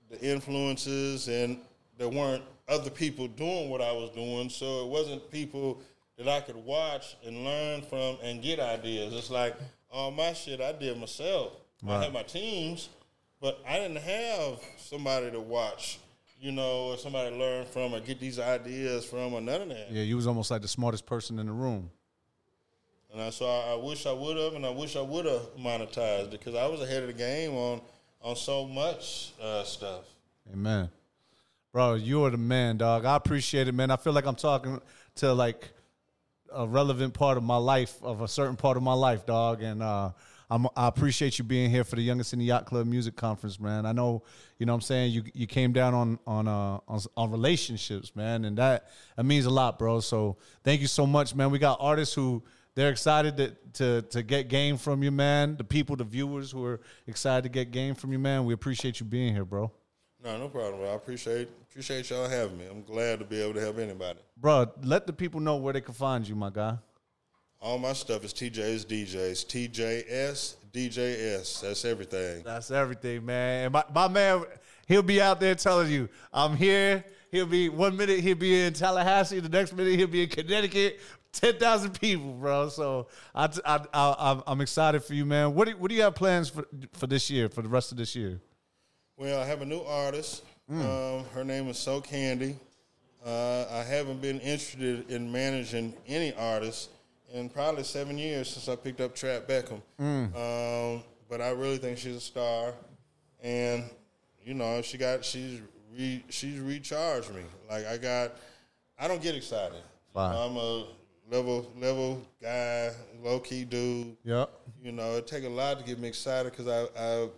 the 0.10 0.22
influences, 0.22 1.28
and 1.28 1.60
there 1.98 2.10
weren't 2.10 2.44
other 2.70 2.90
people 2.90 3.28
doing 3.28 3.70
what 3.70 3.82
I 3.82 3.92
was 3.92 4.10
doing, 4.12 4.50
so 4.50 4.86
it 4.86 4.90
wasn't 4.90 5.30
people 5.32 5.82
that 6.18 6.28
I 6.28 6.40
could 6.42 6.56
watch 6.56 7.18
and 7.26 7.44
learn 7.44 7.82
from 7.82 8.18
and 8.24 8.42
get 8.42 8.60
ideas. 8.60 9.14
It's 9.14 9.30
like 9.30 9.56
all 9.92 10.12
my 10.12 10.32
shit 10.34 10.62
I 10.62 10.72
did 10.72 10.98
myself. 10.98 11.54
I 11.86 12.02
had 12.04 12.14
my 12.14 12.24
teams, 12.24 12.88
but 13.44 13.60
I 13.68 13.78
didn't 13.78 13.98
have 13.98 14.60
somebody 14.78 15.30
to 15.30 15.42
watch, 15.42 16.00
you 16.40 16.54
know, 16.54 16.86
or 16.86 16.98
somebody 16.98 17.30
to 17.30 17.36
learn 17.36 17.66
from 17.66 17.94
or 17.94 18.00
get 18.00 18.18
these 18.18 18.40
ideas 18.40 19.04
from 19.04 19.34
or 19.34 19.42
none 19.42 19.64
of 19.64 19.68
that. 19.68 19.92
Yeah, 19.92 20.04
you 20.04 20.16
was 20.16 20.28
almost 20.28 20.50
like 20.50 20.62
the 20.62 20.68
smartest 20.70 21.06
person 21.06 21.38
in 21.40 21.48
the 21.48 21.52
room. 21.52 21.92
And 23.12 23.22
I, 23.22 23.32
so 23.32 23.46
I, 23.46 23.74
I 23.74 23.76
wish 23.76 24.06
I 24.06 24.14
would 24.14 24.38
have, 24.38 24.54
and 24.54 24.66
I 24.66 24.70
wish 24.70 24.96
I 24.96 25.02
would 25.02 25.26
have 25.26 25.42
monetized 25.60 26.28
it 26.28 26.32
because 26.32 26.56
I 26.56 26.66
was 26.68 26.82
ahead 26.82 27.04
of 27.04 27.08
the 27.08 27.14
game 27.14 27.54
on 27.54 27.82
on 28.22 28.38
so 28.38 28.66
much 28.66 29.34
uh, 29.42 29.66
stuff. 29.66 30.06
Amen. 30.54 30.90
Bro, 31.74 31.96
you 31.96 32.24
are 32.24 32.30
the 32.30 32.38
man, 32.38 32.78
dog. 32.78 33.04
I 33.04 33.18
appreciate 33.18 33.68
it, 33.68 33.74
man. 33.74 33.92
I 33.92 33.98
feel 33.98 34.14
like 34.14 34.26
I'm 34.26 34.36
talking 34.36 34.80
to 35.16 35.34
like 35.34 35.70
a 36.56 36.66
relevant 36.66 37.14
part 37.14 37.36
of 37.36 37.44
my 37.44 37.58
life, 37.58 38.02
of 38.02 38.22
a 38.22 38.28
certain 38.30 38.56
part 38.56 38.78
of 38.78 38.84
my 38.84 38.94
life, 38.94 39.26
dog. 39.26 39.62
And 39.62 39.84
uh, 39.84 40.12
I'm, 40.54 40.68
I 40.78 40.88
appreciate 40.88 41.40
you 41.40 41.44
being 41.44 41.72
here 41.72 41.84
for 41.84 41.96
the 41.96 42.04
Youngest 42.04 42.32
in 42.32 42.38
the 42.38 42.46
Yacht 42.46 42.68
Club 42.68 42.86
Music 42.86 43.16
Conference, 43.16 43.60
man. 43.60 43.88
I 43.88 43.92
know, 43.92 44.22
you 44.60 44.68
know 44.68 44.74
what 44.74 44.78
I'm 44.78 44.82
saying, 44.82 45.12
you 45.12 45.24
you 45.34 45.48
came 45.48 45.74
down 45.74 45.96
on 45.96 46.20
on 46.28 46.48
uh, 46.48 46.78
on, 46.88 47.00
on 47.18 47.32
relationships, 47.32 48.16
man, 48.16 48.46
and 48.46 48.56
that 48.60 48.92
that 49.18 49.24
means 49.24 49.46
a 49.46 49.50
lot, 49.50 49.80
bro. 49.80 50.00
So 50.00 50.38
thank 50.64 50.80
you 50.80 50.86
so 50.86 51.08
much, 51.08 51.34
man. 51.34 51.50
We 51.50 51.58
got 51.58 51.80
artists 51.82 52.14
who 52.14 52.44
they're 52.76 52.92
excited 52.92 53.36
to, 53.38 53.56
to 53.74 54.02
to 54.10 54.22
get 54.22 54.48
game 54.48 54.78
from 54.78 55.02
you, 55.02 55.10
man. 55.10 55.58
The 55.58 55.64
people, 55.64 55.96
the 55.96 56.04
viewers 56.04 56.52
who 56.52 56.64
are 56.66 56.82
excited 57.08 57.42
to 57.42 57.50
get 57.50 57.72
game 57.72 57.96
from 57.96 58.12
you, 58.12 58.20
man. 58.20 58.46
We 58.46 58.54
appreciate 58.54 59.00
you 59.00 59.08
being 59.08 59.34
here, 59.34 59.46
bro. 59.46 59.72
No, 60.24 60.38
no 60.38 60.50
problem. 60.50 60.82
bro. 60.82 60.92
I 60.92 60.94
appreciate 60.94 61.50
appreciate 61.68 62.12
y'all 62.12 62.30
having 62.30 62.60
me. 62.60 62.66
I'm 62.70 62.84
glad 62.84 63.18
to 63.18 63.26
be 63.26 63.42
able 63.42 63.56
to 63.56 63.62
help 63.62 63.80
anybody. 63.80 64.20
Bro, 64.38 64.74
let 64.84 65.08
the 65.08 65.14
people 65.14 65.40
know 65.40 65.56
where 65.56 65.74
they 65.74 65.82
can 65.82 65.96
find 65.96 66.28
you, 66.28 66.36
my 66.36 66.52
guy. 66.52 66.78
All 67.64 67.80
my 67.80 67.94
stuff 67.94 68.26
is 68.26 68.34
TJ's 68.34 68.84
DJs. 68.84 69.46
TJS 69.46 70.56
DJS. 70.74 71.62
That's 71.62 71.86
everything. 71.86 72.44
That's 72.44 72.72
everything, 72.72 73.26
man. 73.26 73.66
And 73.66 73.74
my, 73.74 73.84
my 73.96 74.08
man, 74.10 74.44
he'll 74.88 75.02
be 75.02 75.22
out 75.22 75.40
there 75.40 75.56
telling 75.56 75.90
you, 75.90 76.10
I'm 76.34 76.58
here. 76.58 77.06
He'll 77.32 77.46
be 77.46 77.70
one 77.70 77.96
minute 77.96 78.20
he'll 78.20 78.36
be 78.36 78.60
in 78.60 78.74
Tallahassee, 78.74 79.40
the 79.40 79.50
next 79.50 79.74
minute 79.74 79.98
he'll 79.98 80.08
be 80.08 80.24
in 80.24 80.30
Connecticut. 80.30 81.00
ten 81.32 81.58
thousand 81.58 82.00
people, 82.02 82.34
bro. 82.34 82.68
So 82.68 83.08
I, 83.34 83.50
I, 83.66 83.80
I, 83.94 84.42
I'm 84.46 84.60
excited 84.60 85.04
for 85.04 85.14
you, 85.14 85.26
man. 85.26 85.56
What 85.56 85.70
do, 85.70 85.78
what 85.78 85.90
do 85.90 85.96
you 85.96 86.02
have 86.02 86.16
plans 86.16 86.50
for 86.50 86.66
for 86.92 87.08
this 87.08 87.30
year, 87.30 87.48
for 87.48 87.62
the 87.62 87.70
rest 87.70 87.92
of 87.92 87.98
this 87.98 88.14
year? 88.14 88.42
Well, 89.16 89.40
I 89.40 89.46
have 89.46 89.62
a 89.62 89.66
new 89.66 89.82
artist. 89.82 90.44
Mm. 90.70 91.20
Um, 91.20 91.26
her 91.34 91.44
name 91.46 91.70
is 91.70 91.78
So 91.78 92.02
Candy. 92.02 92.58
Uh, 93.26 93.66
I 93.72 93.84
haven't 93.84 94.22
been 94.22 94.40
interested 94.42 95.10
in 95.10 95.32
managing 95.32 95.94
any 96.08 96.34
artist 96.34 96.90
in 97.34 97.50
probably 97.50 97.84
seven 97.84 98.18
years 98.18 98.50
since 98.50 98.70
I 98.70 98.76
picked 98.76 99.02
up 99.02 99.14
Trap 99.16 99.48
Beckham. 99.48 99.82
Mm. 100.00 100.36
Um, 100.36 101.04
but 101.28 101.42
I 101.42 101.50
really 101.50 101.78
think 101.78 101.98
she's 101.98 102.16
a 102.16 102.22
star, 102.22 102.74
and 103.42 103.84
you 104.46 104.54
know 104.54 104.82
she 104.82 104.98
got 104.98 105.26
she's 105.26 105.60
re, 105.98 106.24
she's 106.30 106.60
recharged 106.60 107.34
me. 107.34 107.42
Like 107.70 107.86
I 107.88 107.98
got, 107.98 108.34
I 108.98 109.08
don't 109.08 109.22
get 109.22 109.36
excited. 109.36 109.82
Wow. 110.14 110.48
I'm 110.48 110.58
a 110.58 110.86
level 111.36 111.72
level 111.78 112.22
guy, 112.42 112.92
low 113.22 113.40
key 113.40 113.66
dude. 113.66 114.16
Yeah. 114.24 114.46
You 114.82 114.92
know, 114.92 115.18
it 115.18 115.28
take 115.28 115.44
a 115.44 115.50
lot 115.50 115.80
to 115.80 115.86
get 115.86 116.00
me 116.00 116.08
excited 116.08 116.52
because 116.56 116.68
I 116.68 117.24
I've 117.24 117.32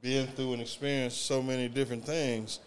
been 0.00 0.26
through 0.28 0.54
and 0.54 0.62
experienced 0.62 1.26
so 1.26 1.42
many 1.42 1.68
different 1.68 2.04
things. 2.04 2.60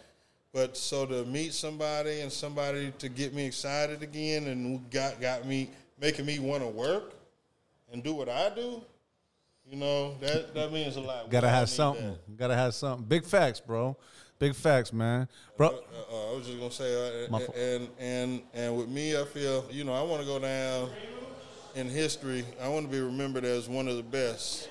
But 0.52 0.76
so 0.76 1.06
to 1.06 1.24
meet 1.24 1.54
somebody 1.54 2.20
and 2.20 2.30
somebody 2.30 2.92
to 2.98 3.08
get 3.08 3.32
me 3.32 3.46
excited 3.46 4.02
again 4.02 4.46
and 4.48 4.88
got 4.90 5.18
got 5.20 5.46
me 5.46 5.70
making 6.02 6.26
me 6.26 6.40
want 6.40 6.62
to 6.62 6.68
work 6.68 7.14
and 7.92 8.02
do 8.02 8.12
what 8.12 8.28
I 8.28 8.50
do, 8.50 8.82
you 9.64 9.76
know 9.76 10.16
that 10.20 10.52
that 10.54 10.72
means 10.72 10.96
a 10.96 11.00
lot. 11.00 11.30
Gotta 11.30 11.48
have 11.48 11.70
something. 11.70 12.10
That. 12.10 12.36
Gotta 12.36 12.56
have 12.56 12.74
something. 12.74 13.06
Big 13.06 13.24
facts, 13.24 13.60
bro. 13.60 13.96
Big 14.40 14.56
facts, 14.56 14.92
man. 14.92 15.28
Bro, 15.56 15.68
uh, 15.68 15.70
uh, 15.70 16.32
I 16.32 16.36
was 16.36 16.46
just 16.46 16.58
gonna 16.58 16.72
say, 16.72 17.28
uh, 17.30 17.38
and 17.56 17.88
and 18.00 18.42
and 18.52 18.76
with 18.76 18.88
me, 18.88 19.16
I 19.16 19.24
feel 19.24 19.64
you 19.70 19.84
know 19.84 19.94
I 19.94 20.02
want 20.02 20.20
to 20.20 20.26
go 20.26 20.40
down 20.40 20.90
in 21.76 21.88
history. 21.88 22.44
I 22.60 22.68
want 22.68 22.84
to 22.86 22.90
be 22.90 23.00
remembered 23.00 23.44
as 23.44 23.68
one 23.68 23.86
of 23.86 23.96
the 23.96 24.02
best. 24.02 24.68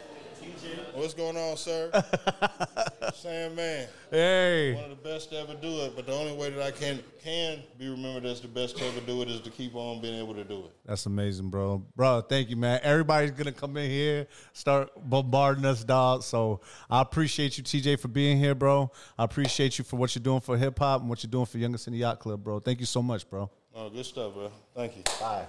What's 0.94 1.14
going 1.14 1.38
on, 1.38 1.58
sir? 1.58 1.90
Sam 3.16 3.56
man. 3.56 3.88
Hey. 4.10 4.74
One 4.74 4.86
of 4.86 4.90
the 4.90 4.96
best 5.10 5.30
to 5.32 5.40
ever 5.40 5.54
do 5.56 5.82
it, 5.82 5.96
but 5.96 6.06
the 6.06 6.14
only 6.14 6.34
way 6.34 6.50
that 6.50 6.62
I 6.62 6.72
can 6.72 7.02
can 7.24 7.64
be 7.78 7.90
remembered 7.90 8.26
as 8.26 8.42
the 8.42 8.48
best 8.48 8.78
to 8.78 8.86
ever 8.86 9.00
do 9.02 9.22
it 9.22 9.30
is 9.30 9.42
to 9.42 9.50
keep 9.50 9.76
on 9.76 10.02
being 10.02 10.20
able 10.20 10.34
to 10.34 10.44
do 10.44 10.60
it. 10.60 10.72
That's 10.86 11.06
amazing, 11.06 11.50
bro. 11.50 11.84
Bro, 11.96 12.22
thank 12.22 12.50
you, 12.50 12.56
man. 12.56 12.80
Everybody's 12.84 13.32
gonna 13.32 13.52
come 13.52 13.78
in 13.78 13.90
here, 13.90 14.28
start 14.54 14.90
bombarding 15.10 15.66
us, 15.66 15.84
dog. 15.84 16.24
So 16.24 16.62
I 16.90 17.02
appreciate 17.02 17.58
you, 17.58 17.64
TJ, 17.64 18.00
for 18.00 18.08
being 18.08 18.38
here, 18.38 18.56
bro. 18.56 18.92
I 19.18 19.24
appreciate 19.24 19.78
you 19.78 19.84
for 19.84 19.96
what 19.96 20.14
you're 20.16 20.24
doing 20.24 20.42
for 20.42 20.58
hip 20.58 20.78
hop 20.78 21.02
and 21.02 21.10
what 21.10 21.24
you're 21.24 21.32
doing 21.32 21.46
for 21.46 21.58
Youngest 21.58 21.88
in 21.88 21.94
the 21.94 22.00
Yacht 22.00 22.20
Club, 22.20 22.44
bro. 22.44 22.60
Thank 22.60 22.80
you 22.80 22.86
so 22.86 23.02
much, 23.02 23.30
bro. 23.30 23.50
Oh, 23.74 23.90
good 23.90 24.06
stuff, 24.06 24.34
bro. 24.34 24.52
Thank 24.76 24.98
you. 24.98 25.04
Bye. 25.20 25.46